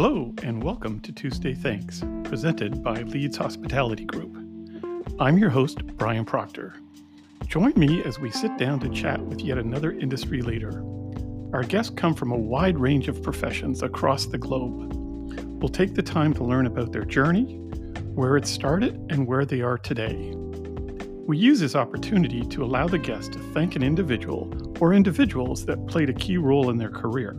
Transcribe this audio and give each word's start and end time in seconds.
Hello, 0.00 0.32
and 0.44 0.62
welcome 0.62 1.00
to 1.00 1.10
Tuesday 1.10 1.54
Thanks, 1.54 2.04
presented 2.22 2.84
by 2.84 3.02
Leeds 3.02 3.36
Hospitality 3.36 4.04
Group. 4.04 4.32
I'm 5.18 5.38
your 5.38 5.50
host, 5.50 5.84
Brian 5.96 6.24
Proctor. 6.24 6.76
Join 7.48 7.72
me 7.74 8.04
as 8.04 8.20
we 8.20 8.30
sit 8.30 8.56
down 8.58 8.78
to 8.78 8.88
chat 8.90 9.20
with 9.20 9.40
yet 9.40 9.58
another 9.58 9.90
industry 9.90 10.40
leader. 10.40 10.84
Our 11.52 11.64
guests 11.64 11.92
come 11.96 12.14
from 12.14 12.30
a 12.30 12.38
wide 12.38 12.78
range 12.78 13.08
of 13.08 13.24
professions 13.24 13.82
across 13.82 14.26
the 14.26 14.38
globe. 14.38 14.92
We'll 15.60 15.68
take 15.68 15.94
the 15.94 16.02
time 16.04 16.32
to 16.34 16.44
learn 16.44 16.66
about 16.66 16.92
their 16.92 17.04
journey, 17.04 17.56
where 18.14 18.36
it 18.36 18.46
started, 18.46 19.04
and 19.10 19.26
where 19.26 19.44
they 19.44 19.62
are 19.62 19.78
today. 19.78 20.32
We 21.26 21.38
use 21.38 21.58
this 21.58 21.74
opportunity 21.74 22.42
to 22.42 22.62
allow 22.62 22.86
the 22.86 22.98
guest 22.98 23.32
to 23.32 23.40
thank 23.52 23.74
an 23.74 23.82
individual 23.82 24.76
or 24.78 24.94
individuals 24.94 25.66
that 25.66 25.88
played 25.88 26.08
a 26.08 26.14
key 26.14 26.36
role 26.36 26.70
in 26.70 26.78
their 26.78 26.88
career 26.88 27.36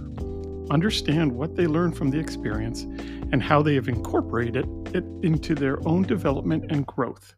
understand 0.72 1.32
what 1.32 1.56
they 1.56 1.68
learned 1.68 1.98
from 1.98 2.10
the 2.10 2.20
experience, 2.20 2.84
and 3.32 3.42
how 3.42 3.62
they 3.62 3.76
have 3.76 3.88
incorporated 3.88 4.66
it 4.94 5.04
into 5.24 5.56
their 5.56 5.86
own 5.88 6.04
development 6.04 6.66
and 6.70 6.86
growth. 6.86 7.36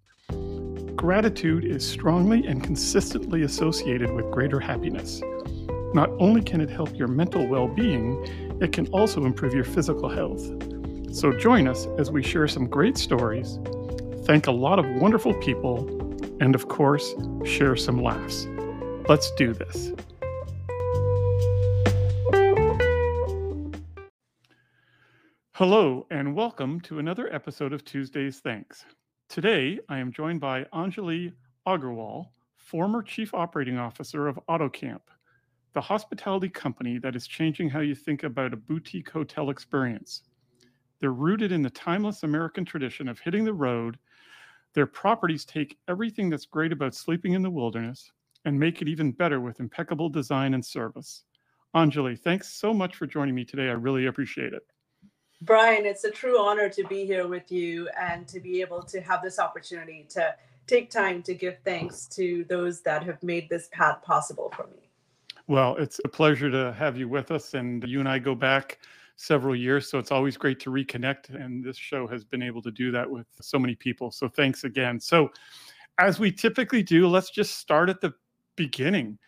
Gratitude 0.96 1.66
is 1.66 1.88
strongly 1.88 2.46
and 2.46 2.64
consistently 2.64 3.44
associated 3.44 4.12
with 4.12 4.30
greater 4.32 4.60
happiness. 4.60 5.22
Not 5.94 6.10
only 6.20 6.42
can 6.42 6.62
it 6.62 6.70
help 6.70 6.96
your 6.96 7.08
mental 7.08 7.46
well 7.48 7.68
being, 7.68 8.24
it 8.62 8.72
can 8.72 8.88
also 8.88 9.26
improve 9.26 9.54
your 9.54 9.64
physical 9.64 10.10
health. 10.10 10.42
So 11.14 11.34
join 11.34 11.68
us 11.68 11.88
as 11.98 12.12
we 12.12 12.24
share 12.24 12.48
some 12.48 12.68
great 12.68 12.98
stories, 12.98 13.60
thank 14.26 14.48
a 14.48 14.52
lot 14.52 14.80
of 14.80 14.86
wonderful 15.02 15.34
people, 15.36 15.88
and 16.40 16.56
of 16.56 16.70
course, 16.70 17.14
share 17.44 17.76
some 17.76 18.02
laughs. 18.02 18.48
Let's 19.10 19.32
do 19.32 19.54
this. 19.54 19.92
Hello, 25.62 26.08
and 26.10 26.34
welcome 26.34 26.82
to 26.82 26.98
another 26.98 27.32
episode 27.32 27.72
of 27.72 27.86
Tuesday's 27.86 28.40
Thanks. 28.40 28.84
Today, 29.30 29.78
I 29.90 30.00
am 30.00 30.12
joined 30.12 30.42
by 30.42 30.64
Anjali 30.74 31.34
Agarwal, 31.68 32.30
former 32.56 33.04
Chief 33.04 33.32
Operating 33.36 33.78
Officer 33.78 34.28
of 34.28 34.40
AutoCamp, 34.50 35.02
the 35.74 35.82
hospitality 35.82 36.50
company 36.50 36.98
that 36.98 37.16
is 37.16 37.28
changing 37.28 37.70
how 37.70 37.82
you 37.82 37.94
think 37.94 38.24
about 38.24 38.54
a 38.54 38.58
boutique 38.58 39.12
hotel 39.12 39.52
experience. 39.52 40.24
They're 41.00 41.12
rooted 41.12 41.52
in 41.52 41.62
the 41.62 41.70
timeless 41.70 42.24
American 42.24 42.66
tradition 42.66 43.08
of 43.08 43.20
hitting 43.20 43.46
the 43.46 43.54
road. 43.54 44.00
Their 44.74 44.88
properties 44.88 45.46
take 45.46 45.78
everything 45.88 46.32
that's 46.32 46.48
great 46.48 46.72
about 46.72 46.96
sleeping 46.96 47.34
in 47.34 47.44
the 47.44 47.52
wilderness 47.52 48.12
and 48.46 48.60
make 48.60 48.82
it 48.82 48.88
even 48.88 49.12
better 49.12 49.40
with 49.40 49.60
impeccable 49.60 50.10
design 50.10 50.56
and 50.56 50.66
service. 50.66 51.26
Anjali, 51.76 52.18
thanks 52.18 52.50
so 52.52 52.74
much 52.74 52.96
for 52.96 53.06
joining 53.06 53.36
me 53.36 53.46
today. 53.46 53.70
I 53.70 53.74
really 53.74 54.08
appreciate 54.08 54.54
it. 54.54 54.64
Brian, 55.42 55.86
it's 55.86 56.04
a 56.04 56.12
true 56.12 56.40
honor 56.40 56.70
to 56.70 56.84
be 56.86 57.06
here 57.06 57.28
with 57.28 57.52
you 57.52 57.90
and 58.00 58.28
to 58.28 58.40
be 58.40 58.62
able 58.62 58.84
to 58.84 59.02
have 59.02 59.24
this 59.24 59.40
opportunity 59.40 60.06
to 60.10 60.36
take 60.68 60.92
time 60.92 61.24
to 61.24 61.34
give 61.34 61.58
thanks 61.66 62.06
to 62.06 62.46
those 62.48 62.82
that 62.82 63.04
have 63.04 63.22
made 63.24 63.50
this 63.50 63.68
path 63.72 64.02
possible 64.04 64.54
for 64.56 64.68
me. 64.68 64.90
Well, 65.48 65.76
it's 65.78 66.00
a 66.06 66.08
pleasure 66.08 66.52
to 66.52 66.74
have 66.74 66.96
you 66.96 67.10
with 67.10 67.32
us. 67.32 67.56
And 67.56 67.84
you 67.88 68.00
and 68.00 68.08
I 68.08 68.20
go 68.20 68.36
back 68.36 68.80
several 69.16 69.56
years. 69.56 69.90
So 69.90 69.98
it's 69.98 70.12
always 70.12 70.38
great 70.38 70.60
to 70.62 70.70
reconnect. 70.70 71.34
And 71.34 71.64
this 71.64 71.76
show 71.76 72.08
has 72.08 72.24
been 72.24 72.44
able 72.44 72.62
to 72.62 72.72
do 72.72 72.92
that 72.92 73.10
with 73.10 73.26
so 73.40 73.58
many 73.58 73.76
people. 73.76 74.12
So 74.12 74.28
thanks 74.28 74.64
again. 74.64 75.00
So, 75.00 75.32
as 75.98 76.20
we 76.20 76.32
typically 76.32 76.82
do, 76.82 77.08
let's 77.08 77.30
just 77.30 77.58
start 77.58 77.90
at 77.90 78.00
the 78.00 78.14
beginning. 78.56 79.20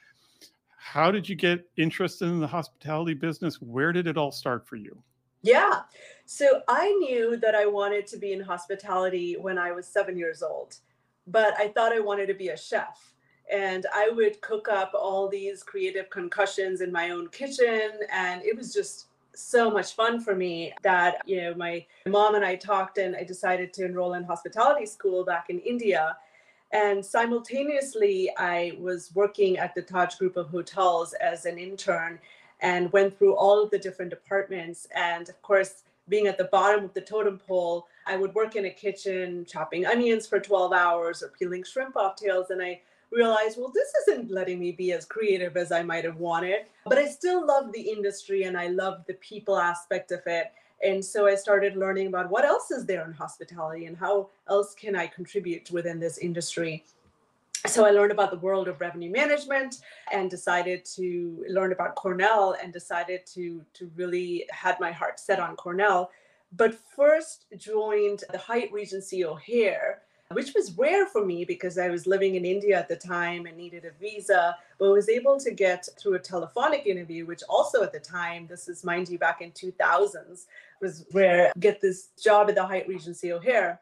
How 0.77 1.11
did 1.11 1.27
you 1.27 1.35
get 1.35 1.65
interested 1.75 2.25
in 2.25 2.39
the 2.39 2.47
hospitality 2.47 3.13
business? 3.13 3.61
Where 3.61 3.91
did 3.91 4.07
it 4.07 4.17
all 4.17 4.31
start 4.31 4.65
for 4.65 4.75
you? 4.77 5.03
Yeah. 5.43 5.81
So 6.25 6.61
I 6.69 6.89
knew 6.93 7.37
that 7.37 7.53
I 7.53 7.65
wanted 7.65 8.07
to 8.07 8.17
be 8.17 8.31
in 8.31 8.39
hospitality 8.39 9.35
when 9.35 9.57
I 9.57 9.73
was 9.73 9.85
seven 9.85 10.17
years 10.17 10.41
old, 10.41 10.77
but 11.27 11.53
I 11.59 11.67
thought 11.67 11.91
I 11.91 11.99
wanted 11.99 12.27
to 12.27 12.33
be 12.33 12.49
a 12.49 12.57
chef. 12.57 13.13
And 13.51 13.85
I 13.93 14.09
would 14.09 14.39
cook 14.39 14.69
up 14.69 14.93
all 14.95 15.27
these 15.27 15.61
creative 15.61 16.09
concussions 16.09 16.79
in 16.79 16.93
my 16.93 17.09
own 17.09 17.27
kitchen. 17.27 17.91
And 18.09 18.41
it 18.41 18.55
was 18.57 18.73
just 18.73 19.07
so 19.35 19.69
much 19.69 19.95
fun 19.95 20.21
for 20.21 20.33
me 20.33 20.73
that, 20.81 21.21
you 21.25 21.41
know, 21.41 21.53
my 21.55 21.85
mom 22.07 22.35
and 22.35 22.45
I 22.45 22.55
talked 22.55 22.97
and 22.97 23.13
I 23.15 23.25
decided 23.25 23.73
to 23.73 23.85
enroll 23.85 24.13
in 24.13 24.23
hospitality 24.23 24.85
school 24.85 25.25
back 25.25 25.49
in 25.49 25.59
India. 25.59 26.15
And 26.71 27.05
simultaneously, 27.05 28.31
I 28.37 28.77
was 28.79 29.11
working 29.13 29.57
at 29.57 29.75
the 29.75 29.81
Taj 29.81 30.15
Group 30.15 30.37
of 30.37 30.49
Hotels 30.49 31.13
as 31.13 31.45
an 31.45 31.57
intern 31.57 32.19
and 32.63 32.91
went 32.93 33.15
through 33.15 33.35
all 33.35 33.61
of 33.61 33.69
the 33.69 33.77
different 33.77 34.09
departments. 34.09 34.87
And 34.95 35.27
of 35.29 35.39
course, 35.41 35.83
being 36.09 36.27
at 36.27 36.37
the 36.37 36.45
bottom 36.45 36.85
of 36.85 36.93
the 36.93 37.01
totem 37.01 37.37
pole, 37.37 37.87
I 38.07 38.15
would 38.15 38.33
work 38.33 38.55
in 38.55 38.65
a 38.65 38.69
kitchen 38.69 39.45
chopping 39.45 39.85
onions 39.85 40.25
for 40.25 40.39
12 40.39 40.73
hours 40.73 41.21
or 41.21 41.27
peeling 41.37 41.63
shrimp 41.63 41.95
off 41.95 42.15
tails. 42.15 42.49
And 42.49 42.61
I 42.61 42.81
realized, 43.11 43.57
well, 43.57 43.71
this 43.73 43.93
isn't 44.07 44.31
letting 44.31 44.59
me 44.59 44.71
be 44.71 44.93
as 44.93 45.05
creative 45.05 45.55
as 45.57 45.71
I 45.71 45.83
might 45.83 46.05
have 46.05 46.17
wanted. 46.17 46.65
But 46.85 46.97
I 46.97 47.05
still 47.05 47.45
love 47.45 47.71
the 47.73 47.81
industry 47.81 48.43
and 48.43 48.57
I 48.57 48.67
love 48.67 49.03
the 49.07 49.13
people 49.15 49.57
aspect 49.57 50.11
of 50.11 50.21
it. 50.25 50.51
And 50.83 51.03
so 51.03 51.27
I 51.27 51.35
started 51.35 51.75
learning 51.75 52.07
about 52.07 52.29
what 52.29 52.45
else 52.45 52.71
is 52.71 52.85
there 52.85 53.05
in 53.05 53.13
hospitality 53.13 53.85
and 53.85 53.97
how 53.97 54.29
else 54.49 54.73
can 54.73 54.95
I 54.95 55.07
contribute 55.07 55.69
within 55.71 55.99
this 55.99 56.17
industry 56.17 56.83
so 57.65 57.85
I 57.85 57.91
learned 57.91 58.11
about 58.11 58.31
the 58.31 58.39
world 58.39 58.67
of 58.67 58.81
revenue 58.81 59.11
management 59.11 59.77
and 60.11 60.29
decided 60.29 60.83
to 60.95 61.45
learn 61.47 61.71
about 61.71 61.95
Cornell 61.95 62.55
and 62.61 62.73
decided 62.73 63.25
to 63.27 63.63
to 63.73 63.89
really 63.95 64.45
had 64.51 64.79
my 64.79 64.91
heart 64.91 65.19
set 65.19 65.39
on 65.39 65.55
Cornell. 65.55 66.11
But 66.51 66.75
first 66.95 67.45
joined 67.57 68.23
the 68.31 68.37
Hyatt 68.37 68.71
Regency 68.71 69.25
O'Hare, 69.25 70.01
which 70.31 70.53
was 70.53 70.77
rare 70.77 71.07
for 71.07 71.25
me 71.25 71.45
because 71.45 71.77
I 71.77 71.89
was 71.89 72.05
living 72.05 72.35
in 72.35 72.45
India 72.45 72.77
at 72.77 72.89
the 72.89 72.95
time 72.95 73.45
and 73.45 73.57
needed 73.57 73.85
a 73.85 73.91
visa, 73.99 74.55
but 74.77 74.91
was 74.91 75.09
able 75.09 75.39
to 75.39 75.51
get 75.51 75.87
through 75.97 76.15
a 76.15 76.19
telephonic 76.19 76.85
interview, 76.85 77.25
which 77.25 77.41
also 77.47 77.81
at 77.81 77.93
the 77.93 77.99
time, 77.99 78.45
this 78.45 78.67
is 78.67 78.83
mind 78.83 79.09
you 79.09 79.17
back 79.17 79.41
in 79.41 79.51
2000s, 79.51 80.45
was 80.81 81.05
where 81.11 81.51
get 81.59 81.81
this 81.81 82.09
job 82.21 82.49
at 82.49 82.55
the 82.55 82.65
Hyatt 82.65 82.87
Regency 82.87 83.31
O'Hare 83.31 83.79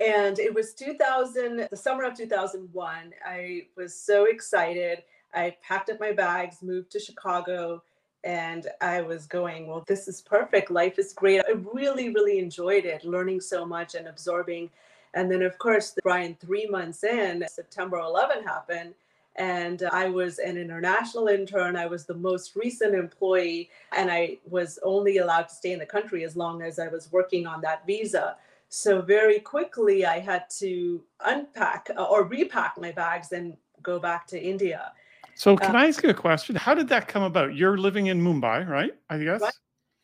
and 0.00 0.38
it 0.38 0.52
was 0.52 0.74
2000, 0.74 1.68
the 1.70 1.76
summer 1.76 2.04
of 2.04 2.16
2001. 2.16 3.12
I 3.24 3.66
was 3.76 3.94
so 3.94 4.24
excited. 4.24 5.02
I 5.32 5.56
packed 5.62 5.90
up 5.90 6.00
my 6.00 6.12
bags, 6.12 6.62
moved 6.62 6.90
to 6.92 7.00
Chicago, 7.00 7.82
and 8.24 8.68
I 8.80 9.02
was 9.02 9.26
going, 9.26 9.66
well, 9.66 9.84
this 9.86 10.08
is 10.08 10.20
perfect. 10.22 10.70
Life 10.70 10.98
is 10.98 11.12
great. 11.12 11.42
I 11.46 11.52
really, 11.72 12.08
really 12.08 12.38
enjoyed 12.38 12.86
it, 12.86 13.04
learning 13.04 13.40
so 13.40 13.64
much 13.64 13.94
and 13.94 14.08
absorbing. 14.08 14.70
And 15.12 15.30
then, 15.30 15.42
of 15.42 15.58
course, 15.58 15.94
Brian, 16.02 16.36
three 16.40 16.66
months 16.66 17.04
in, 17.04 17.44
September 17.48 17.98
11 17.98 18.42
happened. 18.42 18.94
And 19.36 19.82
I 19.92 20.08
was 20.08 20.38
an 20.38 20.56
international 20.56 21.28
intern. 21.28 21.76
I 21.76 21.86
was 21.86 22.06
the 22.06 22.14
most 22.14 22.54
recent 22.56 22.94
employee, 22.94 23.68
and 23.96 24.10
I 24.10 24.38
was 24.48 24.78
only 24.82 25.18
allowed 25.18 25.48
to 25.48 25.54
stay 25.54 25.72
in 25.72 25.80
the 25.80 25.86
country 25.86 26.24
as 26.24 26.36
long 26.36 26.62
as 26.62 26.78
I 26.78 26.88
was 26.88 27.10
working 27.12 27.46
on 27.46 27.60
that 27.62 27.84
visa. 27.86 28.36
So 28.76 29.00
very 29.00 29.38
quickly, 29.38 30.04
I 30.04 30.18
had 30.18 30.50
to 30.58 31.00
unpack 31.24 31.90
uh, 31.96 32.02
or 32.02 32.24
repack 32.24 32.74
my 32.76 32.90
bags 32.90 33.30
and 33.30 33.56
go 33.84 34.00
back 34.00 34.26
to 34.26 34.42
India. 34.42 34.90
So, 35.36 35.56
can 35.56 35.76
uh, 35.76 35.78
I 35.78 35.86
ask 35.86 36.02
you 36.02 36.10
a 36.10 36.14
question? 36.14 36.56
How 36.56 36.74
did 36.74 36.88
that 36.88 37.06
come 37.06 37.22
about? 37.22 37.54
You're 37.54 37.78
living 37.78 38.06
in 38.08 38.20
Mumbai, 38.20 38.68
right? 38.68 38.90
I 39.08 39.18
guess. 39.18 39.42
Right. 39.42 39.54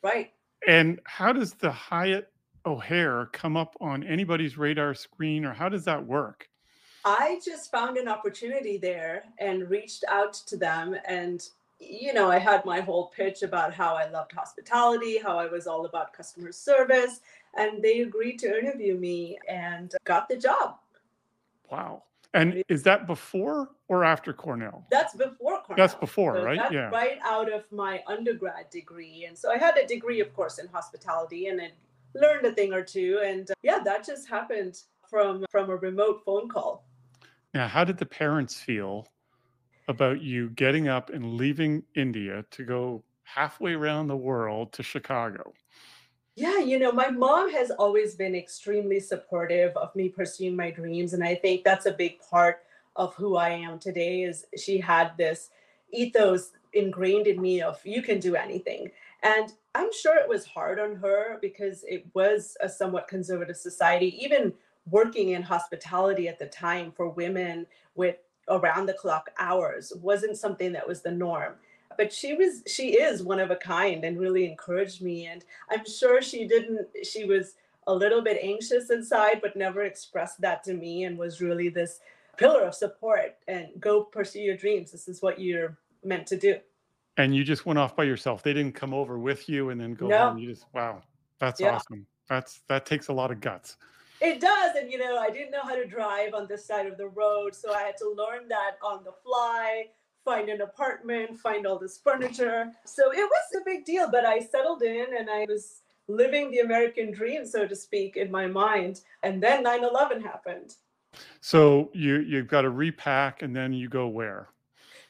right. 0.04 0.32
And 0.68 1.00
how 1.04 1.32
does 1.32 1.54
the 1.54 1.72
Hyatt 1.72 2.30
O'Hare 2.64 3.26
come 3.32 3.56
up 3.56 3.76
on 3.80 4.04
anybody's 4.04 4.56
radar 4.56 4.94
screen, 4.94 5.44
or 5.44 5.52
how 5.52 5.68
does 5.68 5.84
that 5.86 6.06
work? 6.06 6.48
I 7.04 7.40
just 7.44 7.72
found 7.72 7.96
an 7.96 8.06
opportunity 8.06 8.78
there 8.78 9.24
and 9.38 9.68
reached 9.68 10.04
out 10.08 10.34
to 10.46 10.56
them. 10.56 10.94
And, 11.08 11.44
you 11.80 12.12
know, 12.14 12.30
I 12.30 12.38
had 12.38 12.64
my 12.64 12.80
whole 12.80 13.08
pitch 13.08 13.42
about 13.42 13.74
how 13.74 13.96
I 13.96 14.08
loved 14.10 14.30
hospitality, 14.32 15.18
how 15.18 15.38
I 15.38 15.46
was 15.46 15.66
all 15.66 15.86
about 15.86 16.12
customer 16.12 16.52
service, 16.52 17.20
and 17.56 17.82
they 17.82 18.00
agreed 18.00 18.38
to 18.38 18.58
interview 18.58 18.96
me 18.96 19.38
and 19.48 19.94
got 20.04 20.28
the 20.28 20.36
job. 20.36 20.76
Wow. 21.70 22.04
And 22.32 22.62
is 22.68 22.84
that 22.84 23.06
before 23.06 23.70
or 23.88 24.04
after 24.04 24.32
Cornell? 24.32 24.86
That's 24.90 25.14
before 25.14 25.62
Cornell. 25.62 25.76
That's 25.76 25.94
before, 25.94 26.36
so 26.36 26.44
right? 26.44 26.58
That's 26.58 26.72
yeah. 26.72 26.88
Right 26.90 27.18
out 27.24 27.52
of 27.52 27.70
my 27.72 28.02
undergrad 28.06 28.70
degree. 28.70 29.24
And 29.26 29.36
so 29.36 29.50
I 29.50 29.58
had 29.58 29.76
a 29.76 29.86
degree, 29.86 30.20
of 30.20 30.32
course, 30.34 30.58
in 30.58 30.68
hospitality 30.68 31.48
and 31.48 31.60
I 31.60 31.72
learned 32.14 32.46
a 32.46 32.52
thing 32.52 32.72
or 32.72 32.82
two. 32.82 33.20
And 33.24 33.50
uh, 33.50 33.54
yeah, 33.62 33.80
that 33.80 34.06
just 34.06 34.28
happened 34.28 34.82
from 35.08 35.44
from 35.50 35.70
a 35.70 35.76
remote 35.76 36.22
phone 36.24 36.48
call. 36.48 36.84
Now, 37.52 37.66
how 37.66 37.82
did 37.82 37.98
the 37.98 38.06
parents 38.06 38.60
feel 38.60 39.08
about 39.88 40.22
you 40.22 40.50
getting 40.50 40.86
up 40.86 41.10
and 41.10 41.34
leaving 41.34 41.82
India 41.96 42.44
to 42.52 42.64
go 42.64 43.02
halfway 43.24 43.74
around 43.74 44.06
the 44.06 44.16
world 44.16 44.72
to 44.74 44.84
Chicago? 44.84 45.52
Yeah, 46.40 46.60
you 46.60 46.78
know, 46.78 46.90
my 46.90 47.10
mom 47.10 47.52
has 47.52 47.70
always 47.70 48.14
been 48.14 48.34
extremely 48.34 48.98
supportive 48.98 49.76
of 49.76 49.94
me 49.94 50.08
pursuing 50.08 50.56
my 50.56 50.70
dreams. 50.70 51.12
And 51.12 51.22
I 51.22 51.34
think 51.34 51.64
that's 51.64 51.84
a 51.84 51.92
big 51.92 52.18
part 52.18 52.60
of 52.96 53.14
who 53.14 53.36
I 53.36 53.50
am 53.50 53.78
today 53.78 54.22
is 54.22 54.46
she 54.56 54.78
had 54.78 55.14
this 55.18 55.50
ethos 55.92 56.52
ingrained 56.72 57.26
in 57.26 57.42
me 57.42 57.60
of 57.60 57.78
you 57.84 58.00
can 58.00 58.20
do 58.20 58.36
anything. 58.36 58.90
And 59.22 59.52
I'm 59.74 59.92
sure 59.92 60.16
it 60.16 60.30
was 60.30 60.46
hard 60.46 60.80
on 60.80 60.96
her 60.96 61.36
because 61.42 61.84
it 61.86 62.06
was 62.14 62.56
a 62.62 62.70
somewhat 62.70 63.06
conservative 63.06 63.58
society, 63.58 64.16
even 64.24 64.54
working 64.90 65.32
in 65.32 65.42
hospitality 65.42 66.26
at 66.26 66.38
the 66.38 66.46
time 66.46 66.90
for 66.90 67.10
women 67.10 67.66
with 67.94 68.16
around 68.48 68.86
the 68.86 68.94
clock 68.94 69.28
hours 69.38 69.92
wasn't 70.00 70.38
something 70.38 70.72
that 70.72 70.88
was 70.88 71.02
the 71.02 71.10
norm 71.10 71.56
but 72.00 72.10
she 72.10 72.32
was 72.32 72.62
she 72.66 72.92
is 72.92 73.22
one 73.22 73.38
of 73.38 73.50
a 73.50 73.56
kind 73.56 74.06
and 74.06 74.18
really 74.18 74.46
encouraged 74.46 75.02
me 75.02 75.26
and 75.26 75.44
i'm 75.70 75.84
sure 75.84 76.22
she 76.22 76.46
didn't 76.46 76.86
she 77.02 77.26
was 77.26 77.56
a 77.88 77.94
little 77.94 78.22
bit 78.22 78.38
anxious 78.40 78.88
inside 78.88 79.38
but 79.42 79.54
never 79.54 79.82
expressed 79.82 80.40
that 80.40 80.64
to 80.64 80.72
me 80.72 81.04
and 81.04 81.18
was 81.18 81.42
really 81.42 81.68
this 81.68 82.00
pillar 82.38 82.62
of 82.62 82.74
support 82.74 83.36
and 83.48 83.68
go 83.78 84.02
pursue 84.02 84.40
your 84.40 84.56
dreams 84.56 84.90
this 84.90 85.08
is 85.08 85.20
what 85.20 85.38
you're 85.38 85.76
meant 86.02 86.26
to 86.26 86.38
do 86.38 86.56
and 87.18 87.36
you 87.36 87.44
just 87.44 87.66
went 87.66 87.78
off 87.78 87.94
by 87.94 88.04
yourself 88.04 88.42
they 88.42 88.54
didn't 88.54 88.72
come 88.74 88.94
over 88.94 89.18
with 89.18 89.46
you 89.46 89.68
and 89.68 89.78
then 89.78 89.92
go 89.92 90.06
no. 90.06 90.30
home 90.30 90.38
you 90.38 90.48
just 90.48 90.64
wow 90.72 91.02
that's 91.38 91.60
yeah. 91.60 91.74
awesome 91.74 92.06
that's 92.30 92.62
that 92.68 92.86
takes 92.86 93.08
a 93.08 93.12
lot 93.12 93.30
of 93.30 93.42
guts 93.42 93.76
it 94.20 94.38
does. 94.38 94.76
And, 94.76 94.92
you 94.92 94.98
know, 94.98 95.16
I 95.16 95.30
didn't 95.30 95.50
know 95.50 95.62
how 95.62 95.74
to 95.74 95.86
drive 95.86 96.34
on 96.34 96.46
this 96.46 96.64
side 96.64 96.86
of 96.86 96.98
the 96.98 97.08
road. 97.08 97.54
So 97.54 97.72
I 97.72 97.80
had 97.82 97.96
to 97.98 98.10
learn 98.10 98.48
that 98.48 98.72
on 98.82 99.02
the 99.02 99.12
fly, 99.24 99.86
find 100.24 100.48
an 100.48 100.60
apartment, 100.60 101.38
find 101.38 101.66
all 101.66 101.78
this 101.78 101.98
furniture. 101.98 102.70
So 102.84 103.12
it 103.12 103.28
was 103.28 103.60
a 103.60 103.64
big 103.64 103.84
deal, 103.84 104.10
but 104.10 104.24
I 104.24 104.40
settled 104.40 104.82
in 104.82 105.06
and 105.18 105.30
I 105.30 105.46
was 105.48 105.82
living 106.08 106.50
the 106.50 106.58
American 106.58 107.12
dream, 107.12 107.46
so 107.46 107.66
to 107.66 107.76
speak, 107.76 108.16
in 108.16 108.30
my 108.30 108.46
mind. 108.46 109.00
And 109.22 109.42
then 109.42 109.62
9 109.62 109.84
11 109.84 110.22
happened. 110.22 110.74
So 111.40 111.90
you, 111.92 112.20
you've 112.20 112.48
got 112.48 112.62
to 112.62 112.70
repack 112.70 113.42
and 113.42 113.54
then 113.54 113.72
you 113.72 113.88
go 113.88 114.08
where? 114.08 114.48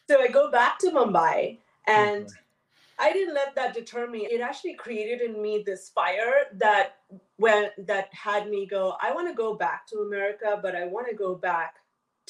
So 0.08 0.20
I 0.20 0.28
go 0.28 0.50
back 0.50 0.78
to 0.80 0.90
Mumbai 0.90 1.58
and 1.86 2.24
okay. 2.24 2.34
I 2.98 3.12
didn't 3.12 3.34
let 3.34 3.54
that 3.54 3.74
deter 3.74 4.06
me. 4.06 4.26
It 4.30 4.40
actually 4.40 4.74
created 4.74 5.22
in 5.22 5.40
me 5.40 5.62
this 5.64 5.88
fire 5.88 6.46
that 6.54 6.96
when 7.36 7.70
that 7.78 8.12
had 8.12 8.48
me 8.48 8.66
go, 8.66 8.96
I 9.00 9.12
want 9.12 9.28
to 9.28 9.34
go 9.34 9.54
back 9.54 9.86
to 9.88 10.00
America, 10.00 10.58
but 10.62 10.74
I 10.74 10.86
want 10.86 11.08
to 11.08 11.14
go 11.14 11.34
back 11.34 11.76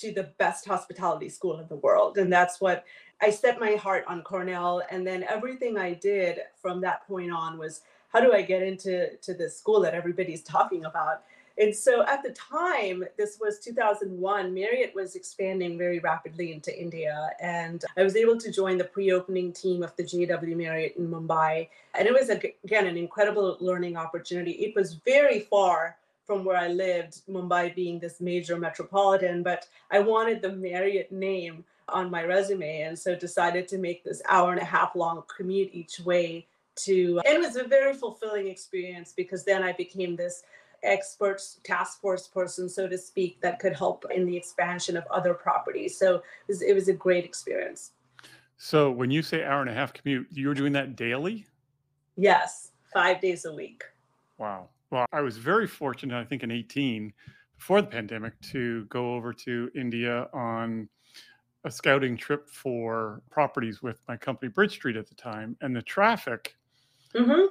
to 0.01 0.13
the 0.13 0.31
best 0.39 0.67
hospitality 0.67 1.29
school 1.29 1.59
in 1.59 1.69
the 1.69 1.77
world. 1.77 2.19
And 2.19 2.33
that's 2.33 2.61
what 2.61 2.85
I 3.21 3.31
set 3.31 3.61
my 3.61 3.73
heart 3.73 4.05
on 4.09 4.23
Cornell. 4.23 4.83
And 4.91 5.07
then 5.07 5.25
everything 5.29 5.77
I 5.77 5.95
did 5.95 6.39
from 6.61 6.81
that 6.83 7.07
point 7.07 7.33
on 7.33 7.59
was 7.59 7.83
how 8.13 8.21
do 8.21 8.33
I 8.33 8.43
get 8.43 8.63
into 8.63 9.17
to 9.17 9.35
this 9.35 9.57
school 9.57 9.81
that 9.83 9.95
everybody's 9.95 10.43
talking 10.43 10.85
about? 10.85 11.23
And 11.59 11.77
so 11.77 12.07
at 12.07 12.23
the 12.23 12.31
time, 12.31 13.05
this 13.19 13.39
was 13.39 13.59
2001, 13.59 14.55
Marriott 14.55 14.95
was 14.95 15.15
expanding 15.15 15.77
very 15.77 15.99
rapidly 15.99 16.53
into 16.53 16.77
India. 16.79 17.31
And 17.39 17.85
I 17.99 18.03
was 18.03 18.17
able 18.17 18.39
to 18.39 18.51
join 18.51 18.79
the 18.79 18.85
pre 18.85 19.13
opening 19.13 19.53
team 19.53 19.83
of 19.83 19.95
the 19.97 20.03
JW 20.03 20.57
Marriott 20.57 20.97
in 20.97 21.09
Mumbai. 21.09 21.69
And 21.95 22.09
it 22.09 22.15
was, 22.15 22.31
again, 22.31 22.87
an 22.87 22.97
incredible 22.97 23.59
learning 23.61 23.97
opportunity. 23.99 24.53
It 24.53 24.75
was 24.75 24.95
very 25.05 25.41
far 25.41 25.99
from 26.31 26.45
where 26.45 26.57
I 26.57 26.69
lived, 26.69 27.23
Mumbai 27.29 27.75
being 27.75 27.99
this 27.99 28.21
major 28.21 28.57
metropolitan, 28.57 29.43
but 29.43 29.67
I 29.91 29.99
wanted 29.99 30.41
the 30.41 30.53
Marriott 30.53 31.11
name 31.11 31.65
on 31.89 32.09
my 32.09 32.23
resume. 32.23 32.83
And 32.83 32.97
so 32.97 33.17
decided 33.17 33.67
to 33.67 33.79
make 33.79 34.05
this 34.05 34.23
hour 34.29 34.53
and 34.53 34.61
a 34.61 34.65
half 34.65 34.95
long 34.95 35.25
commute 35.27 35.71
each 35.73 35.99
way 35.99 36.47
to, 36.85 37.21
and 37.27 37.35
it 37.35 37.41
was 37.41 37.57
a 37.57 37.65
very 37.65 37.95
fulfilling 37.95 38.47
experience 38.47 39.13
because 39.17 39.45
then 39.45 39.65
I 39.65 39.73
became 39.73 40.15
this 40.15 40.45
experts 40.85 41.59
task 41.65 42.01
force 42.01 42.29
person 42.29 42.69
so 42.69 42.87
to 42.87 42.97
speak 42.97 43.41
that 43.41 43.59
could 43.59 43.75
help 43.75 44.05
in 44.15 44.25
the 44.25 44.37
expansion 44.37 44.97
of 44.97 45.03
other 45.11 45.35
properties. 45.35 45.99
So 45.99 46.15
it 46.15 46.23
was, 46.47 46.63
it 46.63 46.75
was 46.75 46.87
a 46.87 46.93
great 46.93 47.25
experience. 47.25 47.91
So 48.57 48.89
when 48.89 49.11
you 49.11 49.23
say 49.23 49.43
hour 49.43 49.63
and 49.63 49.71
a 49.71 49.75
half 49.75 49.93
commute 49.93 50.29
you're 50.31 50.55
doing 50.55 50.75
that 50.75 50.95
daily? 50.95 51.45
Yes 52.17 52.71
five 52.95 53.21
days 53.21 53.45
a 53.47 53.53
week. 53.53 53.83
Wow 54.39 54.69
well 54.91 55.07
i 55.13 55.21
was 55.21 55.37
very 55.37 55.67
fortunate 55.67 56.19
i 56.19 56.25
think 56.25 56.43
in 56.43 56.51
18 56.51 57.13
before 57.57 57.83
the 57.83 57.89
pandemic 57.89 58.39
to 58.41 58.85
go 58.87 59.15
over 59.15 59.33
to 59.33 59.71
india 59.75 60.29
on 60.33 60.89
a 61.65 61.71
scouting 61.71 62.17
trip 62.17 62.49
for 62.49 63.23
properties 63.31 63.83
with 63.83 64.01
my 64.09 64.17
company 64.17 64.51
bridge 64.51 64.73
street 64.73 64.97
at 64.97 65.09
the 65.09 65.15
time 65.15 65.57
and 65.61 65.75
the 65.75 65.83
traffic 65.83 66.57
mm-hmm. 67.15 67.47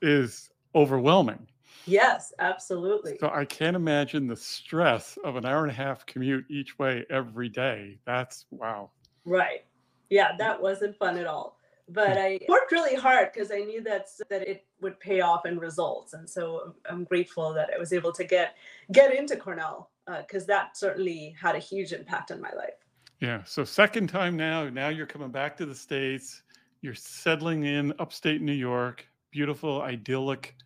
is 0.00 0.50
overwhelming 0.74 1.46
Yes, 1.86 2.32
absolutely. 2.38 3.16
So 3.18 3.30
I 3.32 3.44
can't 3.44 3.76
imagine 3.76 4.26
the 4.26 4.36
stress 4.36 5.18
of 5.24 5.36
an 5.36 5.44
hour 5.44 5.62
and 5.62 5.70
a 5.70 5.74
half 5.74 6.06
commute 6.06 6.44
each 6.48 6.78
way 6.78 7.04
every 7.10 7.48
day. 7.48 7.98
That's 8.06 8.46
wow. 8.50 8.90
Right. 9.24 9.64
Yeah, 10.10 10.32
that 10.38 10.60
wasn't 10.60 10.96
fun 10.96 11.18
at 11.18 11.26
all. 11.26 11.58
But 11.88 12.16
I 12.16 12.38
worked 12.48 12.72
really 12.72 12.94
hard 12.94 13.30
because 13.32 13.50
I 13.50 13.58
knew 13.58 13.82
that 13.82 14.06
that 14.30 14.48
it 14.48 14.64
would 14.80 14.98
pay 15.00 15.20
off 15.20 15.46
in 15.46 15.58
results, 15.58 16.14
and 16.14 16.28
so 16.28 16.74
I'm 16.88 17.04
grateful 17.04 17.52
that 17.54 17.70
I 17.74 17.78
was 17.78 17.92
able 17.92 18.12
to 18.12 18.24
get 18.24 18.56
get 18.92 19.14
into 19.14 19.36
Cornell 19.36 19.90
because 20.06 20.44
uh, 20.44 20.46
that 20.46 20.76
certainly 20.76 21.34
had 21.40 21.54
a 21.54 21.58
huge 21.58 21.92
impact 21.92 22.30
on 22.30 22.40
my 22.40 22.52
life. 22.56 22.74
Yeah. 23.20 23.42
So 23.44 23.64
second 23.64 24.08
time 24.08 24.36
now. 24.36 24.68
Now 24.68 24.88
you're 24.88 25.06
coming 25.06 25.30
back 25.30 25.56
to 25.58 25.66
the 25.66 25.74
states. 25.74 26.42
You're 26.80 26.94
settling 26.94 27.64
in 27.64 27.92
upstate 27.98 28.42
New 28.42 28.52
York. 28.52 29.06
Beautiful, 29.30 29.82
idyllic 29.82 30.56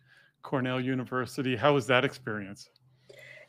Cornell 0.41 0.81
University. 0.81 1.55
How 1.55 1.73
was 1.73 1.85
that 1.87 2.03
experience? 2.03 2.69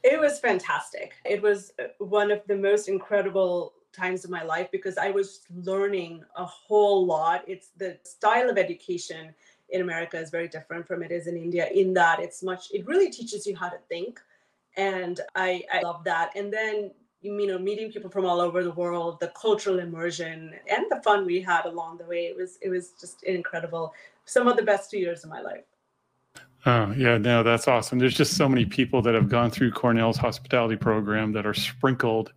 It 0.04 0.20
was 0.20 0.38
fantastic. 0.38 1.14
It 1.24 1.42
was 1.42 1.72
uh, 1.78 1.84
one 1.98 2.30
of 2.30 2.40
the 2.46 2.56
most 2.56 2.88
incredible 2.88 3.72
times 3.98 4.24
of 4.24 4.30
my 4.30 4.42
life 4.42 4.68
because 4.70 4.96
I 4.98 5.10
was 5.10 5.40
learning 5.70 6.24
a 6.36 6.44
whole 6.44 7.06
lot. 7.06 7.44
It's 7.46 7.68
the 7.76 7.98
style 8.04 8.48
of 8.48 8.56
education 8.58 9.34
in 9.70 9.80
America 9.82 10.18
is 10.18 10.30
very 10.30 10.48
different 10.48 10.86
from 10.86 11.02
it 11.02 11.10
is 11.10 11.26
in 11.26 11.36
India 11.36 11.68
in 11.74 11.92
that 11.92 12.20
it's 12.20 12.42
much 12.42 12.68
it 12.72 12.86
really 12.86 13.10
teaches 13.10 13.46
you 13.46 13.54
how 13.54 13.68
to 13.68 13.78
think 13.88 14.20
and 14.76 15.20
I 15.34 15.62
I 15.72 15.82
love 15.82 16.04
that. 16.04 16.32
And 16.36 16.52
then 16.52 16.90
you 17.20 17.46
know 17.46 17.58
meeting 17.58 17.90
people 17.90 18.10
from 18.10 18.24
all 18.24 18.40
over 18.40 18.62
the 18.62 18.70
world, 18.72 19.20
the 19.20 19.32
cultural 19.40 19.80
immersion 19.80 20.54
and 20.70 20.86
the 20.90 21.02
fun 21.02 21.26
we 21.26 21.40
had 21.40 21.66
along 21.66 21.98
the 21.98 22.04
way. 22.04 22.26
It 22.26 22.36
was 22.36 22.58
it 22.62 22.70
was 22.70 22.92
just 23.00 23.24
incredible. 23.24 23.92
Some 24.24 24.46
of 24.46 24.56
the 24.56 24.62
best 24.62 24.90
two 24.90 24.98
years 24.98 25.24
of 25.24 25.30
my 25.30 25.40
life. 25.40 25.64
Oh, 26.66 26.92
yeah, 26.96 27.18
no, 27.18 27.42
that's 27.42 27.68
awesome. 27.68 27.98
There's 27.98 28.16
just 28.16 28.36
so 28.36 28.48
many 28.48 28.66
people 28.66 29.00
that 29.02 29.14
have 29.14 29.28
gone 29.28 29.50
through 29.50 29.70
Cornell's 29.70 30.16
hospitality 30.16 30.76
program 30.76 31.32
that 31.32 31.46
are 31.46 31.54
sprinkled 31.54 32.32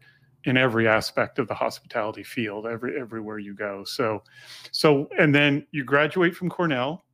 in 0.45 0.57
every 0.57 0.87
aspect 0.87 1.39
of 1.39 1.47
the 1.47 1.53
hospitality 1.53 2.23
field, 2.23 2.65
every 2.65 2.99
everywhere 2.99 3.39
you 3.39 3.53
go. 3.53 3.83
So, 3.83 4.23
so, 4.71 5.07
and 5.17 5.33
then 5.33 5.65
you 5.71 5.83
graduate 5.83 6.35
from 6.35 6.49
Cornell. 6.49 7.05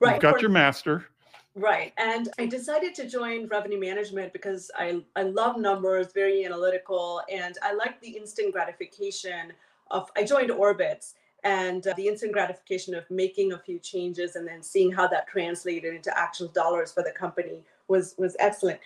Right. 0.00 0.14
You've 0.14 0.22
got 0.22 0.42
your 0.42 0.50
master. 0.50 1.06
Right. 1.54 1.94
And 1.96 2.28
I 2.38 2.44
decided 2.44 2.94
to 2.96 3.08
join 3.08 3.48
revenue 3.48 3.80
management 3.80 4.34
because 4.34 4.70
I, 4.76 5.02
I 5.16 5.22
love 5.22 5.56
numbers, 5.56 6.08
very 6.12 6.44
analytical, 6.44 7.22
and 7.32 7.56
I 7.62 7.72
like 7.72 7.98
the 8.02 8.10
instant 8.10 8.52
gratification 8.52 9.54
of 9.90 10.10
I 10.16 10.24
joined 10.24 10.50
Orbitz 10.50 11.14
and 11.44 11.86
uh, 11.86 11.94
the 11.96 12.08
instant 12.08 12.32
gratification 12.32 12.94
of 12.94 13.10
making 13.10 13.52
a 13.52 13.58
few 13.58 13.78
changes 13.78 14.36
and 14.36 14.46
then 14.46 14.62
seeing 14.62 14.92
how 14.92 15.06
that 15.06 15.28
translated 15.28 15.94
into 15.94 16.16
actual 16.18 16.48
dollars 16.48 16.92
for 16.92 17.02
the 17.02 17.12
company 17.12 17.62
was 17.88 18.14
was 18.18 18.36
excellent 18.38 18.80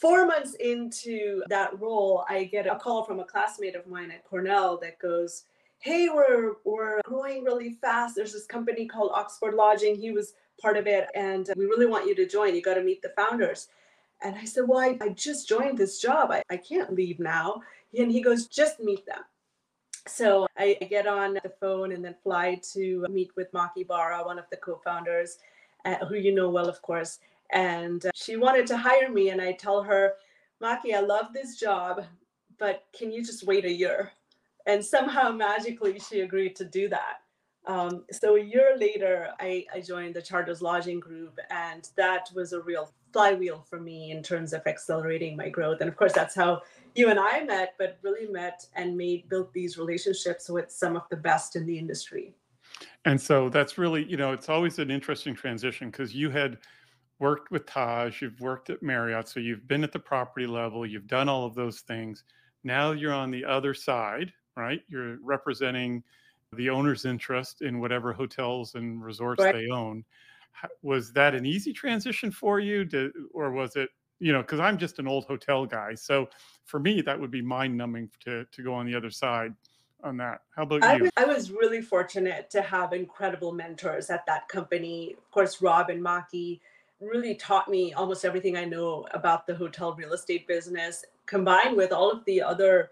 four 0.00 0.26
months 0.26 0.54
into 0.54 1.42
that 1.48 1.78
role 1.80 2.24
i 2.28 2.44
get 2.44 2.66
a 2.66 2.76
call 2.76 3.04
from 3.04 3.20
a 3.20 3.24
classmate 3.24 3.76
of 3.76 3.86
mine 3.86 4.10
at 4.10 4.24
cornell 4.24 4.76
that 4.76 4.98
goes 4.98 5.44
hey 5.84 6.08
we're 6.08 6.54
we're 6.64 7.02
growing 7.04 7.44
really 7.44 7.72
fast. 7.72 8.16
There's 8.16 8.32
this 8.32 8.46
company 8.46 8.86
called 8.86 9.10
oxford 9.12 9.52
lodging. 9.52 9.96
He 9.96 10.12
was 10.12 10.32
part 10.58 10.78
of 10.78 10.86
it 10.86 11.08
and 11.14 11.50
we 11.58 11.66
really 11.66 11.84
want 11.84 12.06
you 12.06 12.14
to 12.14 12.26
join. 12.26 12.54
You 12.54 12.62
got 12.62 12.74
to 12.74 12.82
meet 12.82 13.02
the 13.02 13.12
founders. 13.14 13.68
And 14.22 14.34
i 14.36 14.46
said 14.46 14.64
well 14.66 14.78
I, 14.78 14.96
I 15.02 15.10
just 15.10 15.46
joined 15.46 15.76
this 15.76 16.00
job. 16.00 16.30
I, 16.30 16.42
I 16.48 16.56
can't 16.56 16.94
leave 16.94 17.20
now. 17.20 17.60
And 17.98 18.10
he 18.10 18.22
goes 18.22 18.46
just 18.46 18.80
meet 18.80 19.04
them. 19.04 19.20
So 20.06 20.46
I 20.56 20.78
get 20.88 21.06
on 21.06 21.34
the 21.34 21.52
phone 21.60 21.92
and 21.92 22.02
then 22.02 22.16
fly 22.22 22.58
to 22.72 23.06
meet 23.10 23.30
with 23.36 23.52
Maki 23.52 23.86
Bara, 23.86 24.24
one 24.24 24.38
of 24.38 24.46
the 24.50 24.56
co-founders, 24.56 25.36
uh, 25.84 26.04
who 26.06 26.14
you 26.14 26.34
know 26.34 26.48
well, 26.48 26.68
of 26.68 26.80
course. 26.80 27.18
And 27.52 28.04
uh, 28.06 28.10
she 28.14 28.36
wanted 28.36 28.66
to 28.68 28.76
hire 28.76 29.10
me, 29.10 29.30
and 29.30 29.40
I 29.40 29.52
tell 29.52 29.82
her, 29.82 30.14
Maki, 30.62 30.94
I 30.94 31.00
love 31.00 31.32
this 31.32 31.56
job, 31.56 32.04
but 32.58 32.84
can 32.96 33.12
you 33.12 33.24
just 33.24 33.46
wait 33.46 33.64
a 33.64 33.72
year? 33.72 34.12
And 34.66 34.84
somehow 34.84 35.30
magically 35.32 35.98
she 35.98 36.20
agreed 36.20 36.56
to 36.56 36.64
do 36.64 36.88
that. 36.88 37.20
Um, 37.66 38.04
so 38.12 38.36
a 38.36 38.42
year 38.42 38.76
later, 38.78 39.30
I, 39.40 39.64
I 39.74 39.80
joined 39.80 40.14
the 40.14 40.22
Chartres 40.22 40.60
Lodging 40.60 41.00
Group, 41.00 41.38
and 41.50 41.88
that 41.96 42.28
was 42.34 42.52
a 42.52 42.60
real 42.60 42.92
flywheel 43.12 43.64
for 43.68 43.80
me 43.80 44.10
in 44.10 44.22
terms 44.22 44.52
of 44.52 44.66
accelerating 44.66 45.36
my 45.36 45.48
growth. 45.48 45.80
And 45.80 45.88
of 45.88 45.96
course, 45.96 46.12
that's 46.12 46.34
how 46.34 46.62
you 46.94 47.08
and 47.08 47.18
I 47.18 47.42
met, 47.44 47.74
but 47.78 47.98
really 48.02 48.30
met 48.30 48.66
and 48.74 48.96
made 48.96 49.28
built 49.28 49.52
these 49.52 49.78
relationships 49.78 50.50
with 50.50 50.70
some 50.70 50.94
of 50.94 51.02
the 51.10 51.16
best 51.16 51.56
in 51.56 51.64
the 51.64 51.78
industry. 51.78 52.34
And 53.04 53.20
so 53.20 53.48
that's 53.48 53.78
really, 53.78 54.04
you 54.04 54.16
know, 54.16 54.32
it's 54.32 54.48
always 54.48 54.78
an 54.78 54.90
interesting 54.90 55.34
transition 55.34 55.90
because 55.90 56.14
you 56.14 56.30
had 56.30 56.58
worked 57.18 57.50
with 57.50 57.66
Taj, 57.66 58.22
you've 58.22 58.40
worked 58.40 58.70
at 58.70 58.82
Marriott, 58.82 59.28
so 59.28 59.40
you've 59.40 59.66
been 59.68 59.84
at 59.84 59.92
the 59.92 59.98
property 59.98 60.46
level, 60.46 60.84
you've 60.84 61.06
done 61.06 61.28
all 61.28 61.46
of 61.46 61.54
those 61.54 61.80
things. 61.80 62.24
Now 62.64 62.92
you're 62.92 63.12
on 63.12 63.30
the 63.30 63.44
other 63.44 63.74
side, 63.74 64.32
right? 64.56 64.82
You're 64.88 65.18
representing 65.22 66.02
the 66.52 66.70
owner's 66.70 67.04
interest 67.04 67.62
in 67.62 67.80
whatever 67.80 68.12
hotels 68.12 68.74
and 68.74 69.02
resorts 69.02 69.42
right. 69.42 69.54
they 69.54 69.68
own. 69.68 70.04
Was 70.82 71.12
that 71.12 71.34
an 71.34 71.44
easy 71.44 71.72
transition 71.72 72.30
for 72.30 72.60
you, 72.60 72.84
Did, 72.84 73.12
or 73.32 73.50
was 73.50 73.76
it? 73.76 73.90
You 74.20 74.32
know, 74.32 74.40
because 74.40 74.60
I'm 74.60 74.78
just 74.78 75.00
an 75.00 75.08
old 75.08 75.24
hotel 75.24 75.66
guy, 75.66 75.94
so 75.94 76.28
for 76.64 76.78
me 76.78 77.02
that 77.02 77.20
would 77.20 77.32
be 77.32 77.42
mind 77.42 77.76
numbing 77.76 78.08
to 78.20 78.46
to 78.52 78.62
go 78.62 78.72
on 78.72 78.86
the 78.86 78.94
other 78.94 79.10
side 79.10 79.52
on 80.04 80.16
that. 80.18 80.42
How 80.54 80.62
about 80.62 80.84
I 80.84 80.96
you? 80.96 81.02
Was, 81.02 81.12
I 81.16 81.24
was 81.24 81.50
really 81.50 81.82
fortunate 81.82 82.48
to 82.50 82.62
have 82.62 82.92
incredible 82.92 83.52
mentors 83.52 84.10
at 84.10 84.24
that 84.26 84.46
company. 84.48 85.16
Of 85.18 85.30
course, 85.32 85.60
Rob 85.60 85.90
and 85.90 86.02
Maki 86.02 86.60
really 87.04 87.34
taught 87.34 87.68
me 87.68 87.92
almost 87.92 88.24
everything 88.24 88.56
I 88.56 88.64
know 88.64 89.06
about 89.12 89.46
the 89.46 89.54
hotel 89.54 89.94
real 89.94 90.12
estate 90.12 90.46
business, 90.46 91.04
combined 91.26 91.76
with 91.76 91.92
all 91.92 92.10
of 92.10 92.24
the 92.24 92.42
other 92.42 92.90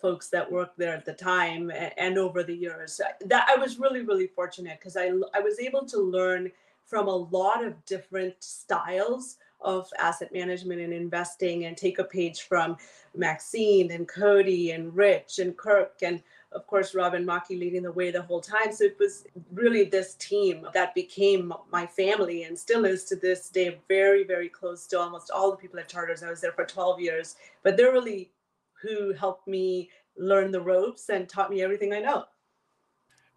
folks 0.00 0.28
that 0.30 0.50
worked 0.50 0.78
there 0.78 0.94
at 0.94 1.04
the 1.04 1.12
time 1.12 1.70
and 1.96 2.18
over 2.18 2.42
the 2.42 2.54
years. 2.54 3.00
That 3.24 3.46
I 3.48 3.56
was 3.56 3.78
really, 3.78 4.02
really 4.02 4.26
fortunate 4.26 4.78
because 4.78 4.96
I 4.96 5.12
I 5.34 5.40
was 5.40 5.58
able 5.60 5.84
to 5.86 5.98
learn 5.98 6.50
from 6.84 7.08
a 7.08 7.16
lot 7.16 7.64
of 7.64 7.84
different 7.84 8.34
styles 8.40 9.36
of 9.60 9.88
asset 9.98 10.32
management 10.32 10.80
and 10.80 10.92
investing 10.92 11.64
and 11.64 11.76
take 11.76 11.98
a 11.98 12.04
page 12.04 12.42
from 12.42 12.76
Maxine 13.16 13.90
and 13.90 14.06
Cody 14.06 14.72
and 14.72 14.94
Rich 14.94 15.38
and 15.38 15.56
Kirk 15.56 15.94
and 16.02 16.22
of 16.52 16.66
course, 16.66 16.94
Rob 16.94 17.14
and 17.14 17.26
Maki 17.26 17.58
leading 17.58 17.82
the 17.82 17.92
way 17.92 18.10
the 18.10 18.22
whole 18.22 18.40
time. 18.40 18.72
So 18.72 18.84
it 18.84 18.96
was 18.98 19.26
really 19.52 19.84
this 19.84 20.14
team 20.14 20.66
that 20.74 20.94
became 20.94 21.52
my 21.70 21.86
family 21.86 22.44
and 22.44 22.58
still 22.58 22.84
is 22.84 23.04
to 23.04 23.16
this 23.16 23.48
day 23.48 23.78
very, 23.88 24.24
very 24.24 24.48
close 24.48 24.86
to 24.88 24.98
almost 24.98 25.30
all 25.30 25.50
the 25.50 25.56
people 25.56 25.78
at 25.78 25.88
Chartres. 25.88 26.22
I 26.22 26.30
was 26.30 26.40
there 26.40 26.52
for 26.52 26.64
12 26.64 27.00
years, 27.00 27.36
but 27.62 27.76
they're 27.76 27.92
really 27.92 28.30
who 28.80 29.12
helped 29.12 29.48
me 29.48 29.90
learn 30.16 30.50
the 30.50 30.60
ropes 30.60 31.08
and 31.08 31.28
taught 31.28 31.50
me 31.50 31.62
everything 31.62 31.92
I 31.92 32.00
know. 32.00 32.24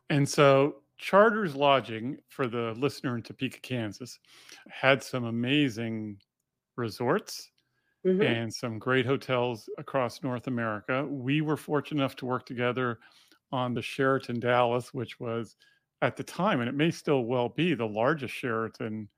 And 0.09 0.27
so 0.27 0.77
Chartres 0.97 1.55
Lodging, 1.55 2.17
for 2.27 2.47
the 2.47 2.73
listener 2.77 3.15
in 3.15 3.23
Topeka, 3.23 3.59
Kansas, 3.61 4.19
had 4.69 5.03
some 5.03 5.25
amazing 5.25 6.17
resorts 6.75 7.49
mm-hmm. 8.05 8.21
and 8.21 8.53
some 8.53 8.79
great 8.79 9.05
hotels 9.05 9.69
across 9.77 10.23
North 10.23 10.47
America. 10.47 11.05
We 11.05 11.41
were 11.41 11.57
fortunate 11.57 12.01
enough 12.01 12.15
to 12.17 12.25
work 12.25 12.45
together 12.45 12.99
on 13.51 13.73
the 13.73 13.81
Sheraton 13.81 14.39
Dallas, 14.39 14.93
which 14.93 15.19
was 15.19 15.55
at 16.01 16.15
the 16.15 16.23
time, 16.23 16.61
and 16.61 16.69
it 16.69 16.75
may 16.75 16.91
still 16.91 17.25
well 17.25 17.49
be, 17.49 17.73
the 17.73 17.85
largest 17.85 18.33
Sheraton 18.33 19.09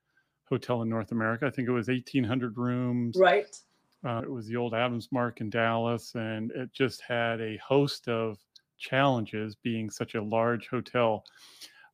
hotel 0.45 0.81
in 0.81 0.89
North 0.89 1.11
America. 1.11 1.45
I 1.45 1.49
think 1.49 1.67
it 1.67 1.71
was 1.71 1.87
1,800 1.87 2.57
rooms. 2.57 3.15
Right. 3.17 3.55
Uh, 4.03 4.21
it 4.23 4.31
was 4.31 4.47
the 4.47 4.55
old 4.55 4.73
Adams 4.73 5.09
Mark 5.11 5.41
in 5.41 5.49
Dallas, 5.49 6.13
and 6.15 6.51
it 6.51 6.73
just 6.73 7.01
had 7.01 7.39
a 7.39 7.57
host 7.57 8.07
of 8.07 8.37
challenges 8.79 9.55
being 9.55 9.89
such 9.89 10.15
a 10.15 10.23
large 10.23 10.67
hotel. 10.67 11.23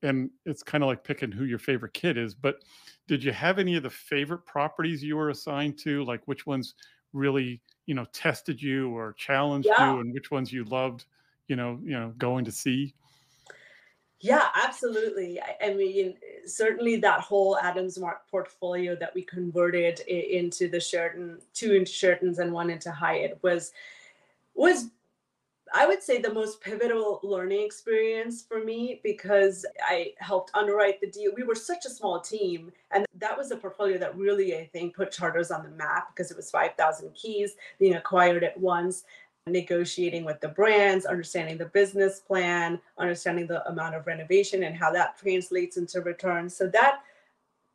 And 0.04 0.30
it's 0.46 0.64
kind 0.64 0.84
of 0.84 0.88
like 0.88 1.04
picking 1.04 1.32
who 1.32 1.46
your 1.46 1.60
favorite 1.60 1.94
kid 1.94 2.18
is, 2.18 2.36
but 2.36 2.64
did 3.08 3.24
you 3.24 3.32
have 3.32 3.58
any 3.58 3.76
of 3.76 3.84
the 3.84 3.90
favorite 3.90 4.46
properties 4.46 5.04
you 5.04 5.16
were 5.16 5.30
assigned 5.30 5.78
to 5.80 6.04
like 6.04 6.22
which 6.26 6.46
ones 6.46 6.76
really 7.14 7.62
you 7.86 7.96
know 7.96 8.06
tested 8.14 8.62
you 8.62 8.96
or 8.96 9.14
challenged 9.14 9.68
yeah. 9.68 9.94
you 9.94 10.00
and 10.02 10.14
which 10.14 10.30
ones 10.30 10.52
you 10.52 10.64
loved 10.66 11.06
you 11.48 11.56
know 11.56 11.80
you 11.84 11.92
know 11.92 12.14
going 12.18 12.46
to 12.46 12.52
see 12.52 12.94
yeah 14.20 14.48
absolutely 14.56 15.40
i, 15.40 15.68
I 15.68 15.74
mean 15.74 16.16
certainly 16.46 16.98
that 16.98 17.22
whole 17.22 17.58
adams 17.58 17.98
mark 17.98 18.30
portfolio 18.30 18.96
that 18.98 19.16
we 19.16 19.24
converted 19.24 20.00
into 20.02 20.70
the 20.70 20.80
sheraton 20.80 21.40
two 21.54 21.74
into 21.74 21.92
sheratons 21.92 22.40
and 22.40 22.52
one 22.52 22.70
into 22.70 22.92
hyatt 22.92 23.40
was 23.42 23.72
was 24.54 24.90
I 25.74 25.86
would 25.86 26.02
say 26.02 26.22
the 26.22 26.34
most 26.34 26.62
pivotal 26.62 27.20
learning 27.24 27.66
experience 27.66 28.44
for 28.44 28.64
me 28.64 29.00
because 29.04 29.66
I 29.82 30.14
helped 30.18 30.52
underwrite 30.54 31.02
the 31.02 31.08
deal. 31.08 31.32
We 31.36 31.44
were 31.44 31.56
such 31.56 31.86
a 31.86 31.90
small 31.90 32.20
team, 32.20 32.72
and 32.92 33.06
that 33.16 33.38
was 33.38 33.52
a 33.52 33.58
portfolio 33.58 33.98
that 33.98 34.18
really, 34.18 34.56
I 34.56 34.66
think, 34.74 34.96
put 34.96 35.12
chartres 35.12 35.52
on 35.52 35.64
the 35.64 35.70
map 35.70 36.10
because 36.10 36.32
it 36.32 36.38
was 36.38 36.52
5,000 36.52 37.14
keys 37.14 37.56
being 37.80 37.96
acquired 37.96 38.44
at 38.44 38.60
once, 38.60 39.04
negotiating 39.48 40.26
with 40.26 40.40
the 40.42 40.50
brands, 40.50 41.06
understanding 41.06 41.58
the 41.58 41.66
business 41.66 42.20
plan, 42.20 42.80
understanding 42.98 43.48
the 43.48 43.68
amount 43.68 43.96
of 43.96 44.08
renovation 44.08 44.64
and 44.64 44.76
how 44.76 44.92
that 44.92 45.18
translates 45.18 45.78
into 45.78 46.02
returns. 46.02 46.56
So 46.56 46.68
that 46.68 47.02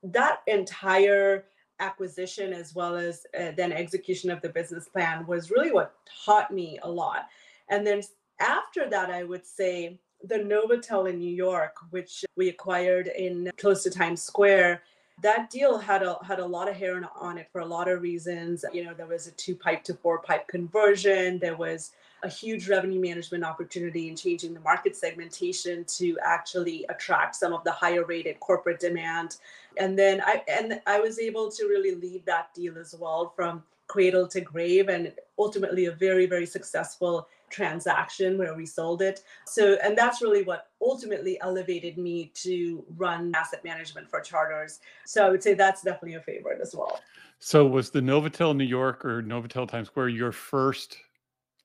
that 0.05 0.41
entire 0.49 1.45
acquisition 1.79 2.53
as 2.53 2.75
well 2.75 2.97
as 2.97 3.27
uh, 3.39 3.53
then 3.57 3.73
execution 3.73 4.31
of 4.31 4.41
the 4.41 4.49
business 4.49 4.89
plan 4.89 5.27
was 5.27 5.51
really 5.51 5.73
what 5.73 5.95
taught 6.25 6.53
me 6.53 6.79
a 6.83 6.91
lot 6.91 7.29
and 7.73 7.87
then 7.87 8.03
after 8.39 8.89
that, 8.91 9.11
I 9.11 9.25
would 9.25 9.47
say 9.47 9.99
the 10.23 10.37
Novotel 10.37 11.09
in 11.09 11.19
New 11.19 11.35
York, 11.35 11.75
which 11.91 12.25
we 12.37 12.51
acquired 12.51 13.09
in 13.09 13.51
close 13.57 13.83
to 13.85 13.91
Times 13.91 14.23
Square, 14.23 14.83
that 15.23 15.49
deal 15.51 15.79
had 15.79 16.03
a 16.03 16.19
had 16.23 16.39
a 16.39 16.45
lot 16.45 16.69
of 16.69 16.77
hair 16.77 17.01
on 17.19 17.39
it 17.39 17.49
for 17.51 17.61
a 17.61 17.67
lot 17.67 17.89
of 17.89 18.03
reasons. 18.03 18.65
You 18.75 18.85
know, 18.85 18.93
there 18.95 19.07
was 19.07 19.27
a 19.27 19.31
two 19.33 19.55
pipe 19.55 19.85
to 19.85 19.95
four 19.95 20.19
pipe 20.19 20.49
conversion. 20.49 21.39
There 21.39 21.57
was 21.57 21.93
a 22.23 22.29
huge 22.29 22.69
revenue 22.69 23.01
management 23.01 23.43
opportunity 23.43 24.09
in 24.09 24.17
changing 24.17 24.53
the 24.53 24.61
market 24.61 24.95
segmentation 24.95 25.85
to 25.85 26.19
actually 26.23 26.85
attract 26.89 27.37
some 27.37 27.53
of 27.53 27.65
the 27.65 27.73
higher 27.73 28.05
rated 28.05 28.39
corporate 28.41 28.81
demand. 28.81 29.37
And 29.79 29.99
then 29.99 30.21
I 30.25 30.43
and 30.47 30.81
I 30.87 31.01
was 31.01 31.19
able 31.19 31.51
to 31.53 31.65
really 31.67 31.95
lead 31.95 32.27
that 32.27 32.53
deal 32.55 32.77
as 32.77 32.95
well 32.99 33.33
from 33.35 33.63
cradle 33.89 34.27
to 34.29 34.41
grave 34.41 34.89
and 34.89 35.13
ultimately 35.39 35.87
a 35.87 35.93
very 35.93 36.27
very 36.27 36.47
successful 36.47 37.29
transaction 37.53 38.39
where 38.39 38.55
we 38.55 38.67
sold 38.67 39.03
it. 39.03 39.23
So, 39.47 39.77
and 39.85 39.97
that's 39.97 40.23
really 40.23 40.43
what 40.43 40.71
ultimately 40.81 41.41
elevated 41.41 41.99
me 41.99 42.33
to 42.37 42.85
run 42.97 43.33
asset 43.37 43.63
management 43.63 44.11
for 44.11 44.21
chartres. 44.21 44.81
So, 45.07 45.25
I 45.25 45.31
would 45.31 45.43
say 45.43 45.55
that's 45.55 45.83
definitely 45.83 46.15
a 46.15 46.21
favorite 46.21 46.61
as 46.61 46.75
well. 46.75 47.01
So, 47.39 47.67
was 47.67 47.91
the 47.91 48.01
Novotel 48.01 48.57
New 48.57 48.65
York 48.65 49.05
or 49.05 49.23
Novotel 49.23 49.69
Times 49.69 49.89
Square 49.89 50.09
your 50.09 50.33
first, 50.33 50.97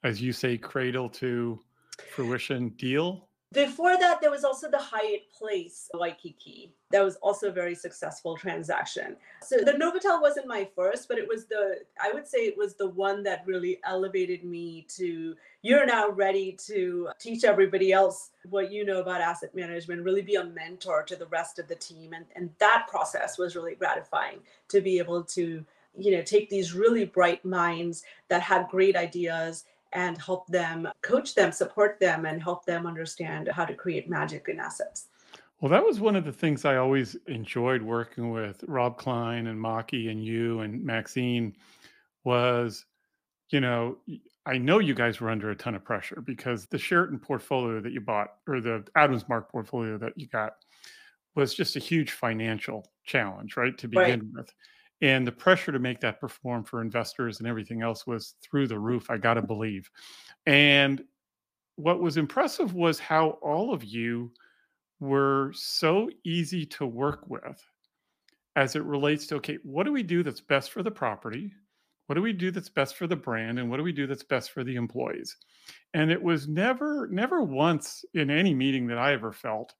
as 0.03 0.21
you 0.21 0.33
say, 0.33 0.57
cradle 0.57 1.09
to 1.09 1.59
fruition 2.13 2.69
deal? 2.69 3.26
Before 3.53 3.97
that, 3.97 4.19
there 4.19 4.29
was 4.29 4.43
also 4.43 4.69
the 4.69 4.77
Hyatt 4.77 5.31
Place 5.31 5.89
Waikiki. 5.93 6.73
That 6.91 7.03
was 7.03 7.15
also 7.17 7.47
a 7.47 7.51
very 7.51 7.75
successful 7.75 8.35
transaction. 8.35 9.15
So 9.41 9.59
the 9.59 9.71
Novotel 9.71 10.21
wasn't 10.21 10.47
my 10.47 10.67
first, 10.75 11.07
but 11.07 11.17
it 11.17 11.27
was 11.27 11.45
the, 11.45 11.79
I 12.01 12.11
would 12.11 12.27
say 12.27 12.39
it 12.39 12.57
was 12.57 12.75
the 12.75 12.89
one 12.89 13.23
that 13.23 13.43
really 13.45 13.79
elevated 13.85 14.43
me 14.43 14.85
to, 14.97 15.35
you're 15.61 15.85
now 15.85 16.09
ready 16.09 16.57
to 16.67 17.09
teach 17.19 17.45
everybody 17.45 17.93
else 17.93 18.31
what 18.49 18.69
you 18.71 18.85
know 18.85 18.99
about 18.99 19.21
asset 19.21 19.55
management, 19.55 20.03
really 20.03 20.21
be 20.21 20.35
a 20.35 20.43
mentor 20.43 21.03
to 21.03 21.15
the 21.15 21.27
rest 21.27 21.57
of 21.57 21.69
the 21.69 21.75
team. 21.75 22.11
And, 22.11 22.25
and 22.35 22.49
that 22.59 22.87
process 22.89 23.37
was 23.37 23.55
really 23.55 23.75
gratifying 23.75 24.39
to 24.67 24.81
be 24.81 24.99
able 24.99 25.23
to, 25.23 25.65
you 25.97 26.11
know, 26.11 26.21
take 26.21 26.49
these 26.49 26.73
really 26.73 27.05
bright 27.05 27.45
minds 27.45 28.03
that 28.27 28.41
had 28.41 28.67
great 28.67 28.97
ideas 28.97 29.63
and 29.93 30.17
help 30.17 30.47
them 30.47 30.87
coach 31.01 31.35
them, 31.35 31.51
support 31.51 31.99
them, 31.99 32.25
and 32.25 32.41
help 32.41 32.65
them 32.65 32.85
understand 32.85 33.47
how 33.49 33.65
to 33.65 33.73
create 33.73 34.09
magic 34.09 34.47
in 34.49 34.59
assets. 34.59 35.07
Well, 35.59 35.71
that 35.71 35.83
was 35.83 35.99
one 35.99 36.15
of 36.15 36.23
the 36.23 36.31
things 36.31 36.65
I 36.65 36.77
always 36.77 37.15
enjoyed 37.25 37.81
working 37.81 38.31
with 38.31 38.63
Rob 38.67 38.97
Kline 38.97 39.47
and 39.47 39.59
Maki 39.59 40.11
and 40.11 40.23
you 40.23 40.59
and 40.59 40.83
Maxine 40.83 41.55
was, 42.23 42.85
you 43.49 43.59
know, 43.59 43.97
I 44.45 44.57
know 44.59 44.79
you 44.79 44.93
guys 44.93 45.19
were 45.19 45.29
under 45.29 45.49
a 45.49 45.55
ton 45.55 45.73
of 45.73 45.83
pressure 45.83 46.21
because 46.21 46.67
the 46.67 46.77
Sheraton 46.77 47.17
portfolio 47.19 47.81
that 47.81 47.91
you 47.91 48.01
bought 48.01 48.35
or 48.47 48.61
the 48.61 48.85
Adams 48.95 49.27
Mark 49.27 49.51
portfolio 49.51 49.97
that 49.97 50.13
you 50.15 50.27
got 50.27 50.57
was 51.35 51.53
just 51.53 51.75
a 51.75 51.79
huge 51.79 52.11
financial 52.11 52.87
challenge, 53.03 53.57
right? 53.57 53.77
To 53.79 53.87
begin 53.87 54.19
right. 54.19 54.33
with 54.33 54.53
and 55.01 55.27
the 55.27 55.31
pressure 55.31 55.71
to 55.71 55.79
make 55.79 55.99
that 55.99 56.19
perform 56.19 56.63
for 56.63 56.81
investors 56.81 57.39
and 57.39 57.47
everything 57.47 57.81
else 57.81 58.07
was 58.07 58.35
through 58.41 58.67
the 58.67 58.79
roof 58.79 59.09
i 59.09 59.17
gotta 59.17 59.41
believe. 59.41 59.89
And 60.45 61.03
what 61.75 62.01
was 62.01 62.17
impressive 62.17 62.73
was 62.73 62.99
how 62.99 63.37
all 63.41 63.73
of 63.73 63.83
you 63.83 64.31
were 64.99 65.51
so 65.53 66.09
easy 66.25 66.65
to 66.65 66.85
work 66.85 67.29
with 67.29 67.63
as 68.55 68.75
it 68.75 68.83
relates 68.83 69.27
to 69.27 69.35
okay 69.35 69.59
what 69.63 69.85
do 69.85 69.91
we 69.91 70.01
do 70.01 70.23
that's 70.23 70.41
best 70.41 70.71
for 70.71 70.81
the 70.83 70.91
property? 70.91 71.53
What 72.07 72.15
do 72.15 72.21
we 72.21 72.33
do 72.33 72.51
that's 72.51 72.69
best 72.69 72.95
for 72.95 73.05
the 73.05 73.15
brand? 73.15 73.59
And 73.59 73.69
what 73.69 73.77
do 73.77 73.83
we 73.83 73.91
do 73.91 74.07
that's 74.07 74.23
best 74.23 74.51
for 74.51 74.63
the 74.63 74.75
employees? 74.75 75.35
And 75.93 76.09
it 76.09 76.21
was 76.21 76.47
never 76.47 77.07
never 77.11 77.43
once 77.43 78.03
in 78.13 78.29
any 78.31 78.53
meeting 78.53 78.87
that 78.87 78.97
i 78.97 79.13
ever 79.13 79.31
felt 79.31 79.75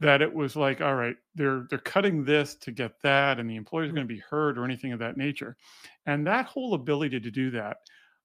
that 0.00 0.22
it 0.22 0.32
was 0.32 0.56
like 0.56 0.80
all 0.80 0.94
right 0.94 1.16
they're 1.34 1.66
they're 1.70 1.78
cutting 1.78 2.24
this 2.24 2.54
to 2.56 2.72
get 2.72 2.92
that 3.02 3.38
and 3.38 3.48
the 3.48 3.56
employer 3.56 3.84
is 3.84 3.92
going 3.92 4.06
to 4.06 4.14
be 4.14 4.22
hurt 4.30 4.58
or 4.58 4.64
anything 4.64 4.92
of 4.92 4.98
that 4.98 5.16
nature. 5.16 5.56
And 6.06 6.26
that 6.26 6.46
whole 6.46 6.74
ability 6.74 7.20
to 7.20 7.30
do 7.30 7.50
that 7.52 7.78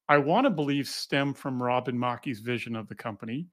i 0.10 0.18
want 0.18 0.46
to 0.46 0.50
believe 0.50 0.88
stem 0.88 1.34
from 1.34 1.62
rob 1.62 1.88
and 1.88 2.00
maki's 2.00 2.40
vision 2.40 2.76
of 2.76 2.88
the 2.88 2.96
company 2.96 3.48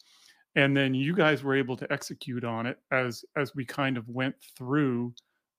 and 0.55 0.76
then 0.76 0.95
you 0.95 1.14
guys 1.14 1.43
were 1.43 1.57
able 1.57 1.76
to 1.76 1.91
execute 1.93 2.45
on 2.45 2.67
it 2.67 2.79
as 2.91 3.25
as 3.37 3.55
we 3.55 3.64
kind 3.64 3.97
of 3.97 4.09
went 4.09 4.35
through 4.57 5.12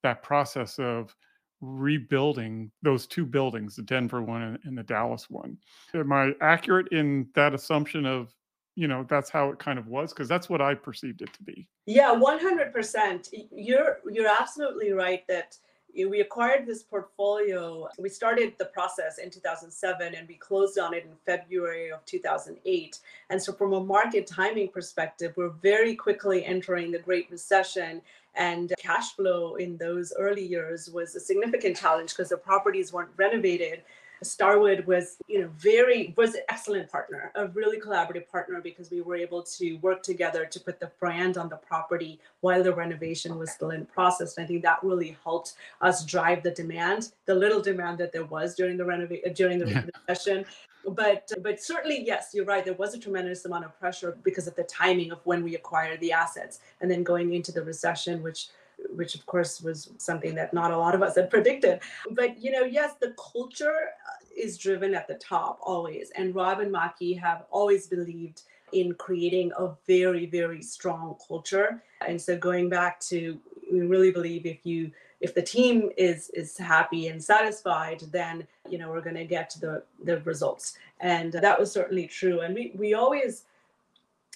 that 0.03 0.21
process 0.23 0.79
of 0.79 1.15
rebuilding 1.61 2.69
those 2.81 3.07
two 3.07 3.25
buildings 3.25 3.75
the 3.75 3.81
denver 3.81 4.21
one 4.21 4.57
and 4.63 4.77
the 4.77 4.83
dallas 4.83 5.29
one. 5.29 5.57
Am 5.93 6.11
i 6.11 6.31
accurate 6.41 6.87
in 6.91 7.27
that 7.35 7.53
assumption 7.53 8.05
of 8.05 8.33
you 8.75 8.87
know 8.87 9.05
that's 9.07 9.29
how 9.29 9.49
it 9.49 9.59
kind 9.59 9.77
of 9.77 9.87
was 9.87 10.13
because 10.13 10.27
that's 10.27 10.49
what 10.49 10.61
I 10.61 10.73
perceived 10.75 11.21
it 11.21 11.31
to 11.33 11.43
be. 11.43 11.67
Yeah, 11.85 12.11
one 12.11 12.39
hundred 12.39 12.73
percent. 12.73 13.29
You're 13.51 13.99
you're 14.11 14.29
absolutely 14.29 14.91
right 14.91 15.25
that 15.27 15.57
we 15.95 16.21
acquired 16.21 16.65
this 16.65 16.83
portfolio. 16.83 17.87
We 17.99 18.09
started 18.09 18.53
the 18.57 18.65
process 18.65 19.19
in 19.19 19.29
2007 19.29 20.15
and 20.15 20.27
we 20.27 20.35
closed 20.35 20.79
on 20.79 20.93
it 20.93 21.05
in 21.05 21.11
February 21.25 21.91
of 21.91 22.03
2008. 22.05 22.99
And 23.29 23.41
so, 23.41 23.53
from 23.53 23.73
a 23.73 23.83
market 23.83 24.25
timing 24.25 24.69
perspective, 24.69 25.33
we're 25.35 25.49
very 25.49 25.95
quickly 25.95 26.43
entering 26.45 26.91
the 26.91 26.99
Great 26.99 27.29
Recession. 27.29 28.01
And 28.35 28.73
cash 28.79 29.13
flow 29.15 29.55
in 29.55 29.77
those 29.77 30.11
early 30.17 30.43
years 30.43 30.89
was 30.89 31.15
a 31.15 31.19
significant 31.19 31.77
challenge 31.77 32.09
because 32.09 32.29
the 32.29 32.37
properties 32.37 32.91
weren't 32.91 33.11
renovated. 33.15 33.83
Starwood 34.23 34.85
was, 34.85 35.17
you 35.27 35.41
know, 35.41 35.49
very 35.57 36.13
was 36.17 36.35
an 36.35 36.41
excellent 36.49 36.89
partner, 36.91 37.31
a 37.35 37.47
really 37.47 37.79
collaborative 37.79 38.27
partner 38.27 38.61
because 38.61 38.89
we 38.91 39.01
were 39.01 39.15
able 39.15 39.43
to 39.43 39.75
work 39.75 40.03
together 40.03 40.45
to 40.45 40.59
put 40.59 40.79
the 40.79 40.91
brand 40.99 41.37
on 41.37 41.49
the 41.49 41.57
property 41.57 42.19
while 42.41 42.63
the 42.63 42.73
renovation 42.73 43.37
was 43.37 43.51
still 43.51 43.71
in 43.71 43.85
process. 43.85 44.37
And 44.37 44.45
I 44.45 44.47
think 44.47 44.63
that 44.63 44.83
really 44.83 45.17
helped 45.23 45.53
us 45.81 46.05
drive 46.05 46.43
the 46.43 46.51
demand, 46.51 47.11
the 47.25 47.35
little 47.35 47.61
demand 47.61 47.97
that 47.99 48.11
there 48.11 48.25
was 48.25 48.55
during 48.55 48.77
the 48.77 48.85
renovation 48.85 49.33
during 49.33 49.59
the 49.59 49.69
yeah. 49.69 49.83
recession. 50.07 50.45
But 50.87 51.31
but 51.41 51.61
certainly 51.61 52.03
yes, 52.05 52.31
you're 52.33 52.45
right. 52.45 52.65
There 52.65 52.73
was 52.73 52.93
a 52.93 52.99
tremendous 52.99 53.45
amount 53.45 53.65
of 53.65 53.79
pressure 53.79 54.17
because 54.23 54.47
of 54.47 54.55
the 54.55 54.63
timing 54.63 55.11
of 55.11 55.19
when 55.23 55.43
we 55.43 55.55
acquired 55.55 55.99
the 56.01 56.11
assets, 56.11 56.59
and 56.81 56.91
then 56.91 57.03
going 57.03 57.33
into 57.33 57.51
the 57.51 57.63
recession, 57.63 58.21
which 58.21 58.47
which 58.89 59.15
of 59.15 59.25
course 59.25 59.61
was 59.61 59.89
something 59.97 60.35
that 60.35 60.53
not 60.53 60.71
a 60.71 60.77
lot 60.77 60.95
of 60.95 61.01
us 61.01 61.15
had 61.15 61.29
predicted. 61.35 61.79
But 62.11 62.41
you 62.41 62.51
know, 62.51 62.63
yes, 62.63 62.95
the 62.99 63.13
culture 63.33 63.89
uh, 64.07 64.25
is 64.35 64.57
driven 64.57 64.93
at 64.95 65.07
the 65.07 65.15
top 65.15 65.59
always, 65.61 66.11
and 66.15 66.35
Rob 66.35 66.59
and 66.59 66.73
Maki 66.73 67.19
have 67.19 67.43
always 67.51 67.87
believed 67.87 68.43
in 68.71 68.93
creating 68.95 69.51
a 69.57 69.69
very 69.87 70.25
very 70.25 70.61
strong 70.61 71.15
culture. 71.27 71.83
And 72.05 72.21
so 72.21 72.37
going 72.37 72.69
back 72.69 72.99
to, 73.01 73.39
we 73.71 73.81
really 73.81 74.11
believe 74.11 74.45
if 74.45 74.65
you 74.65 74.91
if 75.23 75.33
the 75.33 75.41
team 75.41 75.89
is 75.97 76.29
is 76.31 76.57
happy 76.57 77.07
and 77.07 77.23
satisfied 77.23 78.03
then 78.11 78.45
you 78.69 78.77
know 78.77 78.89
we're 78.89 79.01
going 79.01 79.15
to 79.15 79.25
get 79.25 79.55
the 79.61 79.81
the 80.03 80.19
results 80.21 80.77
and 80.99 81.31
that 81.31 81.57
was 81.57 81.71
certainly 81.71 82.05
true 82.05 82.41
and 82.41 82.53
we 82.53 82.73
we 82.75 82.93
always 82.93 83.45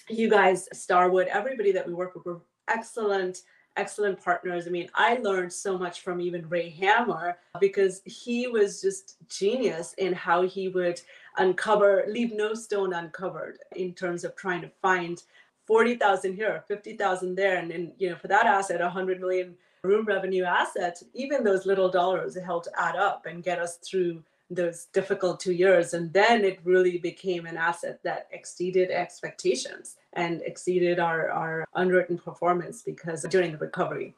you 0.08 0.28
guys 0.30 0.68
starwood 0.72 1.28
everybody 1.28 1.70
that 1.70 1.86
we 1.86 1.92
work 1.92 2.14
with 2.14 2.24
were 2.24 2.40
excellent 2.68 3.42
excellent 3.78 4.22
partners. 4.22 4.66
I 4.66 4.70
mean, 4.70 4.90
I 4.94 5.14
learned 5.22 5.52
so 5.52 5.78
much 5.78 6.00
from 6.00 6.20
even 6.20 6.48
Ray 6.48 6.70
Hammer 6.70 7.38
because 7.60 8.02
he 8.04 8.48
was 8.48 8.82
just 8.82 9.16
genius 9.28 9.94
in 9.98 10.12
how 10.12 10.42
he 10.42 10.68
would 10.68 11.00
uncover, 11.38 12.04
leave 12.08 12.32
no 12.34 12.54
stone 12.54 12.92
uncovered 12.92 13.58
in 13.76 13.94
terms 13.94 14.24
of 14.24 14.34
trying 14.34 14.60
to 14.62 14.70
find 14.82 15.22
40,000 15.66 16.34
here, 16.34 16.64
50,000 16.66 17.34
there. 17.34 17.58
And 17.58 17.70
then, 17.70 17.92
you 17.98 18.10
know, 18.10 18.16
for 18.16 18.28
that 18.28 18.46
asset, 18.46 18.80
100 18.80 19.20
million 19.20 19.54
room 19.82 20.04
revenue 20.04 20.44
asset, 20.44 21.00
even 21.14 21.44
those 21.44 21.66
little 21.66 21.88
dollars 21.88 22.36
helped 22.36 22.68
add 22.76 22.96
up 22.96 23.26
and 23.26 23.44
get 23.44 23.60
us 23.60 23.76
through 23.76 24.22
those 24.50 24.86
difficult 24.92 25.40
two 25.40 25.52
years. 25.52 25.94
And 25.94 26.12
then 26.12 26.44
it 26.44 26.58
really 26.64 26.98
became 26.98 27.46
an 27.46 27.56
asset 27.56 28.00
that 28.02 28.28
exceeded 28.32 28.90
expectations 28.90 29.96
and 30.18 30.42
exceeded 30.42 30.98
our, 30.98 31.30
our 31.30 31.64
underwritten 31.74 32.18
performance 32.18 32.82
because 32.82 33.22
during 33.30 33.52
the 33.52 33.58
recovery. 33.58 34.14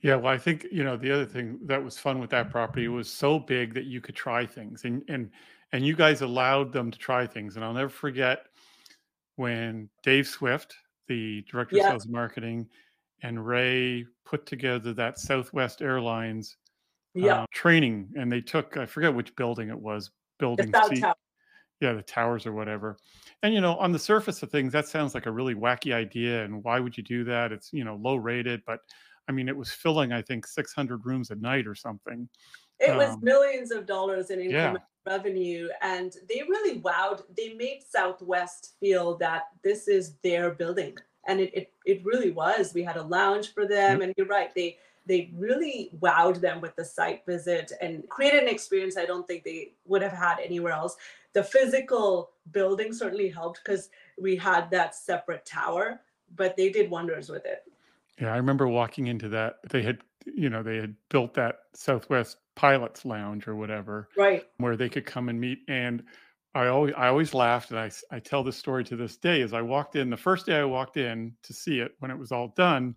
Yeah, 0.00 0.14
well, 0.14 0.32
I 0.32 0.38
think 0.38 0.66
you 0.70 0.84
know 0.84 0.96
the 0.96 1.10
other 1.10 1.26
thing 1.26 1.58
that 1.64 1.82
was 1.82 1.98
fun 1.98 2.20
with 2.20 2.30
that 2.30 2.50
property 2.50 2.86
was 2.86 3.10
so 3.10 3.38
big 3.38 3.74
that 3.74 3.84
you 3.84 4.00
could 4.00 4.14
try 4.14 4.46
things, 4.46 4.84
and 4.84 5.02
and 5.08 5.30
and 5.72 5.84
you 5.84 5.96
guys 5.96 6.20
allowed 6.22 6.72
them 6.72 6.90
to 6.90 6.98
try 6.98 7.26
things. 7.26 7.56
And 7.56 7.64
I'll 7.64 7.72
never 7.72 7.88
forget 7.88 8.46
when 9.34 9.88
Dave 10.02 10.28
Swift, 10.28 10.76
the 11.08 11.44
director 11.50 11.76
yeah. 11.76 11.86
of 11.86 11.90
sales 11.92 12.04
and 12.04 12.12
marketing, 12.12 12.68
and 13.22 13.44
Ray 13.44 14.06
put 14.24 14.46
together 14.46 14.92
that 14.92 15.18
Southwest 15.18 15.82
Airlines 15.82 16.56
yeah. 17.14 17.42
Uh, 17.42 17.46
training, 17.50 18.10
and 18.16 18.30
they 18.30 18.42
took 18.42 18.76
I 18.76 18.86
forget 18.86 19.12
which 19.12 19.34
building 19.34 19.70
it 19.70 19.78
was, 19.78 20.10
building 20.38 20.72
C, 20.90 21.02
yeah, 21.80 21.92
the 21.92 22.02
towers 22.02 22.46
or 22.46 22.52
whatever. 22.52 22.96
And 23.42 23.54
you 23.54 23.60
know, 23.60 23.76
on 23.76 23.92
the 23.92 23.98
surface 23.98 24.42
of 24.42 24.50
things, 24.50 24.72
that 24.72 24.88
sounds 24.88 25.14
like 25.14 25.26
a 25.26 25.30
really 25.30 25.54
wacky 25.54 25.94
idea. 25.94 26.44
And 26.44 26.64
why 26.64 26.80
would 26.80 26.96
you 26.96 27.02
do 27.02 27.24
that? 27.24 27.52
It's 27.52 27.72
you 27.72 27.84
know 27.84 27.96
low 27.96 28.16
rated, 28.16 28.62
but 28.66 28.80
I 29.28 29.32
mean, 29.32 29.48
it 29.48 29.56
was 29.56 29.70
filling 29.70 30.12
I 30.12 30.22
think 30.22 30.46
600 30.46 31.04
rooms 31.04 31.30
a 31.30 31.34
night 31.36 31.66
or 31.66 31.74
something. 31.74 32.28
It 32.78 32.90
um, 32.90 32.98
was 32.98 33.16
millions 33.22 33.70
of 33.70 33.86
dollars 33.86 34.30
in 34.30 34.38
incremental 34.38 34.52
yeah. 34.52 34.76
revenue, 35.06 35.68
and 35.82 36.12
they 36.28 36.42
really 36.42 36.80
wowed. 36.80 37.22
They 37.36 37.54
made 37.54 37.82
Southwest 37.88 38.74
feel 38.80 39.16
that 39.18 39.44
this 39.62 39.88
is 39.88 40.14
their 40.22 40.50
building, 40.50 40.96
and 41.26 41.40
it 41.40 41.54
it, 41.54 41.72
it 41.84 42.04
really 42.04 42.30
was. 42.30 42.74
We 42.74 42.82
had 42.82 42.96
a 42.96 43.02
lounge 43.02 43.52
for 43.54 43.66
them, 43.66 44.02
and 44.02 44.12
you're 44.16 44.26
right. 44.26 44.54
They 44.54 44.78
they 45.06 45.30
really 45.34 45.90
wowed 46.00 46.40
them 46.40 46.60
with 46.60 46.74
the 46.76 46.84
site 46.84 47.24
visit 47.24 47.72
and 47.80 48.08
created 48.08 48.42
an 48.42 48.48
experience 48.48 48.96
I 48.96 49.06
don't 49.06 49.26
think 49.26 49.44
they 49.44 49.72
would 49.86 50.02
have 50.02 50.12
had 50.12 50.38
anywhere 50.40 50.72
else. 50.72 50.96
The 51.32 51.44
physical 51.44 52.30
building 52.52 52.92
certainly 52.92 53.28
helped 53.28 53.60
because 53.64 53.90
we 54.20 54.36
had 54.36 54.70
that 54.70 54.94
separate 54.94 55.46
tower, 55.46 56.00
but 56.34 56.56
they 56.56 56.70
did 56.70 56.90
wonders 56.90 57.28
with 57.28 57.44
it. 57.46 57.64
Yeah, 58.20 58.32
I 58.32 58.36
remember 58.36 58.66
walking 58.66 59.06
into 59.06 59.28
that. 59.30 59.56
They 59.68 59.82
had, 59.82 59.98
you 60.24 60.48
know, 60.48 60.62
they 60.62 60.76
had 60.76 60.94
built 61.10 61.34
that 61.34 61.60
Southwest 61.74 62.38
Pilots 62.54 63.04
Lounge 63.04 63.46
or 63.46 63.54
whatever, 63.54 64.08
right, 64.16 64.46
where 64.56 64.76
they 64.76 64.88
could 64.88 65.04
come 65.04 65.28
and 65.28 65.38
meet. 65.38 65.58
And 65.68 66.02
I 66.54 66.68
always, 66.68 66.94
I 66.96 67.08
always 67.08 67.34
laughed, 67.34 67.70
and 67.70 67.78
I, 67.78 67.90
I 68.10 68.18
tell 68.18 68.42
this 68.42 68.56
story 68.56 68.82
to 68.84 68.96
this 68.96 69.18
day. 69.18 69.42
As 69.42 69.52
I 69.52 69.60
walked 69.60 69.94
in, 69.94 70.08
the 70.08 70.16
first 70.16 70.46
day 70.46 70.56
I 70.56 70.64
walked 70.64 70.96
in 70.96 71.34
to 71.42 71.52
see 71.52 71.80
it 71.80 71.92
when 71.98 72.10
it 72.10 72.18
was 72.18 72.32
all 72.32 72.48
done, 72.56 72.94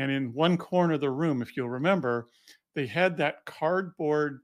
and 0.00 0.10
in 0.10 0.32
one 0.32 0.56
corner 0.56 0.94
of 0.94 1.00
the 1.00 1.10
room, 1.10 1.42
if 1.42 1.56
you'll 1.56 1.68
remember, 1.68 2.28
they 2.74 2.86
had 2.86 3.16
that 3.18 3.44
cardboard 3.44 4.40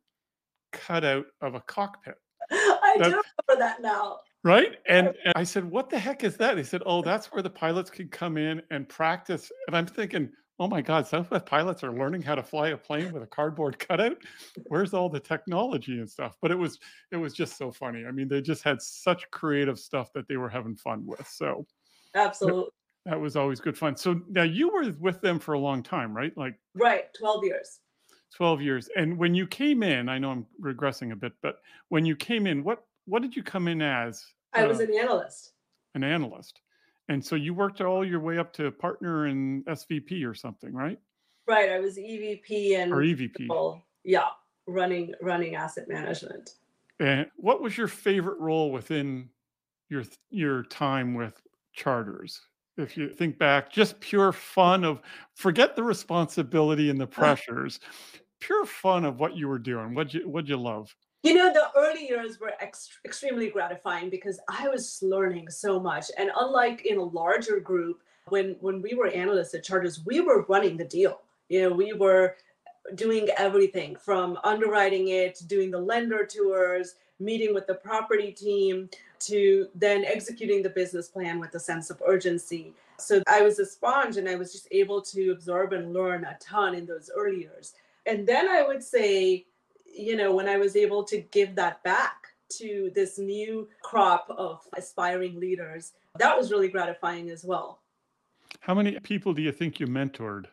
cutout 0.73 1.27
of 1.41 1.55
a 1.55 1.61
cockpit. 1.61 2.17
I 2.51 2.97
That's, 2.99 3.11
do 3.11 3.23
remember 3.49 3.65
that 3.65 3.81
now. 3.81 4.19
Right. 4.45 4.77
And, 4.89 5.09
and 5.25 5.33
I 5.35 5.45
said, 5.45 5.65
What 5.65 5.91
the 5.91 5.99
heck 5.99 6.23
is 6.23 6.37
that? 6.37 6.55
They 6.55 6.63
said, 6.63 6.83
Oh, 6.87 7.03
that's 7.03 7.33
where 7.33 7.43
the 7.43 7.51
pilots 7.51 7.91
could 7.91 8.11
come 8.11 8.37
in 8.37 8.63
and 8.71 8.89
practice. 8.89 9.51
And 9.67 9.77
I'm 9.77 9.87
thinking, 9.87 10.31
Oh 10.59 10.69
my 10.69 10.81
God, 10.81 11.07
Southwest 11.07 11.47
pilots 11.47 11.83
are 11.83 11.93
learning 11.93 12.23
how 12.23 12.35
to 12.35 12.43
fly 12.43 12.69
a 12.69 12.77
plane 12.77 13.13
with 13.13 13.23
a 13.23 13.27
cardboard 13.27 13.79
cutout. 13.89 14.17
Where's 14.69 14.95
all 14.95 15.09
the 15.09 15.21
technology 15.21 15.99
and 15.99 16.09
stuff? 16.09 16.37
But 16.41 16.51
it 16.51 16.59
was 16.59 16.79
it 17.11 17.17
was 17.17 17.33
just 17.33 17.57
so 17.59 17.73
funny. 17.73 18.05
I 18.07 18.11
mean, 18.11 18.29
they 18.29 18.41
just 18.41 18.63
had 18.63 18.81
such 18.81 19.29
creative 19.31 19.79
stuff 19.79 20.13
that 20.13 20.29
they 20.29 20.37
were 20.37 20.49
having 20.49 20.77
fun 20.77 21.05
with. 21.05 21.27
So 21.27 21.67
absolutely. 22.15 22.71
That 23.07 23.21
was 23.21 23.37
always 23.37 23.61
good 23.61 23.79
fun. 23.79 23.97
So 23.97 24.21
now 24.29 24.43
you 24.43 24.69
were 24.69 24.93
with 24.99 25.21
them 25.21 25.39
for 25.39 25.55
a 25.55 25.59
long 25.61 25.81
time, 25.85 26.15
right? 26.15 26.37
Like 26.37 26.59
right, 26.75 27.05
12 27.17 27.45
years. 27.45 27.79
12 28.37 28.61
years. 28.61 28.89
And 28.97 29.17
when 29.17 29.33
you 29.33 29.47
came 29.47 29.85
in, 29.85 30.09
I 30.09 30.19
know 30.19 30.31
I'm 30.33 30.47
regressing 30.61 31.13
a 31.13 31.17
bit, 31.17 31.33
but 31.41 31.61
when 31.89 32.05
you 32.05 32.17
came 32.17 32.49
in, 32.49 32.65
what 32.65 32.85
what 33.05 33.23
did 33.23 33.37
you 33.37 33.45
come 33.45 33.69
in 33.69 33.81
as? 33.81 34.27
I 34.53 34.67
was 34.67 34.81
uh, 34.81 34.85
an 34.85 34.95
analyst. 34.99 35.53
An 35.95 36.03
analyst. 36.03 36.61
And 37.09 37.25
so 37.25 37.37
you 37.37 37.55
worked 37.55 37.81
all 37.81 38.05
your 38.05 38.19
way 38.19 38.39
up 38.39 38.53
to 38.55 38.73
partner 38.73 39.27
and 39.27 39.65
SVP 39.67 40.29
or 40.29 40.35
something, 40.35 40.75
right? 40.75 40.99
Right. 41.47 41.71
I 41.71 41.79
was 41.79 41.97
EVP 41.99 42.77
and 42.77 42.93
or 42.93 42.97
EVP. 42.97 43.81
Yeah, 44.03 44.27
running 44.67 45.15
running 45.23 45.55
asset 45.55 45.89
management. 45.89 46.51
And 46.99 47.27
what 47.37 47.63
was 47.63 47.79
your 47.79 47.89
favorite 47.89 48.41
role 48.41 48.73
within 48.73 49.29
your 49.89 50.03
your 50.31 50.65
time 50.65 51.15
with 51.15 51.41
chartres? 51.73 52.41
If 52.77 52.97
you 52.97 53.09
think 53.09 53.39
back, 53.39 53.73
just 53.73 53.99
pure 54.01 54.33
fun 54.33 54.85
of 54.85 55.01
forget 55.35 55.77
the 55.77 55.83
responsibility 55.83 56.91
and 56.91 57.01
the 57.01 57.07
pressures, 57.19 57.81
pure 58.41 58.67
fun 58.67 59.05
of 59.05 59.19
what 59.19 59.37
you 59.37 59.49
were 59.49 59.59
doing. 59.59 59.95
What 59.95 60.13
you 60.13 60.29
what 60.29 60.47
you 60.47 60.57
love? 60.57 60.95
You 61.23 61.35
know, 61.35 61.53
the 61.53 61.71
early 61.77 62.07
years 62.07 62.39
were 62.39 62.53
ex- 62.61 63.01
extremely 63.05 63.49
gratifying 63.49 64.11
because 64.11 64.39
I 64.49 64.69
was 64.69 65.01
learning 65.03 65.51
so 65.51 65.81
much, 65.81 66.11
and 66.19 66.31
unlike 66.39 66.87
in 66.87 66.99
a 66.99 67.03
larger 67.03 67.59
group, 67.61 68.03
when 68.29 68.57
when 68.61 68.83
we 68.83 68.95
were 68.95 69.09
analysts 69.09 69.55
at 69.55 69.65
Chartres, 69.65 70.05
we 70.05 70.21
were 70.21 70.45
running 70.49 70.77
the 70.77 70.85
deal. 70.85 71.21
You 71.49 71.63
know, 71.63 71.75
we 71.75 71.93
were 71.93 72.37
doing 72.95 73.29
everything 73.37 73.97
from 73.97 74.39
underwriting 74.45 75.09
it, 75.09 75.43
doing 75.47 75.71
the 75.71 75.79
lender 75.79 76.25
tours, 76.27 76.95
meeting 77.19 77.55
with 77.55 77.67
the 77.67 77.75
property 77.75 78.33
team, 78.33 78.89
to 79.21 79.69
then 79.75 80.05
executing 80.05 80.63
the 80.63 80.71
business 80.71 81.09
plan 81.09 81.39
with 81.41 81.55
a 81.55 81.61
sense 81.61 81.91
of 81.91 82.03
urgency. 82.07 82.73
So 82.99 83.23
I 83.27 83.43
was 83.43 83.59
a 83.59 83.67
sponge 83.67 84.17
and 84.17 84.29
I 84.29 84.37
was 84.37 84.53
just 84.53 84.69
able 84.71 85.03
to 85.03 85.31
absorb 85.31 85.73
and 85.73 85.93
learn 85.93 86.25
a 86.25 86.37
ton 86.41 86.75
in 86.75 86.87
those 86.87 87.11
early 87.15 87.41
years. 87.41 87.75
And 88.07 88.27
then 88.27 88.49
I 88.49 88.63
would 88.63 88.83
say, 88.83 89.47
you 89.85 90.17
know, 90.17 90.35
when 90.35 90.49
I 90.49 90.57
was 90.57 90.77
able 90.77 91.05
to 91.05 91.19
give 91.19 91.55
that 91.57 91.83
back 91.83 92.27
to 92.59 92.91
this 92.95 93.19
new 93.19 93.69
crop 93.83 94.27
of 94.31 94.61
aspiring 94.77 95.39
leaders, 95.39 95.93
that 96.19 96.37
was 96.37 96.51
really 96.51 96.69
gratifying 96.69 97.31
as 97.31 97.45
well. 97.45 97.81
How 98.61 98.75
many 98.75 98.99
people 99.01 99.35
do 99.35 99.43
you 99.43 99.53
think 99.53 99.81
you 99.81 99.87
mentored 99.87 100.47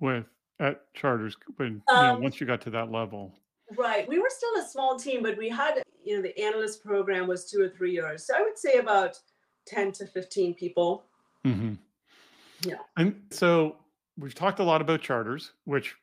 with 0.00 0.26
at 0.58 0.92
Chartres 0.94 1.36
when 1.56 1.82
you 1.88 1.94
know, 1.94 2.14
um, 2.14 2.22
once 2.22 2.40
you 2.40 2.46
got 2.46 2.60
to 2.62 2.70
that 2.70 2.90
level? 2.90 3.34
Right. 3.76 4.08
We 4.08 4.18
were 4.18 4.30
still 4.30 4.62
a 4.62 4.66
small 4.66 4.98
team, 4.98 5.22
but 5.22 5.36
we 5.36 5.48
had, 5.48 5.82
you 6.04 6.16
know, 6.16 6.22
the 6.22 6.38
analyst 6.40 6.84
program 6.84 7.26
was 7.26 7.50
two 7.50 7.60
or 7.60 7.68
three 7.68 7.92
years. 7.92 8.26
So 8.26 8.34
I 8.36 8.42
would 8.42 8.58
say 8.58 8.74
about 8.78 9.18
10 9.66 9.92
to 9.92 10.06
15 10.06 10.54
people. 10.54 11.04
hmm 11.44 11.74
Yeah. 12.62 12.76
And 12.96 13.22
so 13.30 13.76
we've 14.16 14.34
talked 14.34 14.60
a 14.60 14.64
lot 14.64 14.80
about 14.80 15.00
chartres, 15.00 15.52
which 15.64 15.96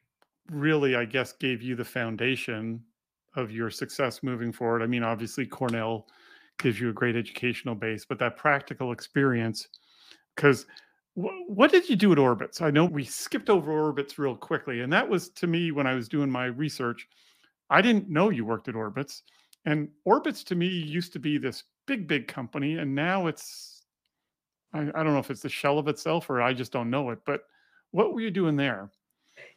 really, 0.52 0.96
I 0.96 1.06
guess, 1.06 1.32
gave 1.32 1.62
you 1.62 1.76
the 1.76 1.86
foundation 1.86 2.84
of 3.36 3.52
your 3.52 3.70
success 3.70 4.22
moving 4.22 4.52
forward. 4.52 4.82
I 4.82 4.88
mean, 4.88 5.04
obviously, 5.04 5.46
Cornell 5.46 6.08
gives 6.60 6.80
you 6.80 6.90
a 6.90 6.94
great 6.94 7.16
educational 7.16 7.76
base, 7.76 8.06
but 8.06 8.20
that 8.20 8.38
practical 8.38 8.92
experience, 8.92 9.70
because 10.36 10.66
what 11.16 11.72
did 11.72 11.90
you 11.90 11.96
do 11.96 12.12
at 12.12 12.18
Orbitz? 12.18 12.62
I 12.62 12.72
know 12.72 12.86
we 12.86 13.04
skipped 13.04 13.50
over 13.50 13.72
Orbitz 13.72 14.18
real 14.18 14.36
quickly, 14.36 14.82
and 14.82 14.92
that 14.92 15.08
was 15.08 15.30
to 15.30 15.48
me 15.48 15.72
when 15.72 15.88
I 15.88 15.94
was 15.94 16.08
doing 16.08 16.30
my 16.30 16.46
research. 16.46 17.08
I 17.74 17.82
didn't 17.82 18.08
know 18.10 18.30
you 18.30 18.46
worked 18.46 18.68
at 18.68 18.76
Orbitz, 18.76 19.24
and 19.66 19.90
Orbitz 20.08 20.44
to 20.46 20.56
me 20.56 20.68
used 20.68 21.12
to 21.14 21.20
be 21.20 21.38
this 21.38 21.64
big, 21.88 22.08
big 22.08 22.28
company, 22.28 22.78
and 22.78 22.94
now 22.94 23.28
it's 23.28 23.74
I, 24.74 24.82
I 24.82 25.04
don't 25.04 25.14
know 25.14 25.20
if 25.20 25.32
it's 25.32 25.42
the 25.42 25.50
shell 25.50 25.80
of 25.80 25.88
itself 25.88 26.30
or 26.30 26.42
I 26.42 26.54
just 26.54 26.72
don't 26.72 26.90
know 26.90 27.10
it. 27.12 27.20
But 27.26 27.42
what 27.92 28.14
were 28.14 28.22
you 28.22 28.32
doing 28.32 28.56
there? 28.56 28.90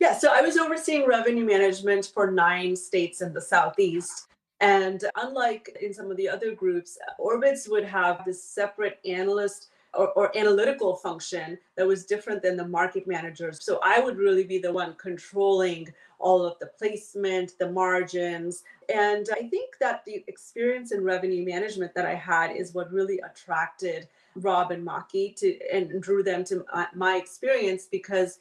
Yeah, 0.01 0.17
so 0.17 0.31
I 0.33 0.41
was 0.41 0.57
overseeing 0.57 1.07
revenue 1.07 1.45
management 1.45 2.11
for 2.13 2.31
nine 2.31 2.77
states 2.77 3.21
in 3.21 3.33
the 3.33 3.41
Southeast. 3.41 4.29
And 4.61 5.05
unlike 5.17 5.77
in 5.83 5.93
some 5.93 6.11
of 6.11 6.17
the 6.17 6.29
other 6.29 6.55
groups, 6.55 6.99
Orbitz 7.21 7.71
would 7.71 7.85
have 7.85 8.25
this 8.25 8.43
separate 8.45 8.99
analyst 9.05 9.69
or, 9.95 10.09
or, 10.13 10.37
analytical 10.37 10.95
function 10.97 11.59
that 11.77 11.87
was 11.87 12.05
different 12.05 12.43
than 12.43 12.57
the 12.57 12.67
market 12.67 13.07
managers. 13.07 13.65
So 13.65 13.81
I 13.83 14.01
would 14.01 14.19
really 14.19 14.45
be 14.45 14.59
the 14.59 14.73
one 14.73 14.95
controlling 14.95 15.93
all 16.19 16.45
of 16.45 16.59
the 16.59 16.67
placement, 16.67 17.53
the 17.59 17.71
margins. 17.71 18.63
And 18.93 19.29
I 19.33 19.49
think 19.49 19.79
that 19.81 20.05
the 20.05 20.25
experience 20.27 20.93
in 20.93 21.03
revenue 21.03 21.45
management 21.45 21.95
that 21.95 22.07
I 22.07 22.15
had 22.15 22.55
is 22.55 22.75
what 22.75 22.93
really 22.93 23.21
attracted 23.21 24.09
Rob 24.35 24.71
and 24.71 24.87
Maki 24.87 25.35
to 25.37 25.59
and 25.73 26.01
drew 26.03 26.23
them 26.23 26.45
to 26.45 26.65
my, 26.73 26.87
my 26.95 27.17
experience 27.17 27.87
because 27.91 28.39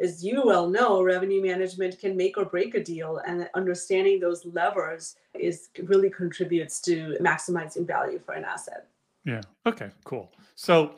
as 0.00 0.24
you 0.24 0.42
well 0.44 0.68
know, 0.68 1.02
revenue 1.02 1.42
management 1.42 1.98
can 1.98 2.16
make 2.16 2.38
or 2.38 2.44
break 2.44 2.74
a 2.74 2.82
deal, 2.82 3.20
and 3.26 3.48
understanding 3.54 4.20
those 4.20 4.46
levers 4.46 5.16
is 5.34 5.70
really 5.82 6.10
contributes 6.10 6.80
to 6.82 7.16
maximizing 7.20 7.86
value 7.86 8.20
for 8.24 8.34
an 8.34 8.44
asset. 8.44 8.86
Yeah. 9.28 9.42
Okay. 9.66 9.90
Cool. 10.04 10.32
So 10.56 10.96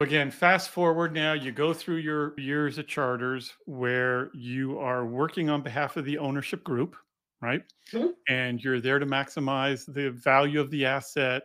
again, 0.00 0.30
fast 0.30 0.70
forward 0.70 1.14
now, 1.14 1.34
you 1.34 1.52
go 1.52 1.74
through 1.74 1.98
your 1.98 2.38
years 2.40 2.78
at 2.78 2.88
chartres 2.88 3.54
where 3.66 4.30
you 4.34 4.78
are 4.78 5.06
working 5.06 5.50
on 5.50 5.62
behalf 5.62 5.96
of 5.96 6.04
the 6.06 6.18
ownership 6.18 6.64
group, 6.64 6.96
right? 7.42 7.64
Mhm. 7.92 8.12
And 8.28 8.62
you're 8.62 8.80
there 8.80 9.00
to 9.00 9.06
maximize 9.06 9.92
the 9.92 10.10
value 10.12 10.60
of 10.60 10.70
the 10.70 10.86
asset 10.86 11.44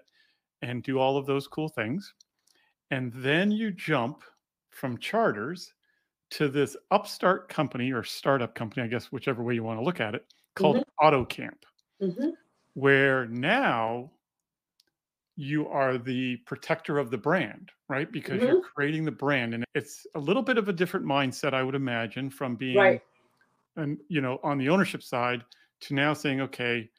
and 0.62 0.84
do 0.84 1.00
all 1.00 1.18
of 1.18 1.28
those 1.28 1.48
cool 1.48 1.70
things. 1.70 2.14
And 2.92 3.14
then 3.14 3.52
you 3.52 3.72
jump 3.72 4.24
from 4.72 5.00
chartres 5.00 5.74
to 6.32 6.50
this 6.50 6.78
upstart 6.92 7.50
company 7.50 7.92
or 7.94 8.04
startup 8.04 8.56
company, 8.56 8.84
I 8.84 8.88
guess, 8.90 9.12
whichever 9.12 9.44
way 9.44 9.56
you 9.56 9.64
want 9.64 9.80
to 9.80 9.86
look 9.86 10.02
at 10.02 10.16
it, 10.16 10.34
called 10.56 10.84
AutoCamp, 11.02 11.64
hmm 12.00 12.38
where 12.74 13.26
now 13.28 14.12
you 15.38 15.68
are 15.68 16.00
the 16.00 16.36
protector 16.48 16.98
of 16.98 17.12
the 17.12 17.18
brand, 17.18 17.70
right? 17.88 18.12
Because 18.12 18.42
you're 18.42 18.56
mm-hmm. 18.56 18.74
creating 18.76 19.06
the 19.06 19.12
brand. 19.12 19.54
And 19.54 19.64
it's 19.76 20.08
a 20.16 20.20
little 20.20 20.42
bit 20.42 20.58
of 20.58 20.68
a 20.68 20.74
different 20.74 21.06
mindset, 21.06 21.54
I 21.54 21.62
would 21.62 21.76
imagine, 21.76 22.32
from 22.32 22.56
being 22.56 22.76
Right. 22.78 23.02
and 23.78 24.00
you 24.10 24.20
know 24.20 24.40
on 24.44 24.58
the 24.58 24.68
ownership 24.68 25.04
side 25.04 25.44
to 25.82 25.94
now 25.94 26.14
saying 26.14 26.42
okay 26.42 26.90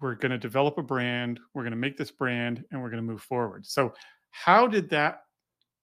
we're 0.00 0.14
going 0.14 0.30
to 0.30 0.38
develop 0.38 0.78
a 0.78 0.82
brand 0.82 1.40
we're 1.54 1.62
going 1.62 1.72
to 1.72 1.76
make 1.76 1.96
this 1.96 2.10
brand 2.12 2.64
and 2.70 2.80
we're 2.80 2.90
going 2.90 3.02
to 3.04 3.12
move 3.12 3.22
forward 3.22 3.66
so 3.66 3.92
how 4.30 4.66
did 4.68 4.88
that 4.88 5.24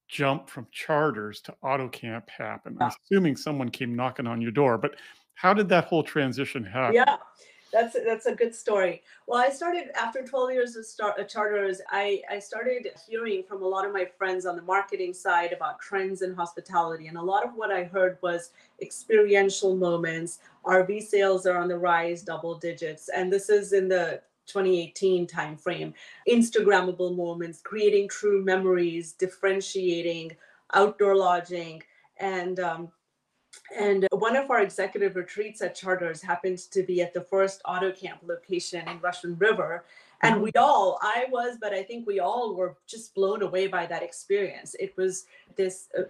jump 0.08 0.50
from 0.50 0.66
chartres 0.72 1.42
to 1.42 1.54
autocamp 1.64 2.30
happen 2.30 2.78
i'm 2.80 2.92
assuming 3.12 3.36
someone 3.36 3.70
came 3.70 3.94
knocking 3.94 4.26
on 4.26 4.40
your 4.42 4.52
door 4.52 4.78
but 4.78 4.96
how 5.36 5.54
did 5.54 5.68
that 5.68 5.86
whole 5.86 6.04
transition 6.04 6.64
happen 6.64 6.96
Yeah, 6.96 7.18
that's 7.72 7.96
that's 8.06 8.26
a 8.26 8.36
good 8.36 8.54
story. 8.54 9.02
Well, 9.28 9.40
I 9.40 9.50
started 9.50 9.92
after 9.96 10.24
12 10.24 10.52
years 10.52 10.76
of 10.76 10.86
start, 10.86 11.20
uh, 11.20 11.24
chartres. 11.24 11.82
I 11.90 12.22
I 12.30 12.40
started 12.40 12.88
hearing 13.08 13.44
from 13.44 13.62
a 13.62 13.68
lot 13.68 13.86
of 13.86 13.94
my 13.94 14.06
friends 14.18 14.46
on 14.46 14.56
the 14.56 14.62
marketing 14.62 15.14
side 15.14 15.54
about 15.54 15.80
trends 15.80 16.22
in 16.22 16.34
hospitality, 16.34 17.08
and 17.08 17.18
a 17.18 17.22
lot 17.22 17.46
of 17.46 17.54
what 17.56 17.72
I 17.72 17.84
heard 17.84 18.18
was 18.22 18.52
experiential 18.82 19.76
moments. 19.76 20.40
RV 20.66 21.04
sales 21.04 21.46
are 21.46 21.58
on 21.58 21.68
the 21.68 21.78
rise, 21.78 22.22
double 22.24 22.56
digits, 22.56 23.10
and 23.10 23.32
this 23.32 23.50
is 23.50 23.74
in 23.74 23.88
the 23.88 24.22
2018 24.48 25.28
timeframe. 25.28 25.94
Instagrammable 26.28 27.16
moments, 27.16 27.62
creating 27.62 28.10
true 28.10 28.44
memories, 28.44 29.14
differentiating, 29.14 30.36
outdoor 30.74 31.16
lodging, 31.16 31.84
and 32.18 32.60
um, 32.60 32.92
and 33.78 34.08
one 34.12 34.36
of 34.36 34.50
our 34.50 34.62
executive 34.62 35.16
retreats 35.16 35.62
at 35.62 35.76
Chartres 35.76 36.22
happened 36.22 36.58
to 36.72 36.84
be 36.84 37.02
at 37.02 37.14
the 37.14 37.22
first 37.22 37.62
auto 37.66 37.92
camp 37.92 38.20
location 38.26 38.88
in 38.88 39.00
Russian 39.00 39.38
River. 39.38 39.86
And 40.22 40.42
we 40.42 40.52
all, 40.58 41.00
I 41.02 41.28
was, 41.32 41.58
but 41.62 41.74
I 41.74 41.82
think 41.82 42.06
we 42.06 42.20
all 42.20 42.54
were 42.54 42.76
just 42.88 43.16
blown 43.16 43.42
away 43.42 43.68
by 43.68 43.86
that 43.86 44.04
experience. 44.04 44.76
It 44.78 44.96
was 44.98 45.26
this 45.56 45.88
uh, 45.98 46.04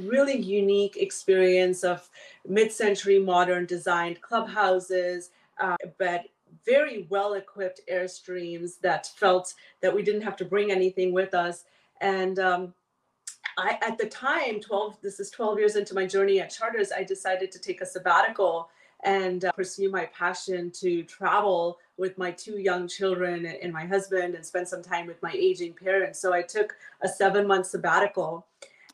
really 0.00 0.36
unique 0.36 0.96
experience 0.96 1.84
of 1.84 2.08
mid 2.46 2.72
century 2.72 3.20
modern 3.20 3.66
designed 3.66 4.20
clubhouses, 4.20 5.30
uh, 5.60 5.76
but 5.96 6.24
very 6.66 7.06
well 7.08 7.34
equipped 7.34 7.80
airstreams 7.90 8.80
that 8.80 9.06
felt 9.16 9.54
that 9.80 9.94
we 9.94 10.02
didn't 10.02 10.22
have 10.22 10.36
to 10.36 10.44
bring 10.44 10.72
anything 10.72 11.12
with 11.12 11.32
us. 11.32 11.64
And 12.00 12.40
um, 12.40 12.74
I, 13.58 13.78
at 13.82 13.98
the 13.98 14.06
time, 14.06 14.60
12, 14.60 14.98
this 15.02 15.20
is 15.20 15.30
12 15.30 15.58
years 15.58 15.76
into 15.76 15.94
my 15.94 16.06
journey 16.06 16.40
at 16.40 16.50
Chartres, 16.50 16.92
I 16.96 17.04
decided 17.04 17.52
to 17.52 17.58
take 17.58 17.80
a 17.80 17.86
sabbatical 17.86 18.70
and 19.04 19.44
uh, 19.44 19.52
pursue 19.52 19.90
my 19.90 20.06
passion 20.06 20.70
to 20.70 21.02
travel 21.04 21.78
with 21.96 22.16
my 22.18 22.30
two 22.30 22.58
young 22.58 22.86
children 22.86 23.46
and, 23.46 23.58
and 23.62 23.72
my 23.72 23.84
husband 23.84 24.34
and 24.34 24.44
spend 24.44 24.66
some 24.66 24.82
time 24.82 25.06
with 25.06 25.20
my 25.22 25.32
aging 25.34 25.74
parents. 25.74 26.20
So 26.20 26.32
I 26.32 26.42
took 26.42 26.76
a 27.02 27.08
seven 27.08 27.46
month 27.46 27.66
sabbatical. 27.66 28.46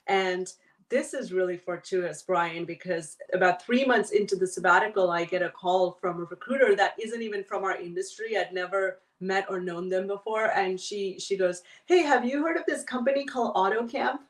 And 0.06 0.50
this 0.88 1.12
is 1.12 1.32
really 1.32 1.58
fortuitous, 1.58 2.22
Brian, 2.22 2.64
because 2.64 3.18
about 3.34 3.62
three 3.62 3.84
months 3.84 4.10
into 4.10 4.36
the 4.36 4.46
sabbatical, 4.46 5.10
I 5.10 5.26
get 5.26 5.42
a 5.42 5.50
call 5.50 5.98
from 6.00 6.20
a 6.20 6.24
recruiter 6.24 6.74
that 6.76 6.94
isn't 6.98 7.20
even 7.20 7.44
from 7.44 7.64
our 7.64 7.76
industry. 7.76 8.38
I'd 8.38 8.54
never 8.54 9.00
met 9.20 9.44
or 9.50 9.60
known 9.60 9.90
them 9.90 10.06
before. 10.06 10.46
And 10.56 10.80
she 10.80 11.18
she 11.18 11.36
goes, 11.36 11.62
Hey, 11.86 12.02
have 12.02 12.24
you 12.24 12.42
heard 12.42 12.56
of 12.56 12.64
this 12.66 12.84
company 12.84 13.26
called 13.26 13.54
AutoCamp? 13.54 14.20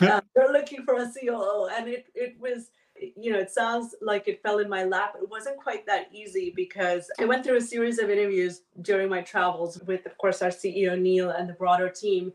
Uh, 0.00 0.20
they're 0.34 0.52
looking 0.52 0.84
for 0.84 0.94
a 0.96 1.06
COO, 1.12 1.68
and 1.76 1.88
it 1.88 2.06
it 2.14 2.36
was 2.40 2.70
you 3.16 3.32
know 3.32 3.38
it 3.38 3.50
sounds 3.50 3.94
like 4.00 4.28
it 4.28 4.42
fell 4.42 4.58
in 4.58 4.68
my 4.68 4.84
lap. 4.84 5.14
It 5.20 5.28
wasn't 5.28 5.56
quite 5.58 5.86
that 5.86 6.08
easy 6.12 6.52
because 6.54 7.10
I 7.18 7.24
went 7.24 7.44
through 7.44 7.56
a 7.56 7.60
series 7.60 7.98
of 7.98 8.10
interviews 8.10 8.62
during 8.82 9.08
my 9.08 9.22
travels 9.22 9.80
with, 9.86 10.06
of 10.06 10.16
course, 10.18 10.42
our 10.42 10.50
CEO 10.50 10.98
Neil 10.98 11.30
and 11.30 11.48
the 11.48 11.54
broader 11.54 11.88
team, 11.88 12.32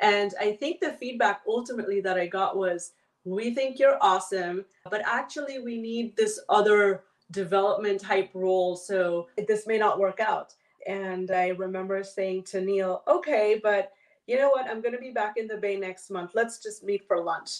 and 0.00 0.32
I 0.40 0.52
think 0.52 0.80
the 0.80 0.92
feedback 0.92 1.42
ultimately 1.46 2.00
that 2.02 2.18
I 2.18 2.26
got 2.26 2.56
was, 2.56 2.92
"We 3.24 3.54
think 3.54 3.78
you're 3.78 3.98
awesome, 4.00 4.64
but 4.90 5.02
actually 5.04 5.58
we 5.60 5.80
need 5.80 6.16
this 6.16 6.40
other 6.48 7.04
development 7.30 8.00
type 8.00 8.30
role, 8.34 8.76
so 8.76 9.28
this 9.48 9.66
may 9.66 9.78
not 9.78 9.98
work 9.98 10.20
out." 10.20 10.54
And 10.86 11.30
I 11.30 11.48
remember 11.48 12.02
saying 12.04 12.44
to 12.44 12.60
Neil, 12.60 13.02
"Okay, 13.08 13.60
but." 13.62 13.92
You 14.30 14.36
know 14.40 14.50
what, 14.54 14.66
I'm 14.70 14.80
going 14.84 14.96
to 15.00 15.04
be 15.08 15.14
back 15.22 15.34
in 15.36 15.46
the 15.52 15.56
Bay 15.64 15.76
next 15.76 16.10
month. 16.10 16.30
Let's 16.40 16.56
just 16.66 16.78
meet 16.84 17.02
for 17.08 17.18
lunch. 17.32 17.52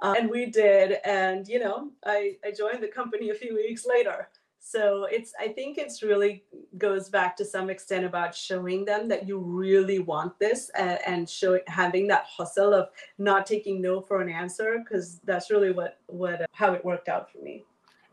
Uh, 0.00 0.14
and 0.18 0.30
we 0.30 0.42
did. 0.46 0.98
And, 1.04 1.48
you 1.52 1.58
know, 1.64 1.78
I, 2.04 2.36
I 2.46 2.50
joined 2.62 2.82
the 2.82 2.92
company 3.00 3.30
a 3.30 3.34
few 3.42 3.54
weeks 3.54 3.84
later. 3.94 4.28
So 4.60 4.82
it's, 5.16 5.32
I 5.40 5.48
think 5.48 5.78
it's 5.78 6.02
really 6.02 6.34
goes 6.76 7.08
back 7.08 7.30
to 7.38 7.44
some 7.44 7.70
extent 7.70 8.04
about 8.04 8.34
showing 8.34 8.84
them 8.84 9.08
that 9.08 9.26
you 9.26 9.38
really 9.38 10.00
want 10.00 10.38
this 10.38 10.70
and, 10.76 10.98
and 11.06 11.30
showing, 11.38 11.62
having 11.66 12.06
that 12.08 12.24
hustle 12.36 12.74
of 12.74 12.88
not 13.16 13.46
taking 13.46 13.80
no 13.80 13.94
for 14.02 14.20
an 14.20 14.28
answer, 14.28 14.70
because 14.84 15.20
that's 15.24 15.50
really 15.50 15.72
what, 15.72 15.92
what, 16.08 16.42
uh, 16.42 16.46
how 16.52 16.74
it 16.74 16.84
worked 16.84 17.08
out 17.08 17.32
for 17.32 17.38
me. 17.38 17.64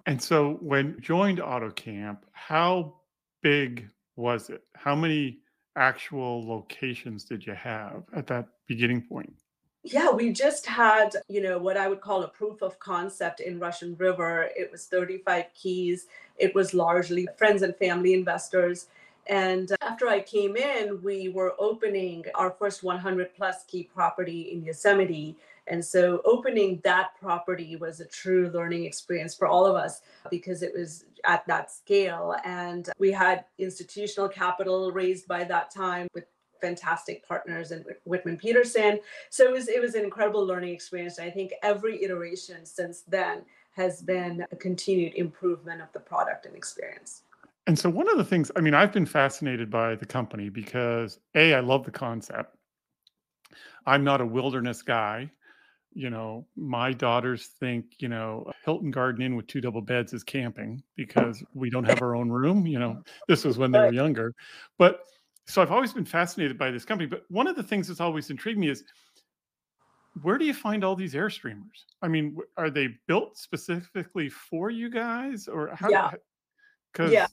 and 0.06 0.22
so 0.22 0.38
when 0.62 0.86
joined 1.02 1.40
autocamp 1.40 2.20
how 2.32 2.94
big 3.42 3.90
was 4.16 4.50
it 4.50 4.62
how 4.76 4.96
many 4.96 5.40
actual 5.76 6.48
locations 6.48 7.24
did 7.24 7.46
you 7.46 7.54
have 7.54 8.04
at 8.16 8.28
that 8.28 8.48
beginning 8.68 9.02
point 9.02 9.34
Yeah, 9.88 10.10
we 10.10 10.34
just 10.34 10.66
had, 10.66 11.12
you 11.28 11.42
know, 11.42 11.60
what 11.60 11.78
I 11.78 11.88
would 11.88 12.02
call 12.02 12.24
a 12.24 12.28
proof 12.28 12.64
of 12.64 12.80
concept 12.80 13.40
in 13.40 13.60
Russian 13.60 13.96
River. 14.00 14.50
It 14.58 14.72
was 14.72 14.88
35 14.88 15.46
keys. 15.54 16.08
It 16.38 16.56
was 16.56 16.74
largely 16.74 17.28
friends 17.38 17.62
and 17.62 17.76
family 17.76 18.16
investors. 18.16 18.88
And 19.28 19.72
uh, 19.72 19.76
after 19.82 20.08
I 20.08 20.22
came 20.22 20.56
in, 20.56 21.02
we 21.04 21.30
were 21.30 21.54
opening 21.60 22.26
our 22.34 22.52
first 22.52 22.84
100 22.84 23.36
plus 23.36 23.64
key 23.66 23.84
property 23.94 24.52
in 24.52 24.64
Yosemite. 24.64 25.36
And 25.68 25.84
so 25.84 26.22
opening 26.26 26.80
that 26.84 27.16
property 27.20 27.76
was 27.76 28.00
a 28.00 28.06
true 28.06 28.52
learning 28.54 28.86
experience 28.86 29.34
for 29.36 29.48
all 29.48 29.66
of 29.66 29.76
us 29.76 30.02
because 30.30 30.62
it 30.62 30.74
was 30.76 31.06
at 31.26 31.46
that 31.48 31.72
scale. 31.72 32.36
And 32.44 32.90
we 33.00 33.12
had 33.12 33.46
institutional 33.58 34.30
capital 34.30 34.92
raised 34.92 35.28
by 35.28 35.44
that 35.46 35.72
time 35.72 36.08
with 36.14 36.26
fantastic 36.62 37.28
partners 37.28 37.72
and 37.72 37.86
Whitman 38.06 38.38
Peterson. 38.38 39.00
So 39.30 39.44
it 39.46 39.52
was 39.52 39.68
it 39.68 39.82
was 39.82 39.96
an 39.96 40.04
incredible 40.04 40.46
learning 40.46 40.74
experience. 40.74 41.20
I 41.20 41.30
think 41.30 41.54
every 41.64 42.04
iteration 42.04 42.66
since 42.66 43.02
then 43.02 43.44
has 43.76 44.02
been 44.02 44.46
a 44.52 44.56
continued 44.56 45.14
improvement 45.16 45.82
of 45.82 45.92
the 45.94 46.00
product 46.00 46.46
and 46.46 46.56
experience. 46.56 47.24
And 47.68 47.78
so 47.78 47.90
one 47.90 48.08
of 48.10 48.18
the 48.18 48.24
things, 48.24 48.52
I 48.56 48.62
mean, 48.62 48.74
I've 48.74 48.94
been 48.94 49.06
fascinated 49.06 49.70
by 49.70 49.96
the 49.96 50.06
company 50.06 50.50
because 50.50 51.20
A, 51.34 51.56
I 51.56 51.60
love 51.60 51.84
the 51.84 51.92
concept. 51.92 52.56
I'm 53.86 54.04
not 54.04 54.22
a 54.22 54.26
wilderness 54.26 54.82
guy. 54.82 55.30
You 55.96 56.10
know, 56.10 56.46
my 56.58 56.92
daughters 56.92 57.48
think, 57.60 57.86
you 58.00 58.10
know, 58.10 58.52
Hilton 58.66 58.92
Garden 58.92 59.22
Inn 59.22 59.36
with 59.38 59.48
two 59.48 59.62
double 59.62 59.82
beds 59.82 60.14
is 60.14 60.24
camping 60.24 60.84
because 60.98 61.42
we 61.54 61.70
don't 61.70 61.86
have 61.86 62.02
our 62.02 62.16
own 62.16 62.30
room. 62.30 62.68
You 62.68 62.80
know, 62.80 63.02
this 63.30 63.46
was 63.46 63.58
when 63.58 63.72
they 63.72 63.80
were 63.80 63.94
younger. 63.94 64.36
But 64.78 65.00
so 65.46 65.62
I've 65.62 65.72
always 65.72 65.94
been 65.94 66.06
fascinated 66.06 66.58
by 66.58 66.70
this 66.70 66.84
company. 66.84 67.08
But 67.08 67.24
one 67.30 67.48
of 67.48 67.56
the 67.56 67.64
things 67.64 67.88
that's 67.88 68.02
always 68.02 68.30
intrigued 68.30 68.60
me 68.60 68.70
is 68.70 68.84
where 70.22 70.38
do 70.38 70.46
you 70.46 70.54
find 70.54 70.84
all 70.84 70.96
these 70.96 71.14
airstreamers? 71.14 71.86
I 72.02 72.10
mean, 72.10 72.38
are 72.58 72.70
they 72.70 72.90
built 73.08 73.38
specifically 73.38 74.30
for 74.30 74.70
you 74.70 74.90
guys 74.90 75.48
or 75.48 75.74
how? 75.76 75.90
Yeah. 75.90 76.12
Because 76.92 77.12
yeah. 77.12 77.28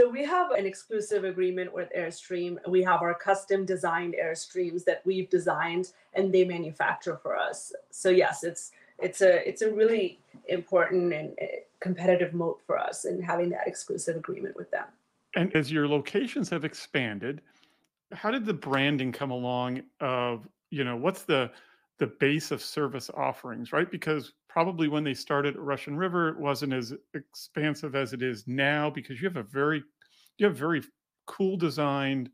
So 0.00 0.08
we 0.08 0.24
have 0.24 0.52
an 0.52 0.64
exclusive 0.64 1.24
agreement 1.24 1.74
with 1.74 1.92
Airstream. 1.94 2.56
We 2.66 2.82
have 2.84 3.02
our 3.02 3.12
custom 3.12 3.66
designed 3.66 4.14
Airstreams 4.14 4.82
that 4.84 5.02
we've 5.04 5.28
designed 5.28 5.92
and 6.14 6.32
they 6.32 6.42
manufacture 6.42 7.18
for 7.18 7.36
us. 7.36 7.74
So 7.90 8.08
yes, 8.08 8.42
it's 8.42 8.72
it's 8.98 9.20
a 9.20 9.46
it's 9.46 9.60
a 9.60 9.70
really 9.70 10.18
important 10.48 11.12
and 11.12 11.34
eh, 11.36 11.48
competitive 11.80 12.32
moat 12.32 12.62
for 12.66 12.78
us 12.78 13.04
in 13.04 13.20
having 13.20 13.50
that 13.50 13.66
exclusive 13.66 14.16
agreement 14.16 14.56
with 14.56 14.70
them. 14.70 14.86
And 15.36 15.54
as 15.54 15.70
your 15.70 15.86
locations 15.86 16.48
have 16.48 16.64
expanded, 16.64 17.42
how 18.12 18.30
did 18.30 18.46
the 18.46 18.54
branding 18.54 19.12
come 19.12 19.30
along 19.30 19.82
of, 20.00 20.48
you 20.70 20.82
know, 20.82 20.96
what's 20.96 21.24
the 21.24 21.50
the 21.98 22.06
base 22.06 22.50
of 22.52 22.62
service 22.62 23.10
offerings, 23.12 23.70
right? 23.70 23.90
Because 23.90 24.32
probably 24.52 24.88
when 24.88 25.04
they 25.04 25.14
started 25.14 25.54
at 25.54 25.60
Russian 25.60 25.96
River, 25.96 26.28
it 26.28 26.38
wasn't 26.38 26.72
as 26.72 26.92
expansive 27.14 27.94
as 27.94 28.12
it 28.12 28.22
is 28.22 28.44
now 28.46 28.90
because 28.90 29.20
you 29.20 29.28
have 29.28 29.36
a 29.36 29.42
very 29.44 29.82
you 30.38 30.46
have 30.46 30.56
very 30.56 30.82
cool 31.26 31.56
designed 31.56 32.30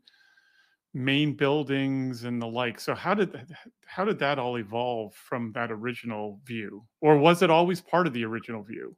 main 0.93 1.33
buildings 1.33 2.23
and 2.23 2.41
the 2.41 2.47
like. 2.47 2.79
So 2.79 2.95
how 2.95 3.13
did 3.13 3.55
how 3.85 4.03
did 4.03 4.19
that 4.19 4.39
all 4.39 4.57
evolve 4.57 5.13
from 5.13 5.51
that 5.53 5.71
original 5.71 6.39
view? 6.45 6.85
Or 7.01 7.17
was 7.17 7.41
it 7.41 7.51
always 7.51 7.81
part 7.81 8.07
of 8.07 8.13
the 8.13 8.25
original 8.25 8.63
view? 8.63 8.95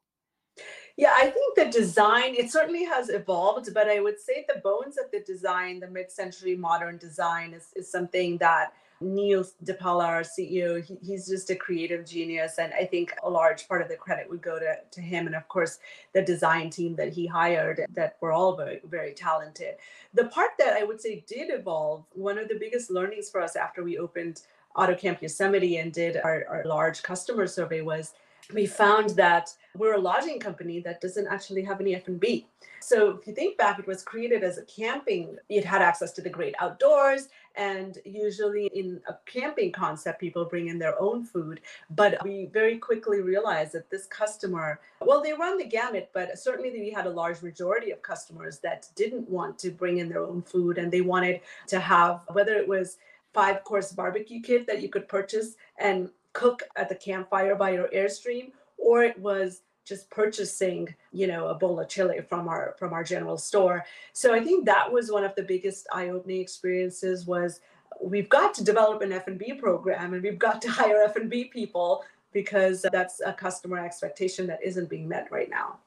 Yeah, 0.95 1.13
I 1.15 1.29
think 1.29 1.55
the 1.55 1.65
design, 1.65 2.35
it 2.35 2.51
certainly 2.51 2.83
has 2.83 3.07
evolved, 3.09 3.73
but 3.73 3.87
I 3.87 4.01
would 4.01 4.19
say 4.19 4.45
the 4.47 4.59
bones 4.59 4.97
of 4.97 5.09
the 5.11 5.21
design, 5.21 5.79
the 5.79 5.87
mid 5.87 6.11
century 6.11 6.57
modern 6.57 6.97
design, 6.97 7.53
is, 7.53 7.67
is 7.75 7.89
something 7.89 8.37
that 8.39 8.73
Neil 9.01 9.45
Dipaola, 9.63 10.05
our 10.05 10.21
CEO, 10.21 10.83
he, 10.83 10.97
he's 11.01 11.27
just 11.27 11.49
a 11.49 11.55
creative 11.55 12.05
genius. 12.05 12.57
And 12.57 12.73
I 12.73 12.85
think 12.85 13.13
a 13.23 13.29
large 13.29 13.67
part 13.67 13.81
of 13.81 13.87
the 13.87 13.95
credit 13.95 14.29
would 14.29 14.41
go 14.41 14.59
to, 14.59 14.75
to 14.91 15.01
him. 15.01 15.25
And 15.27 15.35
of 15.35 15.47
course, 15.47 15.79
the 16.13 16.21
design 16.21 16.69
team 16.69 16.95
that 16.95 17.13
he 17.13 17.25
hired 17.25 17.85
that 17.93 18.17
were 18.21 18.31
all 18.31 18.55
very, 18.55 18.81
very 18.85 19.13
talented. 19.13 19.75
The 20.13 20.25
part 20.25 20.51
that 20.59 20.73
I 20.73 20.83
would 20.83 21.01
say 21.01 21.23
did 21.27 21.49
evolve, 21.51 22.03
one 22.13 22.37
of 22.37 22.47
the 22.47 22.59
biggest 22.59 22.91
learnings 22.91 23.29
for 23.29 23.41
us 23.41 23.55
after 23.55 23.83
we 23.83 23.97
opened 23.97 24.41
AutoCamp 24.75 25.21
Yosemite 25.21 25.77
and 25.77 25.91
did 25.91 26.17
our, 26.17 26.45
our 26.47 26.63
large 26.65 27.01
customer 27.03 27.47
survey 27.47 27.81
was 27.81 28.13
we 28.53 28.65
found 28.65 29.11
that 29.11 29.53
we're 29.75 29.93
a 29.93 29.99
lodging 29.99 30.39
company 30.39 30.79
that 30.79 31.01
doesn't 31.01 31.27
actually 31.27 31.63
have 31.63 31.79
any 31.79 31.95
F&B. 31.95 32.47
So 32.81 33.11
if 33.11 33.27
you 33.27 33.33
think 33.33 33.57
back, 33.57 33.77
it 33.77 33.85
was 33.85 34.01
created 34.01 34.43
as 34.43 34.57
a 34.57 34.63
camping. 34.63 35.37
It 35.49 35.63
had 35.63 35.81
access 35.81 36.11
to 36.13 36.21
the 36.21 36.29
great 36.29 36.55
outdoors, 36.59 37.27
and 37.55 37.97
usually 38.05 38.67
in 38.73 39.01
a 39.07 39.15
camping 39.25 39.71
concept, 39.71 40.19
people 40.19 40.45
bring 40.45 40.69
in 40.69 40.79
their 40.79 40.99
own 40.99 41.23
food. 41.23 41.61
But 41.91 42.23
we 42.23 42.49
very 42.51 42.79
quickly 42.79 43.21
realized 43.21 43.73
that 43.73 43.89
this 43.91 44.07
customer, 44.07 44.79
well, 45.01 45.21
they 45.21 45.33
run 45.33 45.57
the 45.57 45.65
gamut, 45.65 46.09
but 46.13 46.39
certainly 46.39 46.71
we 46.71 46.89
had 46.89 47.05
a 47.05 47.11
large 47.11 47.43
majority 47.43 47.91
of 47.91 48.01
customers 48.01 48.59
that 48.59 48.87
didn't 48.95 49.29
want 49.29 49.59
to 49.59 49.69
bring 49.69 49.99
in 49.99 50.09
their 50.09 50.23
own 50.23 50.41
food, 50.41 50.79
and 50.79 50.91
they 50.91 51.01
wanted 51.01 51.41
to 51.67 51.79
have 51.79 52.21
whether 52.31 52.55
it 52.55 52.67
was 52.67 52.97
five 53.33 53.63
course 53.63 53.91
barbecue 53.91 54.41
kit 54.41 54.65
that 54.65 54.81
you 54.81 54.89
could 54.89 55.07
purchase 55.07 55.55
and 55.77 56.09
cook 56.33 56.63
at 56.75 56.89
the 56.89 56.95
campfire 56.95 57.55
by 57.55 57.71
your 57.71 57.87
airstream 57.89 58.51
or 58.77 59.03
it 59.03 59.17
was 59.19 59.61
just 59.85 60.09
purchasing 60.11 60.93
you 61.11 61.25
know 61.25 61.47
a 61.47 61.55
bowl 61.55 61.79
of 61.79 61.89
chili 61.89 62.21
from 62.21 62.47
our 62.47 62.75
from 62.77 62.93
our 62.93 63.03
general 63.03 63.37
store. 63.37 63.85
So 64.13 64.33
i 64.33 64.39
think 64.39 64.65
that 64.65 64.91
was 64.91 65.11
one 65.11 65.23
of 65.23 65.33
the 65.35 65.43
biggest 65.43 65.87
eye-opening 65.91 66.39
experiences 66.39 67.25
was 67.25 67.61
we've 68.01 68.29
got 68.29 68.53
to 68.53 68.63
develop 68.63 69.01
an 69.01 69.11
f&b 69.11 69.53
program 69.55 70.13
and 70.13 70.23
we've 70.23 70.39
got 70.39 70.61
to 70.61 70.69
hire 70.79 71.03
f&b 71.03 71.45
people 71.45 72.03
because 72.31 72.85
that's 72.91 73.19
a 73.25 73.33
customer 73.33 73.83
expectation 73.83 74.45
that 74.45 74.63
isn't 74.63 74.89
being 74.89 75.07
met 75.07 75.27
right 75.31 75.49
now. 75.49 75.77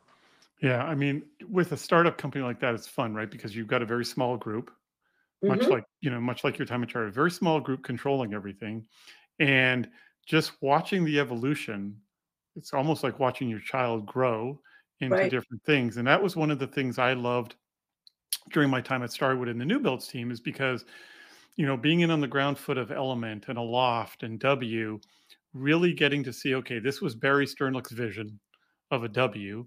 Yeah 0.60 0.84
i 0.84 0.94
mean 0.94 1.22
with 1.48 1.70
a 1.72 1.76
startup 1.76 2.18
company 2.18 2.44
like 2.44 2.60
that 2.60 2.74
it's 2.74 2.88
fun 2.88 3.14
right? 3.14 3.30
Because 3.30 3.54
you've 3.54 3.68
got 3.68 3.82
a 3.82 3.86
very 3.86 4.04
small 4.04 4.36
group 4.36 4.72
much 5.42 5.60
mm-hmm. 5.60 5.70
like 5.70 5.84
you 6.00 6.10
know 6.10 6.20
much 6.20 6.44
like 6.44 6.58
your 6.58 6.66
time 6.66 6.82
at 6.82 6.88
charter 6.88 7.08
a 7.08 7.12
very 7.12 7.30
small 7.30 7.60
group 7.60 7.82
controlling 7.82 8.34
everything. 8.34 8.84
And 9.38 9.88
just 10.26 10.52
watching 10.60 11.04
the 11.04 11.18
evolution, 11.18 11.96
it's 12.56 12.72
almost 12.72 13.02
like 13.02 13.18
watching 13.18 13.48
your 13.48 13.60
child 13.60 14.06
grow 14.06 14.60
into 15.00 15.16
right. 15.16 15.30
different 15.30 15.62
things. 15.64 15.96
And 15.96 16.06
that 16.06 16.22
was 16.22 16.36
one 16.36 16.50
of 16.50 16.58
the 16.58 16.66
things 16.66 16.98
I 16.98 17.12
loved 17.14 17.56
during 18.50 18.70
my 18.70 18.80
time 18.80 19.02
at 19.02 19.12
Starwood 19.12 19.48
in 19.48 19.58
the 19.58 19.64
new 19.64 19.78
builds 19.78 20.08
team 20.08 20.30
is 20.30 20.40
because, 20.40 20.84
you 21.56 21.66
know, 21.66 21.76
being 21.76 22.00
in 22.00 22.10
on 22.10 22.20
the 22.20 22.28
ground 22.28 22.58
foot 22.58 22.78
of 22.78 22.92
Element 22.92 23.46
and 23.48 23.58
Aloft 23.58 24.22
and 24.22 24.38
W, 24.40 25.00
really 25.54 25.92
getting 25.92 26.22
to 26.24 26.32
see, 26.32 26.54
okay, 26.54 26.78
this 26.78 27.00
was 27.00 27.14
Barry 27.14 27.46
Sternlicht's 27.46 27.92
vision 27.92 28.38
of 28.90 29.04
a 29.04 29.08
W. 29.08 29.66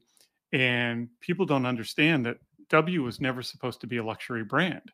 And 0.54 1.10
people 1.20 1.46
don't 1.46 1.66
understand 1.66 2.26
that 2.26 2.38
W 2.70 3.04
was 3.04 3.20
never 3.20 3.42
supposed 3.42 3.82
to 3.82 3.88
be 3.88 3.98
a 3.98 4.04
luxury 4.04 4.44
brand. 4.44 4.92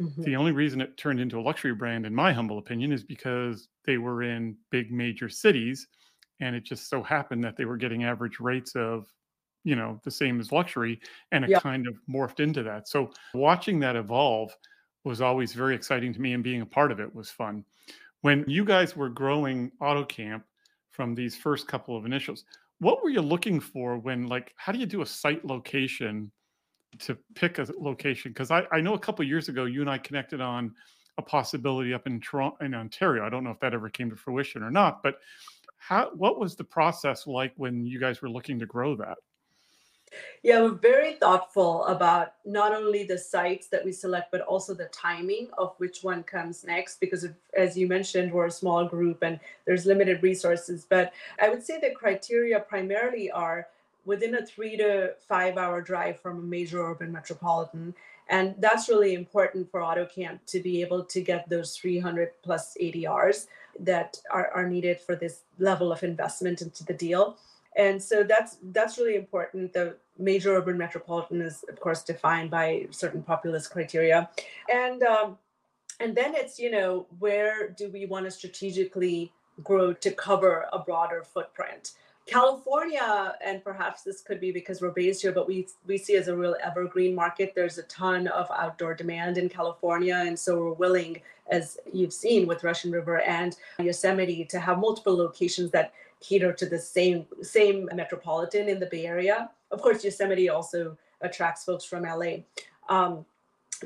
Mm-hmm. 0.00 0.22
The 0.22 0.36
only 0.36 0.52
reason 0.52 0.80
it 0.80 0.96
turned 0.96 1.20
into 1.20 1.38
a 1.38 1.42
luxury 1.42 1.74
brand, 1.74 2.06
in 2.06 2.14
my 2.14 2.32
humble 2.32 2.58
opinion, 2.58 2.92
is 2.92 3.04
because 3.04 3.68
they 3.84 3.98
were 3.98 4.22
in 4.22 4.56
big 4.70 4.90
major 4.90 5.28
cities. 5.28 5.86
And 6.40 6.56
it 6.56 6.64
just 6.64 6.88
so 6.88 7.02
happened 7.02 7.44
that 7.44 7.56
they 7.56 7.66
were 7.66 7.76
getting 7.76 8.04
average 8.04 8.40
rates 8.40 8.74
of, 8.74 9.06
you 9.64 9.76
know, 9.76 10.00
the 10.02 10.10
same 10.10 10.40
as 10.40 10.50
luxury. 10.50 10.98
And 11.30 11.44
it 11.44 11.50
yeah. 11.50 11.60
kind 11.60 11.86
of 11.86 11.94
morphed 12.08 12.40
into 12.40 12.62
that. 12.64 12.88
So 12.88 13.10
watching 13.34 13.78
that 13.80 13.94
evolve 13.96 14.56
was 15.04 15.20
always 15.20 15.52
very 15.52 15.74
exciting 15.74 16.12
to 16.14 16.20
me. 16.20 16.32
And 16.32 16.42
being 16.42 16.62
a 16.62 16.66
part 16.66 16.90
of 16.90 16.98
it 16.98 17.14
was 17.14 17.30
fun. 17.30 17.64
When 18.22 18.44
you 18.48 18.64
guys 18.64 18.96
were 18.96 19.08
growing 19.08 19.70
AutoCamp 19.80 20.42
from 20.90 21.14
these 21.14 21.36
first 21.36 21.68
couple 21.68 21.96
of 21.96 22.06
initials, 22.06 22.44
what 22.78 23.02
were 23.02 23.10
you 23.10 23.20
looking 23.20 23.60
for 23.60 23.98
when, 23.98 24.26
like, 24.26 24.52
how 24.56 24.72
do 24.72 24.78
you 24.78 24.86
do 24.86 25.02
a 25.02 25.06
site 25.06 25.44
location? 25.44 26.32
To 27.00 27.16
pick 27.34 27.58
a 27.58 27.66
location 27.78 28.32
because 28.32 28.50
I, 28.50 28.64
I 28.72 28.80
know 28.80 28.94
a 28.94 28.98
couple 28.98 29.24
years 29.24 29.48
ago 29.48 29.64
you 29.64 29.80
and 29.80 29.90
I 29.90 29.98
connected 29.98 30.40
on 30.40 30.74
a 31.18 31.22
possibility 31.22 31.92
up 31.94 32.06
in 32.06 32.20
Toronto 32.20 32.64
in 32.64 32.74
Ontario. 32.74 33.24
I 33.24 33.28
don't 33.28 33.44
know 33.44 33.50
if 33.50 33.60
that 33.60 33.74
ever 33.74 33.88
came 33.88 34.10
to 34.10 34.16
fruition 34.16 34.62
or 34.62 34.70
not, 34.70 35.02
but 35.02 35.16
how 35.78 36.10
what 36.14 36.38
was 36.38 36.56
the 36.56 36.64
process 36.64 37.26
like 37.26 37.52
when 37.56 37.84
you 37.84 37.98
guys 37.98 38.22
were 38.22 38.30
looking 38.30 38.58
to 38.58 38.66
grow 38.66 38.96
that? 38.96 39.18
Yeah, 40.42 40.60
we're 40.60 40.70
very 40.70 41.14
thoughtful 41.14 41.86
about 41.86 42.34
not 42.44 42.74
only 42.74 43.04
the 43.04 43.16
sites 43.16 43.68
that 43.68 43.84
we 43.84 43.92
select, 43.92 44.30
but 44.30 44.42
also 44.42 44.74
the 44.74 44.86
timing 44.86 45.48
of 45.56 45.74
which 45.78 46.02
one 46.02 46.22
comes 46.22 46.64
next. 46.64 47.00
Because, 47.00 47.24
if, 47.24 47.32
as 47.56 47.76
you 47.76 47.86
mentioned, 47.86 48.32
we're 48.32 48.46
a 48.46 48.50
small 48.50 48.86
group 48.86 49.22
and 49.22 49.40
there's 49.64 49.86
limited 49.86 50.22
resources. 50.22 50.86
But 50.88 51.12
I 51.40 51.48
would 51.48 51.64
say 51.64 51.80
the 51.80 51.94
criteria 51.94 52.60
primarily 52.60 53.30
are 53.30 53.68
within 54.04 54.34
a 54.34 54.44
three 54.44 54.76
to 54.76 55.14
five 55.28 55.56
hour 55.56 55.80
drive 55.80 56.20
from 56.20 56.38
a 56.38 56.42
major 56.42 56.82
urban 56.82 57.12
metropolitan. 57.12 57.94
And 58.28 58.54
that's 58.58 58.88
really 58.88 59.14
important 59.14 59.70
for 59.70 59.80
AutoCamp 59.80 60.40
to 60.46 60.60
be 60.60 60.80
able 60.80 61.04
to 61.04 61.20
get 61.20 61.48
those 61.48 61.76
300 61.76 62.30
plus 62.42 62.76
ADRs 62.80 63.46
that 63.80 64.18
are, 64.30 64.50
are 64.54 64.68
needed 64.68 65.00
for 65.00 65.16
this 65.16 65.42
level 65.58 65.92
of 65.92 66.02
investment 66.02 66.62
into 66.62 66.84
the 66.84 66.94
deal. 66.94 67.36
And 67.76 68.02
so 68.02 68.22
that's 68.22 68.58
that's 68.72 68.98
really 68.98 69.16
important. 69.16 69.72
The 69.72 69.96
major 70.18 70.54
urban 70.56 70.76
metropolitan 70.76 71.40
is, 71.40 71.64
of 71.68 71.80
course, 71.80 72.02
defined 72.02 72.50
by 72.50 72.86
certain 72.90 73.22
populous 73.22 73.66
criteria, 73.66 74.28
and 74.70 75.02
um, 75.02 75.38
and 75.98 76.14
then 76.14 76.34
it's 76.34 76.58
you 76.58 76.70
know 76.70 77.06
where 77.18 77.70
do 77.70 77.90
we 77.90 78.04
want 78.04 78.26
to 78.26 78.30
strategically 78.30 79.32
grow 79.62 79.94
to 79.94 80.10
cover 80.10 80.66
a 80.72 80.78
broader 80.78 81.22
footprint 81.22 81.92
California, 82.26 83.34
and 83.44 83.62
perhaps 83.64 84.02
this 84.02 84.22
could 84.22 84.40
be 84.40 84.52
because 84.52 84.80
we're 84.80 84.90
based 84.90 85.22
here, 85.22 85.32
but 85.32 85.48
we 85.48 85.66
we 85.86 85.98
see 85.98 86.16
as 86.16 86.28
a 86.28 86.36
real 86.36 86.56
evergreen 86.62 87.14
market. 87.14 87.52
There's 87.54 87.78
a 87.78 87.82
ton 87.84 88.28
of 88.28 88.48
outdoor 88.50 88.94
demand 88.94 89.38
in 89.38 89.48
California, 89.48 90.22
and 90.24 90.38
so 90.38 90.58
we're 90.58 90.72
willing, 90.72 91.20
as 91.50 91.78
you've 91.92 92.12
seen 92.12 92.46
with 92.46 92.62
Russian 92.62 92.92
River 92.92 93.20
and 93.22 93.56
Yosemite, 93.80 94.44
to 94.44 94.60
have 94.60 94.78
multiple 94.78 95.16
locations 95.16 95.70
that 95.72 95.92
cater 96.20 96.52
to 96.52 96.66
the 96.66 96.78
same 96.78 97.26
same 97.42 97.88
metropolitan 97.92 98.68
in 98.68 98.78
the 98.78 98.86
Bay 98.86 99.06
Area. 99.06 99.50
Of 99.72 99.82
course, 99.82 100.04
Yosemite 100.04 100.48
also 100.48 100.96
attracts 101.22 101.64
folks 101.64 101.84
from 101.84 102.04
LA. 102.04 102.44
Um, 102.88 103.24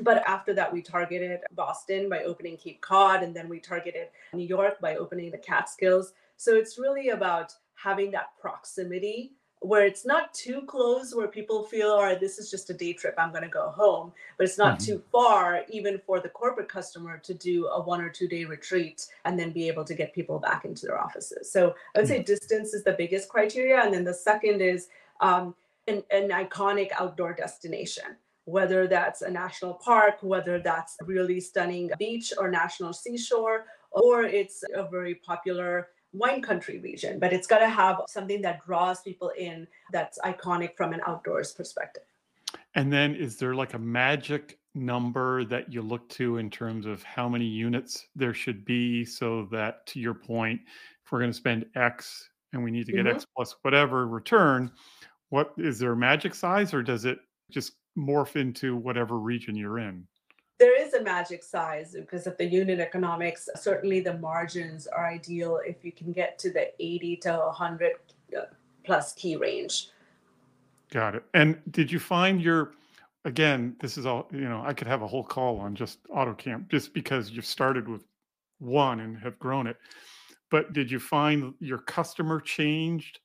but 0.01 0.23
after 0.27 0.53
that, 0.53 0.71
we 0.71 0.81
targeted 0.83 1.39
Boston 1.53 2.07
by 2.07 2.23
opening 2.23 2.57
Cape 2.57 2.81
Cod, 2.81 3.23
and 3.23 3.35
then 3.35 3.49
we 3.49 3.59
targeted 3.59 4.09
New 4.33 4.45
York 4.45 4.79
by 4.79 4.95
opening 4.95 5.31
the 5.31 5.39
Catskills. 5.39 6.13
So 6.37 6.55
it's 6.55 6.77
really 6.77 7.09
about 7.09 7.53
having 7.77 8.11
that 8.11 8.29
proximity 8.39 9.31
where 9.61 9.85
it's 9.85 10.05
not 10.05 10.33
too 10.33 10.61
close 10.67 11.15
where 11.15 11.27
people 11.27 11.63
feel 11.63 11.89
all 11.89 12.03
right 12.03 12.19
this 12.19 12.37
is 12.37 12.51
just 12.51 12.69
a 12.69 12.73
day 12.73 12.93
trip 12.93 13.15
i'm 13.17 13.31
going 13.31 13.43
to 13.43 13.49
go 13.49 13.69
home 13.69 14.11
but 14.37 14.45
it's 14.45 14.57
not 14.57 14.77
mm-hmm. 14.77 14.93
too 14.93 15.03
far 15.11 15.63
even 15.69 15.99
for 16.05 16.19
the 16.19 16.29
corporate 16.29 16.69
customer 16.69 17.17
to 17.17 17.33
do 17.33 17.65
a 17.67 17.81
one 17.81 17.99
or 17.99 18.09
two 18.09 18.27
day 18.27 18.45
retreat 18.45 19.07
and 19.25 19.39
then 19.39 19.51
be 19.51 19.67
able 19.67 19.83
to 19.83 19.95
get 19.95 20.13
people 20.13 20.37
back 20.37 20.63
into 20.63 20.85
their 20.85 20.99
offices 20.99 21.51
so 21.51 21.73
i 21.95 21.99
would 21.99 22.07
say 22.07 22.17
mm-hmm. 22.17 22.25
distance 22.25 22.73
is 22.73 22.83
the 22.83 22.93
biggest 22.93 23.29
criteria 23.29 23.81
and 23.81 23.93
then 23.93 24.03
the 24.03 24.13
second 24.13 24.61
is 24.61 24.89
um, 25.21 25.55
an, 25.87 26.03
an 26.11 26.29
iconic 26.29 26.89
outdoor 26.99 27.33
destination 27.33 28.15
whether 28.47 28.87
that's 28.87 29.23
a 29.23 29.29
national 29.29 29.73
park, 29.73 30.19
whether 30.21 30.57
that's 30.57 30.95
a 31.01 31.03
really 31.03 31.37
stunning 31.37 31.91
beach 31.99 32.31
or 32.37 32.49
national 32.49 32.93
seashore, 32.93 33.65
or 33.91 34.23
it's 34.23 34.63
a 34.73 34.87
very 34.87 35.15
popular 35.15 35.89
wine 36.13 36.41
country 36.41 36.79
region. 36.79 37.19
But 37.19 37.33
it's 37.33 37.47
got 37.47 37.59
to 37.59 37.69
have 37.69 38.01
something 38.07 38.41
that 38.41 38.65
draws 38.65 39.01
people 39.01 39.31
in 39.37 39.67
that's 39.91 40.19
iconic 40.19 40.75
from 40.75 40.93
an 40.93 41.01
outdoors 41.05 41.53
perspective. 41.53 42.03
And 42.75 42.91
then 42.91 43.15
is 43.15 43.37
there 43.37 43.55
like 43.55 43.73
a 43.73 43.79
magic 43.79 44.59
number 44.75 45.43
that 45.45 45.73
you 45.73 45.81
look 45.81 46.07
to 46.09 46.37
in 46.37 46.49
terms 46.49 46.85
of 46.85 47.03
how 47.03 47.27
many 47.27 47.45
units 47.45 48.07
there 48.15 48.33
should 48.33 48.63
be 48.63 49.03
so 49.03 49.47
that 49.51 49.85
to 49.87 49.99
your 49.99 50.13
point, 50.13 50.61
if 51.03 51.11
we're 51.11 51.19
going 51.19 51.31
to 51.31 51.37
spend 51.37 51.65
X 51.75 52.29
and 52.53 52.63
we 52.63 52.71
need 52.71 52.85
to 52.85 52.91
get 52.91 53.05
mm-hmm. 53.05 53.15
X 53.15 53.25
plus 53.35 53.55
whatever 53.63 54.07
return, 54.07 54.71
what 55.29 55.53
is 55.57 55.79
there 55.79 55.93
a 55.93 55.97
magic 55.97 56.35
size 56.35 56.73
or 56.73 56.83
does 56.83 57.05
it 57.05 57.19
just 57.51 57.73
morph 57.97 58.35
into 58.35 58.75
whatever 58.75 59.19
region 59.19 59.55
you're 59.55 59.79
in? 59.79 60.07
There 60.59 60.79
is 60.79 60.93
a 60.93 61.03
magic 61.03 61.43
size 61.43 61.93
because 61.93 62.25
of 62.25 62.35
the 62.37 62.45
unit 62.45 62.79
economics. 62.79 63.47
Certainly, 63.55 64.01
the 64.01 64.17
margins 64.17 64.87
are 64.87 65.05
ideal 65.05 65.59
if 65.65 65.85
you 65.85 65.91
can 65.91 66.11
get 66.11 66.39
to 66.39 66.51
the 66.51 66.71
80 66.83 67.17
to 67.17 67.31
100 67.33 67.91
uh, 68.35 68.41
plus 68.83 69.13
key 69.13 69.35
range. 69.35 69.89
Got 70.89 71.15
it. 71.15 71.23
And 71.33 71.59
did 71.71 71.91
you 71.91 71.99
find 71.99 72.41
your, 72.41 72.71
again, 73.25 73.75
this 73.81 73.97
is 73.97 74.05
all, 74.07 74.27
you 74.31 74.49
know, 74.49 74.63
I 74.65 74.73
could 74.73 74.87
have 74.87 75.03
a 75.03 75.07
whole 75.07 75.23
call 75.23 75.59
on 75.59 75.75
just 75.75 76.03
AutoCamp 76.05 76.69
just 76.69 76.93
because 76.93 77.29
you've 77.29 77.45
started 77.45 77.87
with 77.87 78.05
one 78.59 79.01
and 79.01 79.17
have 79.19 79.37
grown 79.37 79.67
it. 79.67 79.77
But 80.49 80.73
did 80.73 80.89
you 80.89 80.99
find 80.99 81.53
your 81.59 81.79
customer 81.79 82.39
changed 82.39 83.19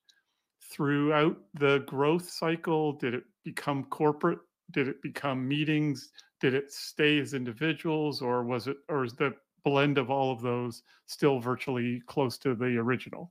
throughout 0.71 1.39
the 1.55 1.79
growth 1.87 2.29
cycle? 2.29 2.93
Did 2.93 3.15
it 3.15 3.25
become 3.45 3.85
corporate 3.85 4.41
did 4.73 4.89
it 4.89 5.01
become 5.03 5.47
meetings? 5.47 6.11
Did 6.43 6.55
it 6.55 6.73
stay 6.73 7.21
as 7.21 7.35
individuals, 7.35 8.21
or 8.21 8.43
was 8.43 8.67
it, 8.67 8.77
or 8.89 9.05
is 9.05 9.15
the 9.15 9.33
blend 9.63 9.97
of 9.97 10.11
all 10.11 10.33
of 10.33 10.41
those 10.41 10.83
still 11.07 11.39
virtually 11.39 12.03
close 12.07 12.37
to 12.39 12.57
the 12.57 12.77
original? 12.77 13.31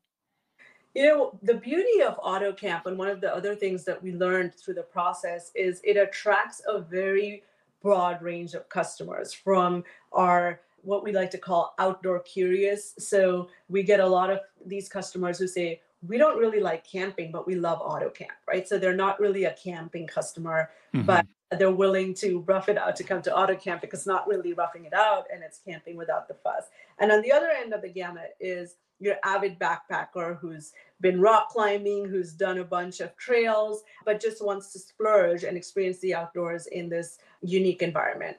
You 0.96 1.06
know, 1.06 1.40
the 1.44 1.56
beauty 1.56 2.02
of 2.02 2.18
AutoCamp, 2.20 2.86
and 2.86 2.98
one 2.98 3.10
of 3.10 3.20
the 3.20 3.36
other 3.36 3.54
things 3.54 3.84
that 3.84 4.02
we 4.02 4.14
learned 4.14 4.56
through 4.56 4.76
the 4.76 4.84
process 4.84 5.52
is 5.56 5.82
it 5.84 5.98
attracts 5.98 6.62
a 6.66 6.80
very 6.80 7.44
broad 7.82 8.22
range 8.22 8.54
of 8.54 8.70
customers 8.70 9.34
from 9.34 9.84
our 10.14 10.62
what 10.84 11.04
we 11.04 11.12
like 11.12 11.32
to 11.32 11.38
call 11.38 11.76
outdoor 11.80 12.20
curious. 12.22 12.96
So 12.98 13.50
we 13.68 13.84
get 13.84 14.00
a 14.00 14.08
lot 14.08 14.30
of 14.30 14.40
these 14.66 14.88
customers 14.88 15.38
who 15.38 15.48
say, 15.48 15.82
we 16.08 16.18
don't 16.18 16.40
really 16.40 16.62
like 16.62 16.88
camping, 16.88 17.32
but 17.32 17.46
we 17.46 17.56
love 17.56 17.80
autocamp 17.82 18.38
right? 18.48 18.68
So 18.68 18.80
they're 18.80 18.96
not 18.96 19.20
really 19.20 19.44
a 19.44 19.54
camping 19.54 20.08
customer, 20.08 20.72
mm-hmm. 20.94 21.06
but 21.06 21.26
they're 21.58 21.72
willing 21.72 22.14
to 22.16 22.40
rough 22.48 22.70
it 22.70 22.78
out 22.78 22.96
to 22.96 23.04
come 23.04 23.22
to 23.22 23.36
auto 23.36 23.56
camp 23.56 23.82
because 23.82 24.02
it's 24.02 24.08
not 24.08 24.28
really 24.28 24.54
roughing 24.54 24.86
it 24.86 24.94
out 24.94 25.26
and 25.34 25.44
it's 25.44 25.60
camping 25.66 25.98
without 25.98 26.28
the 26.28 26.34
fuss. 26.34 26.66
And 27.00 27.12
on 27.12 27.22
the 27.22 27.32
other 27.32 27.50
end 27.50 27.74
of 27.74 27.82
the 27.82 27.90
gamut 27.90 28.36
is 28.40 28.76
your 29.00 29.16
avid 29.24 29.60
backpacker 29.60 30.38
who's 30.38 30.74
been 31.02 31.20
rock 31.20 31.50
climbing, 31.50 32.06
who's 32.06 32.32
done 32.32 32.60
a 32.60 32.64
bunch 32.64 33.00
of 33.00 33.18
trails, 33.18 33.84
but 34.06 34.22
just 34.22 34.46
wants 34.46 34.72
to 34.72 34.80
splurge 34.80 35.44
and 35.44 35.58
experience 35.58 36.00
the 36.00 36.14
outdoors 36.14 36.68
in 36.68 36.88
this 36.88 37.18
unique 37.42 37.82
environment. 37.82 38.38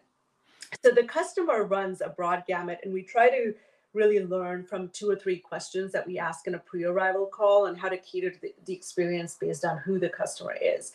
So 0.82 0.90
the 0.90 1.02
customer 1.04 1.64
runs 1.64 2.00
a 2.00 2.08
broad 2.08 2.44
gamut, 2.46 2.78
and 2.82 2.94
we 2.94 3.02
try 3.02 3.28
to 3.28 3.54
really 3.92 4.24
learn 4.24 4.64
from 4.64 4.88
two 4.88 5.10
or 5.10 5.16
three 5.16 5.36
questions 5.36 5.92
that 5.92 6.06
we 6.06 6.18
ask 6.18 6.46
in 6.46 6.54
a 6.54 6.58
pre-arrival 6.58 7.26
call 7.26 7.66
and 7.66 7.76
how 7.76 7.88
to 7.88 7.98
cater 7.98 8.30
to 8.30 8.40
the, 8.40 8.54
the 8.64 8.72
experience 8.72 9.36
based 9.38 9.66
on 9.66 9.78
who 9.78 9.98
the 9.98 10.08
customer 10.08 10.56
is. 10.62 10.92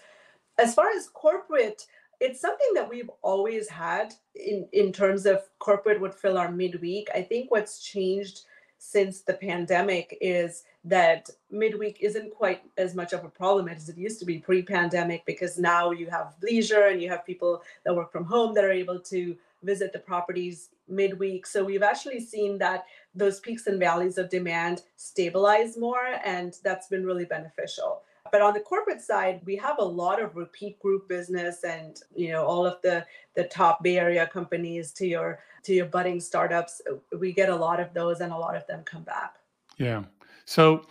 As 0.57 0.73
far 0.73 0.89
as 0.89 1.09
corporate, 1.09 1.85
it's 2.19 2.41
something 2.41 2.73
that 2.73 2.89
we've 2.89 3.09
always 3.21 3.69
had 3.69 4.13
in, 4.35 4.67
in 4.73 4.91
terms 4.91 5.25
of 5.25 5.43
corporate 5.59 6.01
would 6.01 6.13
fill 6.13 6.37
our 6.37 6.51
midweek. 6.51 7.09
I 7.13 7.21
think 7.21 7.51
what's 7.51 7.79
changed 7.79 8.41
since 8.79 9.21
the 9.21 9.33
pandemic 9.33 10.17
is 10.21 10.63
that 10.83 11.29
midweek 11.49 11.97
isn't 12.01 12.33
quite 12.33 12.61
as 12.77 12.95
much 12.95 13.11
of 13.11 13.23
a 13.23 13.29
problem 13.29 13.67
as 13.67 13.89
it 13.89 13.97
used 13.97 14.19
to 14.19 14.25
be 14.25 14.37
pre-pandemic 14.37 15.25
because 15.25 15.57
now 15.57 15.91
you 15.91 16.09
have 16.09 16.35
leisure 16.41 16.87
and 16.87 17.01
you 17.01 17.09
have 17.09 17.25
people 17.25 17.63
that 17.83 17.95
work 17.95 18.11
from 18.11 18.23
home 18.23 18.53
that 18.53 18.63
are 18.63 18.71
able 18.71 18.99
to 18.99 19.35
visit 19.63 19.91
the 19.93 19.99
properties 19.99 20.69
midweek. 20.87 21.45
So 21.45 21.63
we've 21.63 21.83
actually 21.83 22.19
seen 22.19 22.57
that 22.59 22.85
those 23.15 23.39
peaks 23.39 23.67
and 23.67 23.79
valleys 23.79 24.17
of 24.17 24.29
demand 24.29 24.83
stabilize 24.95 25.77
more, 25.77 26.05
and 26.23 26.55
that's 26.63 26.87
been 26.87 27.05
really 27.05 27.25
beneficial. 27.25 28.03
But 28.31 28.41
on 28.41 28.53
the 28.53 28.59
corporate 28.59 29.01
side, 29.01 29.41
we 29.45 29.55
have 29.57 29.77
a 29.79 29.85
lot 29.85 30.21
of 30.21 30.35
repeat 30.35 30.79
group 30.79 31.07
business 31.07 31.63
and 31.63 31.99
you 32.15 32.31
know 32.31 32.45
all 32.45 32.65
of 32.65 32.81
the 32.81 33.05
the 33.35 33.45
top 33.45 33.83
Bay 33.83 33.97
Area 33.97 34.27
companies 34.27 34.91
to 34.93 35.07
your 35.07 35.39
to 35.63 35.73
your 35.73 35.85
budding 35.85 36.19
startups. 36.19 36.81
We 37.17 37.33
get 37.33 37.49
a 37.49 37.55
lot 37.55 37.79
of 37.79 37.93
those 37.93 38.21
and 38.21 38.31
a 38.31 38.37
lot 38.37 38.55
of 38.55 38.65
them 38.67 38.83
come 38.83 39.03
back. 39.03 39.35
Yeah. 39.77 40.03
So 40.45 40.85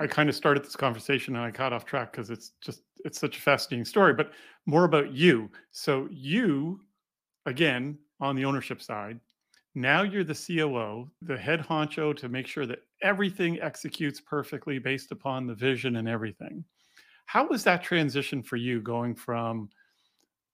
I 0.00 0.06
kind 0.06 0.28
of 0.28 0.34
started 0.34 0.64
this 0.64 0.76
conversation 0.76 1.36
and 1.36 1.44
I 1.44 1.50
got 1.50 1.72
off 1.72 1.84
track 1.84 2.12
because 2.12 2.30
it's 2.30 2.52
just 2.60 2.82
it's 3.04 3.18
such 3.18 3.38
a 3.38 3.40
fascinating 3.40 3.84
story, 3.84 4.12
but 4.12 4.32
more 4.66 4.84
about 4.84 5.12
you. 5.12 5.50
So 5.70 6.08
you 6.10 6.80
again, 7.46 7.98
on 8.20 8.36
the 8.36 8.44
ownership 8.44 8.82
side, 8.82 9.20
now 9.74 10.02
you're 10.02 10.24
the 10.24 10.34
COO, 10.34 11.10
the 11.22 11.36
head 11.36 11.60
honcho 11.60 12.16
to 12.16 12.28
make 12.28 12.46
sure 12.46 12.66
that 12.66 12.80
everything 13.02 13.60
executes 13.60 14.20
perfectly 14.20 14.78
based 14.78 15.12
upon 15.12 15.46
the 15.46 15.54
vision 15.54 15.96
and 15.96 16.08
everything. 16.08 16.64
How 17.26 17.46
was 17.46 17.64
that 17.64 17.82
transition 17.82 18.42
for 18.42 18.56
you 18.56 18.80
going 18.80 19.14
from 19.14 19.68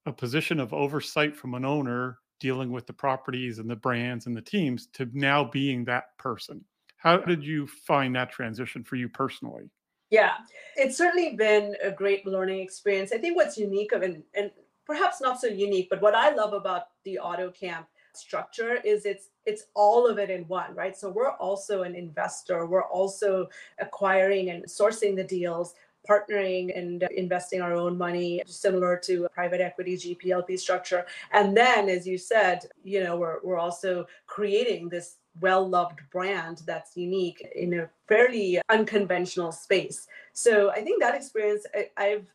a 0.06 0.12
position 0.12 0.60
of 0.60 0.74
oversight 0.74 1.36
from 1.36 1.54
an 1.54 1.64
owner 1.64 2.18
dealing 2.40 2.70
with 2.72 2.86
the 2.86 2.92
properties 2.92 3.58
and 3.58 3.70
the 3.70 3.76
brands 3.76 4.26
and 4.26 4.36
the 4.36 4.42
teams 4.42 4.88
to 4.88 5.08
now 5.12 5.44
being 5.44 5.84
that 5.84 6.16
person? 6.18 6.64
How 6.96 7.18
did 7.18 7.44
you 7.44 7.66
find 7.66 8.16
that 8.16 8.32
transition 8.32 8.82
for 8.82 8.96
you 8.96 9.08
personally? 9.08 9.70
Yeah, 10.10 10.34
it's 10.76 10.96
certainly 10.96 11.36
been 11.36 11.76
a 11.82 11.90
great 11.90 12.26
learning 12.26 12.60
experience. 12.60 13.12
I 13.12 13.18
think 13.18 13.36
what's 13.36 13.56
unique 13.56 13.92
of 13.92 14.02
and, 14.02 14.22
and 14.34 14.50
perhaps 14.86 15.20
not 15.20 15.40
so 15.40 15.46
unique, 15.46 15.88
but 15.90 16.02
what 16.02 16.14
I 16.14 16.34
love 16.34 16.52
about 16.52 16.84
the 17.04 17.18
auto 17.18 17.50
camp 17.50 17.86
structure 18.16 18.78
is 18.84 19.04
it's 19.04 19.30
it's 19.46 19.64
all 19.74 20.06
of 20.06 20.18
it 20.18 20.30
in 20.30 20.42
one 20.44 20.74
right? 20.74 20.96
So 20.96 21.10
we're 21.10 21.32
also 21.32 21.82
an 21.82 21.94
investor. 21.94 22.66
We're 22.66 22.84
also 22.84 23.48
acquiring 23.78 24.50
and 24.50 24.64
sourcing 24.64 25.16
the 25.16 25.24
deals 25.24 25.74
partnering 26.08 26.76
and 26.78 27.02
investing 27.16 27.62
our 27.62 27.74
own 27.74 27.96
money 27.96 28.42
similar 28.46 28.94
to 29.04 29.26
private 29.32 29.60
equity 29.60 29.96
gplp 29.96 30.58
structure. 30.58 31.06
And 31.32 31.56
then 31.56 31.88
as 31.88 32.06
you 32.06 32.18
said 32.18 32.66
you 32.82 33.02
know 33.02 33.16
we're, 33.16 33.38
we're 33.42 33.58
also 33.58 34.06
creating 34.26 34.88
this 34.90 35.16
well 35.40 35.66
loved 35.68 36.00
brand 36.12 36.62
that's 36.66 36.96
unique 36.96 37.44
in 37.56 37.74
a 37.74 37.88
fairly 38.06 38.60
unconventional 38.68 39.50
space. 39.50 40.06
So 40.32 40.70
i 40.70 40.80
think 40.82 41.00
that 41.00 41.14
experience 41.14 41.66
I, 41.74 41.88
i've 41.96 42.26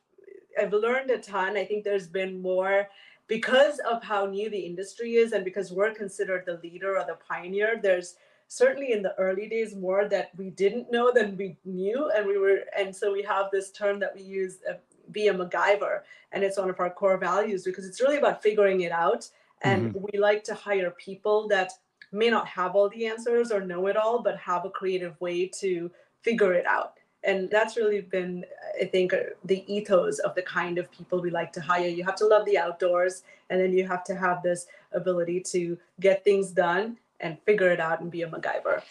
I've 0.60 0.74
learned 0.74 1.12
a 1.12 1.20
ton. 1.20 1.58
I 1.58 1.66
think 1.66 1.84
there's 1.84 2.08
been 2.08 2.42
more 2.42 2.88
because 3.30 3.80
of 3.90 4.04
how 4.04 4.26
new 4.26 4.50
the 4.50 4.60
industry 4.60 5.14
is 5.14 5.32
and 5.32 5.46
because 5.46 5.72
we're 5.72 5.94
considered 5.94 6.44
the 6.46 6.60
leader 6.62 6.98
or 6.98 7.06
the 7.06 7.18
pioneer. 7.26 7.80
There's 7.82 8.16
certainly 8.50 8.92
in 8.92 9.04
the 9.04 9.16
early 9.18 9.48
days 9.48 9.76
more 9.76 10.10
that 10.10 10.32
we 10.36 10.50
didn't 10.50 10.92
know 10.92 11.14
than 11.14 11.38
we 11.38 11.56
knew 11.64 12.10
and 12.16 12.26
we 12.28 12.38
were 12.38 12.62
and 12.78 12.94
so 12.94 13.14
we 13.14 13.22
have 13.22 13.46
this 13.52 13.72
term 13.72 14.00
that 14.00 14.14
we 14.16 14.24
use 14.24 14.58
uh, 14.68 14.74
be 15.12 15.28
a 15.28 15.34
MacGyver 15.34 16.02
and 16.32 16.44
it's 16.44 16.58
one 16.58 16.70
of 16.70 16.80
our 16.80 16.90
core 16.90 17.18
values 17.18 17.64
because 17.64 17.86
it's 17.86 18.02
really 18.02 18.18
about 18.18 18.42
figuring 18.42 18.82
it 18.82 18.92
out 18.92 19.30
and 19.62 19.94
mm-hmm. 19.94 20.06
we 20.12 20.20
like 20.20 20.44
to 20.44 20.56
hire 20.56 20.90
people 20.92 21.48
that 21.48 21.72
may 22.12 22.30
not 22.32 22.48
have 22.48 22.76
all 22.76 22.90
the 22.90 23.06
answers 23.06 23.52
or 23.52 23.62
know 23.62 23.86
it 23.86 23.96
all 23.96 24.24
but 24.24 24.36
have 24.38 24.66
a 24.66 24.70
creative 24.72 25.20
way 25.22 25.46
to 25.46 25.92
figure 26.24 26.54
it 26.54 26.66
out 26.66 26.94
and 27.24 27.50
that's 27.50 27.76
really 27.78 28.02
been 28.02 28.46
i 28.82 28.86
think 28.86 29.14
the 29.46 29.64
ethos 29.74 30.20
of 30.20 30.34
the 30.36 30.42
kind 30.42 30.78
of 30.78 30.90
people 30.92 31.22
we 31.22 31.30
like 31.30 31.52
to 31.52 31.62
hire 31.62 31.88
you 31.88 32.04
have 32.04 32.16
to 32.16 32.26
love 32.26 32.46
the 32.46 32.58
outdoors 32.58 33.24
and 33.50 33.60
then 33.60 33.74
you 33.74 33.88
have 33.88 34.04
to 34.04 34.16
have 34.16 34.42
this 34.42 34.68
ability 34.94 35.40
to 35.40 35.78
get 36.00 36.24
things 36.24 36.52
done 36.52 36.98
and 37.20 37.38
figure 37.46 37.70
it 37.72 37.80
out 37.80 38.02
and 38.02 38.12
be 38.12 38.22
a 38.22 38.28
macgyver 38.28 38.82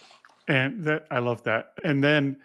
and 0.48 0.82
that 0.84 1.06
i 1.10 1.18
love 1.18 1.42
that 1.42 1.72
and 1.84 2.02
then 2.02 2.36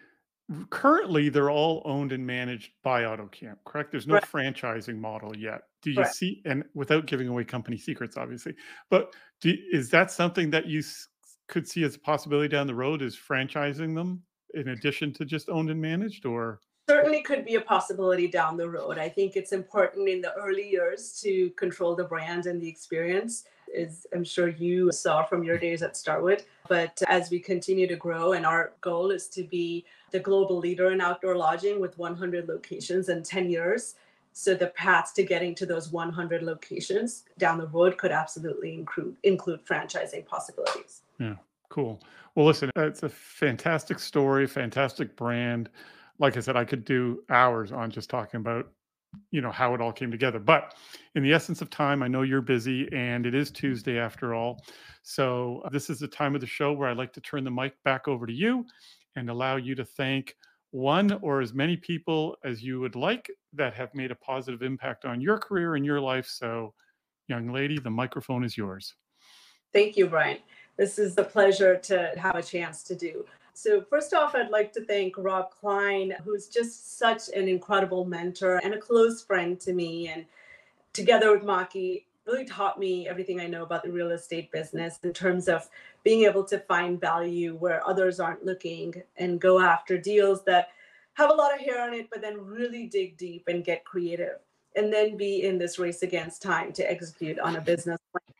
currently 0.70 1.30
they're 1.30 1.50
all 1.50 1.82
owned 1.86 2.12
and 2.12 2.26
managed 2.26 2.72
by 2.84 3.04
AutoCamp, 3.04 3.58
correct? 3.66 3.92
There's 3.92 4.08
no 4.08 4.16
Right. 4.16 4.24
franchising 4.24 4.98
model 4.98 5.36
yet. 5.36 5.64
Do 5.82 5.90
you 5.90 5.98
Correct. 5.98 6.16
see, 6.16 6.42
and 6.46 6.64
without 6.74 7.06
giving 7.06 7.28
away 7.28 7.44
company 7.44 7.78
secrets, 7.78 8.18
obviously, 8.18 8.54
but 8.90 9.16
do, 9.40 9.56
is 9.72 9.90
that 9.92 10.12
something 10.12 10.50
that 10.52 10.68
you 10.68 10.84
could 11.48 11.68
see 11.68 11.84
as 11.84 11.96
a 11.96 12.00
possibility 12.00 12.50
down 12.50 12.68
the 12.68 12.76
road? 12.76 13.02
Is 13.02 13.16
franchising 13.16 13.96
them 13.96 14.24
in 14.54 14.70
addition 14.70 15.12
to 15.14 15.26
just 15.26 15.50
owned 15.50 15.70
and 15.70 15.82
managed, 15.82 16.26
or? 16.26 16.60
certainly 16.90 17.22
could 17.22 17.46
be 17.46 17.56
a 17.56 17.62
possibility 17.62 18.28
down 18.28 18.58
the 18.58 18.70
road. 18.70 18.98
I 18.98 19.08
think 19.08 19.36
it's 19.36 19.54
important 19.54 20.10
in 20.10 20.22
the 20.22 20.34
early 20.34 20.70
years 20.70 21.20
to 21.22 21.50
control 21.52 21.96
the 21.96 22.04
brand 22.04 22.46
and 22.46 22.62
the 22.62 22.68
experience, 22.68 23.46
as 23.78 24.06
I'm 24.14 24.24
sure 24.24 24.50
you 24.50 24.92
saw 24.92 25.24
from 25.24 25.44
your 25.44 25.58
days 25.58 25.82
at 25.82 25.96
Starwood. 25.96 26.44
But 26.68 27.02
as 27.08 27.30
we 27.30 27.40
continue 27.40 27.88
to 27.88 27.96
grow, 27.96 28.34
and 28.34 28.46
our 28.46 28.74
goal 28.82 29.12
is 29.12 29.28
to 29.30 29.44
be 29.44 29.86
the 30.12 30.20
global 30.20 30.58
leader 30.58 30.92
in 30.92 31.02
outdoor 31.02 31.36
lodging 31.38 31.80
with 31.80 31.98
100 31.98 32.48
locations 32.48 33.10
in 33.10 33.24
10 33.24 33.50
years. 33.50 33.96
So 34.34 34.56
the 34.56 34.68
paths 34.68 35.14
to 35.14 35.24
getting 35.24 35.54
to 35.56 35.66
those 35.66 35.92
100 35.92 36.42
locations 36.42 37.24
down 37.38 37.60
the 37.60 37.68
road 37.68 37.98
could 37.98 38.12
absolutely 38.12 38.74
include 38.74 39.16
include 39.24 39.64
franchising 39.64 40.26
possibilities. 40.26 41.02
Yeah, 41.20 41.36
cool. 41.70 42.02
Well, 42.36 42.48
listen, 42.48 42.72
it's 42.76 43.04
a 43.04 43.10
fantastic 43.10 44.00
story, 44.00 44.48
fantastic 44.48 45.16
brand. 45.16 45.70
Like 46.18 46.36
I 46.36 46.40
said, 46.40 46.56
I 46.56 46.66
could 46.66 46.84
do 46.84 47.24
hours 47.30 47.72
on 47.72 47.92
just 47.92 48.10
talking 48.10 48.40
about, 48.40 48.72
you 49.30 49.42
know, 49.42 49.52
how 49.52 49.76
it 49.76 49.82
all 49.82 49.92
came 49.92 50.10
together. 50.10 50.40
But 50.40 50.74
in 51.14 51.22
the 51.22 51.32
essence 51.32 51.62
of 51.62 51.70
time, 51.70 52.02
I 52.02 52.08
know 52.08 52.24
you're 52.24 52.42
busy 52.42 52.92
and 52.92 53.28
it 53.28 53.36
is 53.36 53.52
Tuesday 53.52 54.00
after 54.00 54.34
all. 54.34 54.64
So 55.04 55.62
uh, 55.66 55.70
this 55.70 55.92
is 55.92 56.00
the 56.00 56.08
time 56.08 56.34
of 56.34 56.42
the 56.42 56.48
show 56.48 56.74
where 56.74 56.90
I 56.90 56.94
like 56.94 57.14
to 57.14 57.22
turn 57.22 57.44
the 57.44 57.52
mic 57.52 57.76
back 57.84 58.08
over 58.08 58.26
to 58.26 58.34
you 58.34 58.66
and 59.16 59.30
allow 59.30 59.58
you 59.58 59.76
to 59.76 59.86
thank 59.86 60.36
one 60.72 61.20
or 61.22 61.40
as 61.40 61.54
many 61.54 61.78
people 61.78 62.36
as 62.44 62.64
you 62.64 62.80
would 62.80 62.96
like 62.96 63.30
that 63.54 63.76
have 63.76 63.94
made 63.94 64.10
a 64.10 64.16
positive 64.16 64.64
impact 64.64 65.06
on 65.06 65.22
your 65.22 65.38
career 65.38 65.76
and 65.76 65.86
your 65.86 66.00
life. 66.00 66.26
So, 66.26 66.74
young 67.28 67.54
lady, 67.54 67.78
the 67.78 67.92
microphone 67.92 68.44
is 68.44 68.58
yours. 68.58 68.96
Thank 69.72 69.98
you, 69.98 70.08
Brian. 70.08 70.40
This 70.78 70.98
is 70.98 71.18
a 71.18 71.24
pleasure 71.24 71.78
to 71.78 72.12
have 72.18 72.36
a 72.36 72.42
chance 72.42 72.84
to 72.84 72.96
do. 72.96 73.26
So, 73.54 73.82
first 73.82 74.14
off, 74.14 74.34
I'd 74.34 74.50
like 74.50 74.74
to 74.74 74.86
thank 74.86 75.16
Rob 75.18 75.52
Kline, 75.52 76.16
who's 76.24 76.48
just 76.48 76.98
such 76.98 77.30
an 77.30 77.48
incredible 77.48 78.04
mentor 78.04 78.60
and 78.64 78.74
a 78.74 78.80
close 78.80 79.22
friend 79.22 79.60
to 79.60 79.74
me. 79.74 80.08
And 80.08 80.26
together 80.92 81.32
with 81.32 81.44
Maki, 81.44 82.06
really 82.26 82.46
taught 82.46 82.80
me 82.80 83.08
everything 83.08 83.40
I 83.40 83.48
know 83.48 83.64
about 83.64 83.84
the 83.84 83.92
real 83.92 84.12
estate 84.12 84.52
business 84.52 85.00
in 85.04 85.14
terms 85.14 85.48
of 85.48 85.70
being 86.04 86.24
able 86.24 86.44
to 86.46 86.60
find 86.60 87.00
value 87.00 87.56
where 87.56 87.88
others 87.88 88.20
aren't 88.20 88.46
looking 88.46 89.04
and 89.18 89.40
go 89.40 89.60
after 89.60 89.98
deals 89.98 90.44
that 90.46 90.70
have 91.14 91.30
a 91.30 91.34
lot 91.34 91.54
of 91.54 91.60
hair 91.60 91.82
on 91.82 91.94
it, 91.94 92.10
but 92.10 92.22
then 92.22 92.44
really 92.44 92.88
dig 92.88 93.18
deep 93.18 93.44
and 93.48 93.64
get 93.64 93.86
creative. 93.86 94.40
And 94.76 94.92
then 94.92 95.16
be 95.16 95.44
in 95.44 95.60
this 95.60 95.78
race 95.78 96.02
against 96.02 96.42
time 96.42 96.74
to 96.74 96.92
execute 96.92 97.38
on 97.38 97.58
a 97.58 97.62
business 97.62 98.00
plan. 98.12 98.36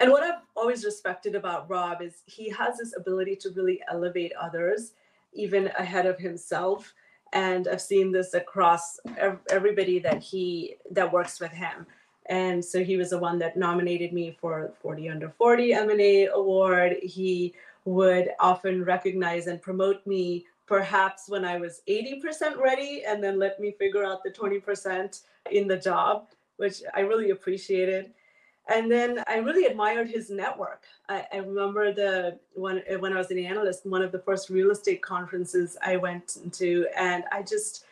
And 0.00 0.10
what 0.10 0.22
I've 0.22 0.40
always 0.56 0.84
respected 0.84 1.34
about 1.34 1.68
Rob 1.68 2.00
is 2.00 2.22
he 2.24 2.48
has 2.48 2.78
this 2.78 2.96
ability 2.96 3.36
to 3.36 3.50
really 3.50 3.82
elevate 3.92 4.32
others, 4.40 4.94
even 5.34 5.66
ahead 5.78 6.06
of 6.06 6.18
himself. 6.18 6.94
And 7.34 7.68
I've 7.68 7.82
seen 7.82 8.10
this 8.10 8.32
across 8.32 8.98
everybody 9.50 9.98
that 10.00 10.22
he 10.22 10.76
that 10.90 11.12
works 11.12 11.38
with 11.38 11.52
him. 11.52 11.86
And 12.26 12.64
so 12.64 12.82
he 12.82 12.96
was 12.96 13.10
the 13.10 13.18
one 13.18 13.38
that 13.40 13.58
nominated 13.58 14.12
me 14.12 14.36
for 14.40 14.72
40 14.80 15.10
under 15.10 15.28
40 15.28 15.74
M&A 15.74 16.26
award. 16.26 16.96
He 17.02 17.54
would 17.84 18.30
often 18.40 18.84
recognize 18.84 19.48
and 19.48 19.60
promote 19.60 20.06
me 20.06 20.46
perhaps 20.66 21.28
when 21.28 21.44
I 21.44 21.58
was 21.58 21.82
80% 21.88 22.56
ready 22.56 23.02
and 23.06 23.22
then 23.22 23.38
let 23.38 23.60
me 23.60 23.72
figure 23.72 24.04
out 24.04 24.22
the 24.22 24.30
20% 24.30 25.22
in 25.50 25.66
the 25.66 25.76
job, 25.76 26.28
which 26.56 26.82
I 26.94 27.00
really 27.00 27.30
appreciated 27.30 28.12
and 28.68 28.90
then 28.90 29.22
I 29.26 29.36
really 29.36 29.66
admired 29.66 30.08
his 30.08 30.30
network. 30.30 30.84
I, 31.08 31.26
I, 31.32 31.38
remember 31.38 31.92
the 31.92 32.38
when 32.54 32.82
when 33.00 33.12
I 33.12 33.18
was 33.18 33.30
an 33.30 33.38
analyst, 33.38 33.86
one 33.86 34.02
of 34.02 34.12
the 34.12 34.20
first 34.20 34.50
real 34.50 34.70
estate 34.70 35.02
conferences 35.02 35.76
I 35.82 35.96
went 35.96 36.36
to, 36.52 36.86
and 36.96 37.24
I 37.32 37.42
just 37.42 37.84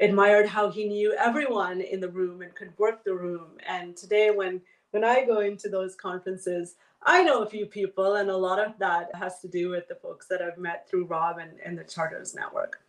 admired 0.00 0.46
how 0.46 0.70
he 0.70 0.88
knew 0.88 1.14
everyone 1.14 1.80
in 1.80 2.00
the 2.00 2.08
room 2.08 2.42
and 2.42 2.54
could 2.54 2.76
work 2.78 3.04
the 3.04 3.14
room. 3.14 3.58
And 3.68 3.96
today, 3.96 4.30
when 4.30 4.60
when 4.90 5.04
I 5.04 5.24
go 5.24 5.40
into 5.40 5.68
those 5.68 5.94
conferences, 5.94 6.76
I 7.02 7.22
know 7.22 7.42
a 7.42 7.48
few 7.48 7.66
people, 7.66 8.16
and 8.16 8.30
a 8.30 8.36
lot 8.36 8.58
of 8.58 8.78
that 8.78 9.14
has 9.14 9.40
to 9.40 9.48
do 9.48 9.70
with 9.70 9.88
the 9.88 9.94
folks 9.94 10.26
that 10.28 10.42
I've 10.42 10.58
met 10.58 10.88
through 10.88 11.04
Rob 11.04 11.38
and, 11.38 11.52
and 11.64 11.78
the 11.78 11.84
Chartres 11.84 12.34
Network. 12.34 12.80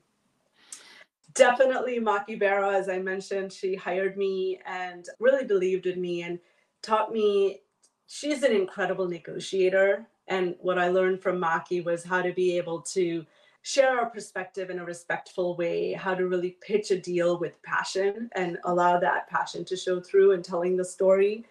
Definitely 1.35 1.99
Maki 1.99 2.41
Berra, 2.41 2.73
as 2.73 2.89
I 2.89 2.97
mentioned, 2.97 3.53
she 3.53 3.75
hired 3.75 4.17
me 4.17 4.59
and 4.65 5.05
really 5.19 5.45
believed 5.45 5.85
in 5.85 6.01
me 6.01 6.23
and 6.23 6.39
taught 6.81 7.11
me 7.11 7.61
she's 8.07 8.43
an 8.43 8.51
incredible 8.51 9.07
negotiator. 9.07 10.07
And 10.27 10.55
what 10.59 10.77
I 10.77 10.89
learned 10.89 11.21
from 11.21 11.39
Maki 11.39 11.83
was 11.83 12.03
how 12.03 12.21
to 12.21 12.33
be 12.33 12.57
able 12.57 12.81
to 12.81 13.25
share 13.61 13.99
our 13.99 14.09
perspective 14.09 14.69
in 14.69 14.79
a 14.79 14.85
respectful 14.85 15.55
way, 15.57 15.93
how 15.93 16.15
to 16.15 16.27
really 16.27 16.57
pitch 16.61 16.91
a 16.91 16.99
deal 16.99 17.37
with 17.39 17.61
passion 17.63 18.29
and 18.35 18.57
allow 18.65 18.99
that 18.99 19.27
passion 19.27 19.65
to 19.65 19.75
show 19.75 19.99
through 19.99 20.31
in 20.31 20.41
telling 20.41 20.77
the 20.77 20.85
story, 20.85 21.45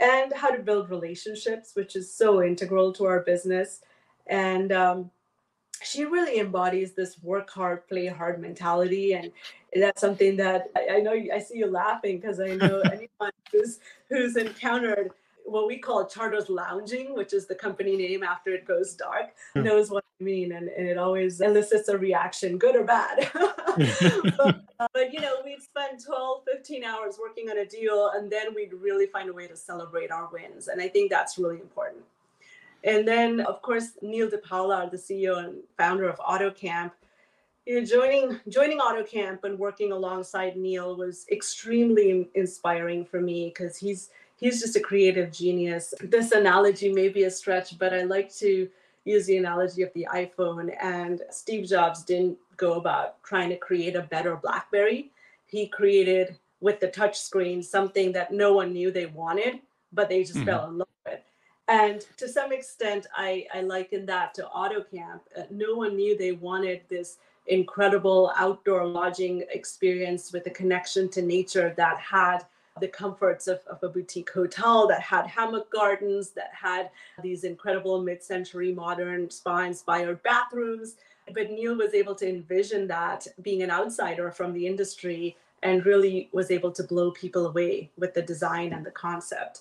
and 0.00 0.32
how 0.32 0.50
to 0.50 0.62
build 0.62 0.90
relationships, 0.90 1.72
which 1.74 1.96
is 1.96 2.12
so 2.12 2.42
integral 2.42 2.92
to 2.92 3.04
our 3.06 3.20
business. 3.20 3.80
And 4.26 4.72
um, 4.72 5.10
she 5.82 6.04
really 6.04 6.38
embodies 6.38 6.92
this 6.92 7.22
work 7.22 7.50
hard, 7.50 7.86
play 7.88 8.06
hard 8.06 8.40
mentality. 8.40 9.14
And 9.14 9.32
that's 9.74 10.00
something 10.00 10.36
that 10.36 10.70
I, 10.76 10.96
I 10.96 11.00
know 11.00 11.12
I 11.12 11.38
see 11.40 11.58
you 11.58 11.66
laughing 11.66 12.20
because 12.20 12.40
I 12.40 12.54
know 12.54 12.80
anyone 12.92 13.32
who's 13.52 13.80
who's 14.08 14.36
encountered 14.36 15.10
what 15.44 15.66
we 15.66 15.78
call 15.78 16.06
chartres 16.06 16.48
lounging, 16.48 17.14
which 17.14 17.32
is 17.32 17.46
the 17.46 17.54
company 17.54 17.96
name 17.96 18.22
after 18.22 18.54
it 18.54 18.66
goes 18.66 18.94
dark, 18.94 19.34
hmm. 19.52 19.62
knows 19.62 19.90
what 19.90 20.04
I 20.20 20.24
mean. 20.24 20.52
And, 20.52 20.68
and 20.68 20.88
it 20.88 20.98
always 20.98 21.40
elicits 21.40 21.88
a 21.88 21.98
reaction, 21.98 22.58
good 22.58 22.76
or 22.76 22.84
bad. 22.84 23.30
but, 23.34 24.38
uh, 24.80 24.86
but, 24.92 25.12
you 25.12 25.20
know, 25.20 25.36
we'd 25.44 25.62
spend 25.62 26.02
12, 26.04 26.42
15 26.50 26.84
hours 26.84 27.18
working 27.20 27.50
on 27.50 27.58
a 27.58 27.66
deal, 27.66 28.12
and 28.14 28.30
then 28.30 28.54
we'd 28.54 28.72
really 28.72 29.06
find 29.06 29.28
a 29.28 29.32
way 29.32 29.46
to 29.46 29.56
celebrate 29.56 30.10
our 30.10 30.28
wins. 30.32 30.68
And 30.68 30.80
I 30.80 30.88
think 30.88 31.10
that's 31.10 31.38
really 31.38 31.60
important. 31.60 32.04
And 32.84 33.08
then, 33.08 33.40
of 33.40 33.62
course, 33.62 33.92
Neil 34.02 34.28
Dipaola, 34.28 34.90
the 34.90 34.96
CEO 34.96 35.38
and 35.38 35.62
founder 35.78 36.08
of 36.08 36.18
AutoCamp, 36.18 36.92
you 37.66 37.80
know, 37.80 37.86
joining 37.86 38.40
joining 38.48 38.78
AutoCamp 38.78 39.42
and 39.44 39.58
working 39.58 39.90
alongside 39.92 40.56
Neil 40.56 40.96
was 40.96 41.24
extremely 41.30 42.28
inspiring 42.34 43.06
for 43.06 43.20
me 43.20 43.48
because 43.48 43.78
he's 43.78 44.10
he's 44.36 44.60
just 44.60 44.76
a 44.76 44.80
creative 44.80 45.32
genius. 45.32 45.94
This 46.00 46.32
analogy 46.32 46.92
may 46.92 47.08
be 47.08 47.24
a 47.24 47.30
stretch, 47.30 47.78
but 47.78 47.94
I 47.94 48.02
like 48.02 48.34
to 48.36 48.68
use 49.06 49.26
the 49.26 49.38
analogy 49.38 49.82
of 49.82 49.92
the 49.94 50.06
iPhone. 50.12 50.74
And 50.80 51.22
Steve 51.30 51.66
Jobs 51.66 52.04
didn't 52.04 52.36
go 52.56 52.74
about 52.74 53.22
trying 53.22 53.48
to 53.50 53.56
create 53.56 53.96
a 53.96 54.02
better 54.02 54.36
BlackBerry. 54.36 55.10
He 55.46 55.66
created 55.66 56.38
with 56.60 56.80
the 56.80 56.88
touch 56.88 57.18
screen 57.18 57.62
something 57.62 58.12
that 58.12 58.32
no 58.32 58.54
one 58.54 58.72
knew 58.72 58.90
they 58.90 59.06
wanted, 59.06 59.60
but 59.92 60.08
they 60.08 60.22
just 60.22 60.34
mm-hmm. 60.34 60.46
fell 60.46 60.68
in 60.68 60.78
love. 60.78 60.88
And 61.68 62.04
to 62.18 62.28
some 62.28 62.52
extent, 62.52 63.06
I, 63.16 63.46
I 63.54 63.62
liken 63.62 64.04
that 64.06 64.34
to 64.34 64.48
AutoCamp. 64.54 65.20
Uh, 65.36 65.42
no 65.50 65.74
one 65.74 65.96
knew 65.96 66.16
they 66.16 66.32
wanted 66.32 66.82
this 66.88 67.16
incredible 67.46 68.32
outdoor 68.36 68.86
lodging 68.86 69.44
experience 69.52 70.32
with 70.32 70.46
a 70.46 70.50
connection 70.50 71.08
to 71.10 71.22
nature 71.22 71.72
that 71.76 71.98
had 71.98 72.44
the 72.80 72.88
comforts 72.88 73.46
of, 73.46 73.60
of 73.70 73.82
a 73.82 73.88
boutique 73.88 74.30
hotel 74.30 74.86
that 74.88 75.00
had 75.00 75.26
hammock 75.26 75.70
gardens, 75.70 76.30
that 76.30 76.50
had 76.52 76.90
these 77.22 77.44
incredible 77.44 78.02
mid 78.02 78.22
century 78.22 78.72
modern 78.72 79.30
spa 79.30 79.58
inspired 79.58 80.22
bathrooms. 80.22 80.96
But 81.32 81.50
Neil 81.50 81.76
was 81.76 81.94
able 81.94 82.14
to 82.16 82.28
envision 82.28 82.86
that 82.88 83.26
being 83.42 83.62
an 83.62 83.70
outsider 83.70 84.30
from 84.30 84.52
the 84.52 84.66
industry 84.66 85.36
and 85.62 85.86
really 85.86 86.28
was 86.32 86.50
able 86.50 86.72
to 86.72 86.82
blow 86.82 87.10
people 87.12 87.46
away 87.46 87.90
with 87.96 88.12
the 88.12 88.22
design 88.22 88.72
and 88.74 88.84
the 88.84 88.90
concept. 88.90 89.60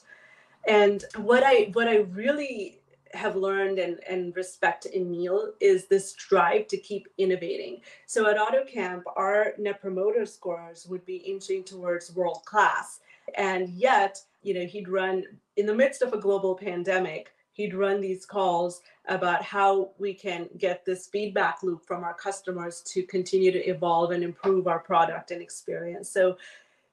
And 0.68 1.04
what 1.18 1.44
I 1.44 1.70
what 1.74 1.88
I 1.88 1.98
really 1.98 2.80
have 3.14 3.36
learned 3.36 3.80
and, 3.80 4.00
and 4.10 4.36
respect 4.36 4.86
in 4.88 5.12
Neil 5.12 5.52
is 5.60 5.88
this 5.88 6.14
drive 6.14 6.68
to 6.68 6.78
keep 6.78 7.08
innovating. 7.18 7.82
So 8.08 8.28
at 8.28 8.38
AutoCamp, 8.38 9.04
our 9.16 9.54
net 9.60 9.80
promoter 9.80 10.26
scores 10.26 10.88
would 10.88 11.06
be 11.06 11.18
inching 11.18 11.64
towards 11.64 12.16
world 12.16 12.42
class. 12.46 13.02
And 13.36 13.70
yet, 13.70 14.20
you 14.42 14.54
know, 14.54 14.66
he'd 14.66 14.90
run 14.90 15.24
in 15.58 15.66
the 15.66 15.76
midst 15.76 16.02
of 16.02 16.14
a 16.14 16.18
global 16.18 16.56
pandemic, 16.56 17.34
he'd 17.52 17.76
run 17.76 18.02
these 18.02 18.26
calls 18.26 18.82
about 19.08 19.44
how 19.44 19.92
we 20.00 20.14
can 20.14 20.50
get 20.58 20.84
this 20.84 21.08
feedback 21.08 21.62
loop 21.62 21.86
from 21.86 22.04
our 22.04 22.16
customers 22.16 22.82
to 22.88 23.04
continue 23.04 23.52
to 23.52 23.70
evolve 23.70 24.12
and 24.12 24.24
improve 24.24 24.68
our 24.68 24.80
product 24.80 25.30
and 25.30 25.42
experience. 25.42 26.10
So 26.10 26.38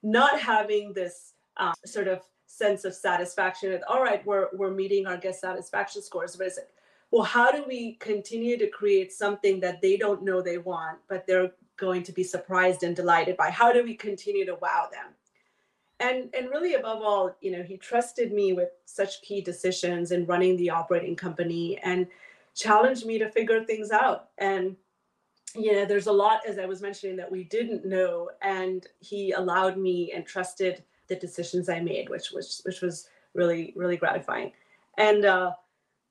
not 0.03 0.39
having 0.39 0.93
this 0.93 1.33
uh, 1.57 1.73
sort 1.87 2.09
of 2.09 2.21
sense 2.51 2.85
of 2.85 2.95
satisfaction 2.95 3.79
all 3.89 4.03
right 4.03 4.27
we're 4.27 4.49
we're 4.53 4.71
meeting 4.73 5.07
our 5.07 5.17
guest 5.17 5.41
satisfaction 5.41 6.03
scores 6.03 6.37
but 6.37 6.47
it's 6.47 6.59
like 6.59 6.69
well, 7.11 7.25
how 7.25 7.51
do 7.51 7.65
we 7.67 7.95
continue 7.95 8.57
to 8.59 8.69
create 8.69 9.13
something 9.13 9.59
that 9.61 9.81
they 9.81 9.97
don't 9.97 10.23
know 10.23 10.41
they 10.41 10.59
want, 10.59 10.99
but 11.09 11.27
they're 11.27 11.53
going 11.77 12.03
to 12.05 12.13
be 12.13 12.23
surprised 12.23 12.83
and 12.83 12.95
delighted 12.95 13.37
by? 13.37 13.51
How 13.51 13.73
do 13.73 13.83
we 13.83 13.95
continue 13.95 14.47
to 14.47 14.55
wow 14.57 14.89
them? 14.93 15.07
And, 15.99 16.33
and 16.35 16.51
really 16.51 16.75
above 16.75 17.03
all, 17.03 17.35
you 17.41 17.51
know, 17.51 17.63
he 17.63 17.77
trusted 17.77 18.33
me 18.33 18.53
with 18.53 18.71
such 18.85 19.23
key 19.23 19.41
decisions 19.41 20.13
in 20.13 20.25
running 20.25 20.57
the 20.57 20.71
operating 20.71 21.17
company 21.17 21.79
and 21.79 22.07
challenged 22.55 23.05
me 23.05 23.19
to 23.19 23.29
figure 23.29 23.65
things 23.65 23.91
out. 23.91 24.29
And 24.39 24.77
you 25.57 25.73
know, 25.73 25.85
there's 25.85 26.07
a 26.07 26.13
lot, 26.13 26.43
as 26.47 26.61
I 26.61 26.67
was 26.67 26.81
mentioning, 26.81 27.17
that 27.17 27.31
we 27.31 27.43
didn't 27.43 27.85
know, 27.85 28.31
and 28.41 28.87
he 29.01 29.33
allowed 29.33 29.77
me 29.77 30.13
and 30.13 30.25
trusted 30.25 30.85
the 31.11 31.17
decisions 31.17 31.69
I 31.69 31.81
made, 31.81 32.09
which 32.09 32.31
was 32.31 32.63
which 32.65 32.81
was 32.81 33.11
really 33.35 33.75
really 33.77 33.99
gratifying. 33.99 34.53
And 34.97 35.27
uh, 35.27 35.53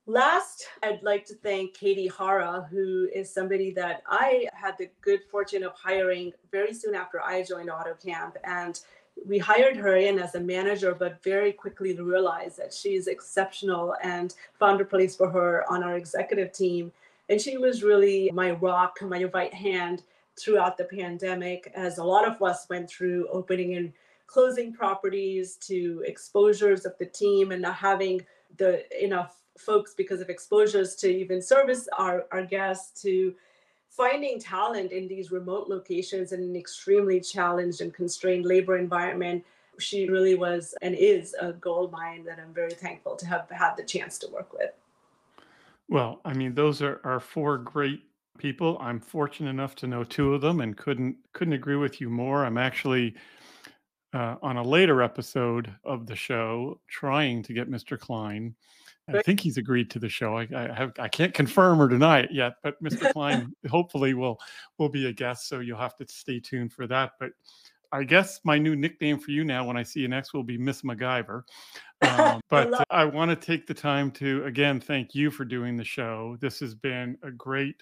last, 0.06 0.68
I'd 0.84 1.02
like 1.02 1.26
to 1.26 1.36
thank 1.36 1.74
Katie 1.74 2.12
Hara, 2.16 2.68
who 2.70 3.10
is 3.14 3.34
somebody 3.34 3.72
that 3.72 4.04
I 4.08 4.48
had 4.54 4.78
the 4.78 4.90
good 5.02 5.22
fortune 5.32 5.64
of 5.64 5.74
hiring 5.74 6.32
very 6.52 6.74
soon 6.74 6.94
after 6.94 7.20
I 7.22 7.44
joined 7.44 7.70
AutoCamp, 7.70 8.34
and 8.44 8.80
we 9.26 9.38
hired 9.38 9.76
her 9.76 9.98
in 9.98 10.20
as 10.20 10.36
a 10.36 10.40
manager, 10.40 10.96
but 10.96 11.22
very 11.24 11.52
quickly 11.52 11.94
realized 12.00 12.58
that 12.58 12.74
she's 12.74 13.08
exceptional 13.08 13.96
and 14.02 14.36
found 14.60 14.80
a 14.82 14.86
place 14.86 15.16
for 15.16 15.30
her 15.30 15.66
on 15.70 15.84
our 15.84 15.98
executive 15.98 16.54
team. 16.54 16.92
And 17.28 17.40
she 17.40 17.58
was 17.58 17.84
really 17.84 18.32
my 18.34 18.52
rock, 18.52 18.98
my 19.02 19.26
right 19.26 19.54
hand 19.54 20.04
throughout 20.40 20.78
the 20.78 20.86
pandemic, 20.86 21.72
as 21.76 21.98
a 21.98 22.04
lot 22.04 22.28
of 22.28 22.42
us 22.42 22.68
went 22.70 22.90
through 22.90 23.28
opening 23.28 23.76
and 23.76 23.94
closing 24.30 24.72
properties 24.72 25.56
to 25.56 26.04
exposures 26.06 26.86
of 26.86 26.96
the 27.00 27.06
team 27.06 27.52
and 27.52 27.64
not 27.64 27.76
having 27.76 28.22
the 28.58 28.86
enough 29.04 29.42
folks 29.58 29.96
because 29.96 30.22
of 30.22 30.30
exposures 30.30 30.96
to 30.96 31.08
even 31.10 31.42
service 31.42 31.90
our, 31.98 32.26
our 32.32 32.46
guests 32.46 33.02
to 33.02 33.34
finding 33.90 34.40
talent 34.40 34.92
in 34.92 35.08
these 35.08 35.32
remote 35.32 35.68
locations 35.68 36.32
in 36.32 36.42
an 36.44 36.56
extremely 36.56 37.20
challenged 37.20 37.82
and 37.82 37.92
constrained 37.92 38.46
labor 38.46 38.78
environment. 38.78 39.44
She 39.80 40.08
really 40.08 40.36
was 40.36 40.76
and 40.84 40.94
is 40.94 41.36
a 41.42 41.54
gold 41.54 41.92
mine 41.92 42.24
that 42.26 42.38
i'm 42.40 42.54
very 42.54 42.74
thankful 42.74 43.16
to 43.16 43.26
have 43.26 43.50
had 43.50 43.76
the 43.78 43.84
chance 43.84 44.20
to 44.20 44.28
work 44.28 44.54
with. 44.54 44.72
Well 45.88 46.22
i 46.24 46.34
mean 46.34 46.54
those 46.54 46.84
are, 46.84 47.02
are 47.04 47.20
four 47.20 47.58
great 47.58 48.04
people. 48.38 48.78
I'm 48.80 49.00
fortunate 49.00 49.50
enough 49.50 49.76
to 49.76 49.88
know 49.88 50.04
two 50.04 50.34
of 50.34 50.42
them 50.42 50.62
and 50.62 50.78
couldn't 50.78 51.18
couldn't 51.34 51.54
agree 51.54 51.76
with 51.76 52.00
you 52.00 52.10
more. 52.10 52.46
I'm 52.46 52.58
actually 52.58 53.16
uh, 54.14 54.36
on 54.42 54.58
a 54.58 54.64
later 54.64 55.02
episode 55.02 55.74
of 55.84 56.06
the 56.06 56.16
show 56.16 56.80
trying 56.88 57.44
to 57.44 57.54
get 57.54 57.70
mr 57.70 58.00
kline 58.00 58.56
I 59.14 59.22
think 59.22 59.40
he's 59.40 59.58
agreed 59.58 59.90
to 59.92 60.00
the 60.00 60.10
show. 60.10 60.38
I, 60.38 60.48
I, 60.54 60.74
have 60.74 60.94
I 61.00 61.08
can't 61.08 61.34
confirm 61.34 61.82
or 61.82 61.88
deny 61.88 62.20
it 62.20 62.32
yet, 62.32 62.54
but 62.64 62.82
Mr. 62.84 63.12
Kline 63.14 63.54
hopefully 63.70 64.14
will 64.14 64.40
will 64.78 64.90
be 64.90 65.08
a 65.08 65.14
guest, 65.14 65.48
so 65.48 65.60
you'll 65.60 65.80
have 65.80 65.96
to 65.98 66.08
stay 66.08 66.40
tuned 66.40 66.74
for 66.74 66.88
that. 66.88 67.14
But 67.20 67.32
I 67.92 68.04
guess 68.04 68.40
my 68.44 68.58
new 68.58 68.76
nickname 68.76 69.20
for 69.20 69.32
you 69.32 69.44
now, 69.44 69.66
when 69.66 69.78
I 69.78 69.84
see 69.84 70.02
you 70.02 70.08
next, 70.08 70.34
will 70.34 70.44
be 70.44 70.58
Miss 70.58 70.82
MacGyver. 70.82 71.44
Um, 72.02 72.40
but 72.50 72.74
I, 72.74 73.02
I 73.02 73.04
want 73.04 73.30
to 73.30 73.36
take 73.36 73.68
the 73.68 73.74
time 73.74 74.10
to 74.12 74.46
again 74.46 74.80
thank 74.80 75.14
you 75.14 75.30
for 75.30 75.44
doing 75.44 75.76
the 75.76 75.84
show. 75.84 76.38
This 76.40 76.58
has 76.62 76.74
been 76.74 77.18
a 77.24 77.30
great 77.30 77.76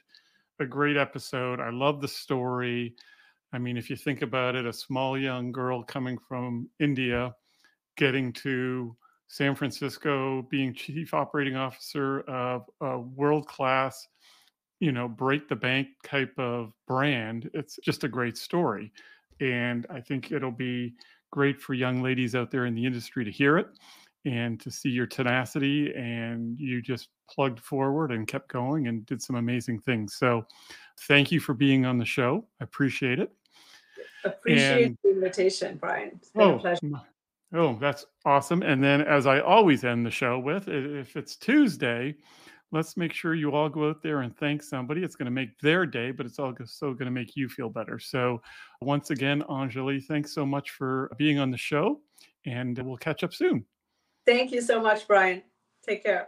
a 0.59 0.65
great 0.65 0.97
episode. 0.97 1.59
I 1.59 1.69
love 1.69 2.01
the 2.01 2.07
story. 2.07 2.95
I 3.53 3.57
mean, 3.59 3.77
if 3.77 3.89
you 3.89 3.95
think 3.95 4.21
about 4.21 4.55
it, 4.55 4.65
a 4.65 4.73
small 4.73 5.17
young 5.17 5.51
girl 5.51 5.83
coming 5.83 6.17
from 6.17 6.69
India, 6.79 7.33
getting 7.95 8.33
to 8.33 8.95
San 9.27 9.55
Francisco, 9.55 10.43
being 10.49 10.73
chief 10.73 11.13
operating 11.13 11.55
officer 11.55 12.21
of 12.21 12.63
a 12.81 12.99
world 12.99 13.47
class, 13.47 14.07
you 14.79 14.91
know, 14.91 15.07
break 15.07 15.49
the 15.49 15.55
bank 15.55 15.87
type 16.03 16.33
of 16.37 16.71
brand. 16.87 17.49
It's 17.53 17.79
just 17.83 18.03
a 18.03 18.07
great 18.07 18.37
story. 18.37 18.91
And 19.39 19.85
I 19.89 20.01
think 20.01 20.31
it'll 20.31 20.51
be 20.51 20.93
great 21.31 21.59
for 21.59 21.73
young 21.73 22.01
ladies 22.01 22.35
out 22.35 22.51
there 22.51 22.65
in 22.65 22.75
the 22.75 22.85
industry 22.85 23.25
to 23.25 23.31
hear 23.31 23.57
it 23.57 23.67
and 24.25 24.59
to 24.59 24.71
see 24.71 24.89
your 24.89 25.07
tenacity. 25.07 25.93
And 25.95 26.59
you 26.59 26.81
just 26.81 27.09
plugged 27.29 27.59
forward 27.59 28.11
and 28.11 28.27
kept 28.27 28.49
going 28.49 28.87
and 28.87 29.05
did 29.05 29.21
some 29.21 29.35
amazing 29.35 29.79
things. 29.79 30.15
So 30.15 30.45
thank 31.01 31.31
you 31.31 31.39
for 31.39 31.53
being 31.53 31.85
on 31.85 31.97
the 31.97 32.05
show. 32.05 32.45
I 32.61 32.63
appreciate 32.63 33.19
it. 33.19 33.31
Appreciate 34.23 34.85
and, 34.85 34.97
the 35.03 35.09
invitation, 35.11 35.77
Brian. 35.77 36.11
It's 36.15 36.29
been 36.29 36.43
oh, 36.43 36.55
a 36.55 36.59
pleasure. 36.59 36.91
Oh, 37.53 37.77
that's 37.79 38.05
awesome. 38.25 38.61
And 38.61 38.83
then, 38.83 39.01
as 39.01 39.25
I 39.25 39.39
always 39.39 39.83
end 39.83 40.05
the 40.05 40.11
show 40.11 40.37
with, 40.37 40.67
if 40.67 41.15
it's 41.15 41.37
Tuesday, 41.37 42.15
let's 42.71 42.97
make 42.97 43.13
sure 43.13 43.35
you 43.35 43.51
all 43.53 43.69
go 43.69 43.89
out 43.89 44.03
there 44.03 44.21
and 44.21 44.35
thank 44.35 44.61
somebody. 44.61 45.03
It's 45.03 45.15
going 45.15 45.25
to 45.27 45.31
make 45.31 45.57
their 45.59 45.85
day, 45.85 46.11
but 46.11 46.25
it's 46.25 46.39
also 46.39 46.93
going 46.93 47.05
to 47.05 47.11
make 47.11 47.35
you 47.35 47.47
feel 47.47 47.69
better. 47.69 47.99
So, 47.99 48.41
once 48.81 49.11
again, 49.11 49.43
Anjali, 49.49 50.03
thanks 50.03 50.33
so 50.33 50.45
much 50.45 50.71
for 50.71 51.09
being 51.17 51.39
on 51.39 51.51
the 51.51 51.57
show, 51.57 52.01
and 52.45 52.77
we'll 52.77 52.97
catch 52.97 53.23
up 53.23 53.33
soon. 53.33 53.65
Thank 54.25 54.51
you 54.51 54.61
so 54.61 54.81
much, 54.81 55.07
Brian. 55.07 55.41
Take 55.87 56.03
care. 56.03 56.27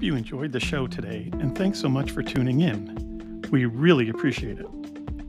Hope 0.00 0.06
you 0.06 0.16
enjoyed 0.16 0.50
the 0.50 0.58
show 0.58 0.86
today, 0.86 1.28
and 1.40 1.54
thanks 1.54 1.78
so 1.78 1.86
much 1.86 2.12
for 2.12 2.22
tuning 2.22 2.62
in. 2.62 3.44
We 3.50 3.66
really 3.66 4.08
appreciate 4.08 4.58
it. 4.58 4.66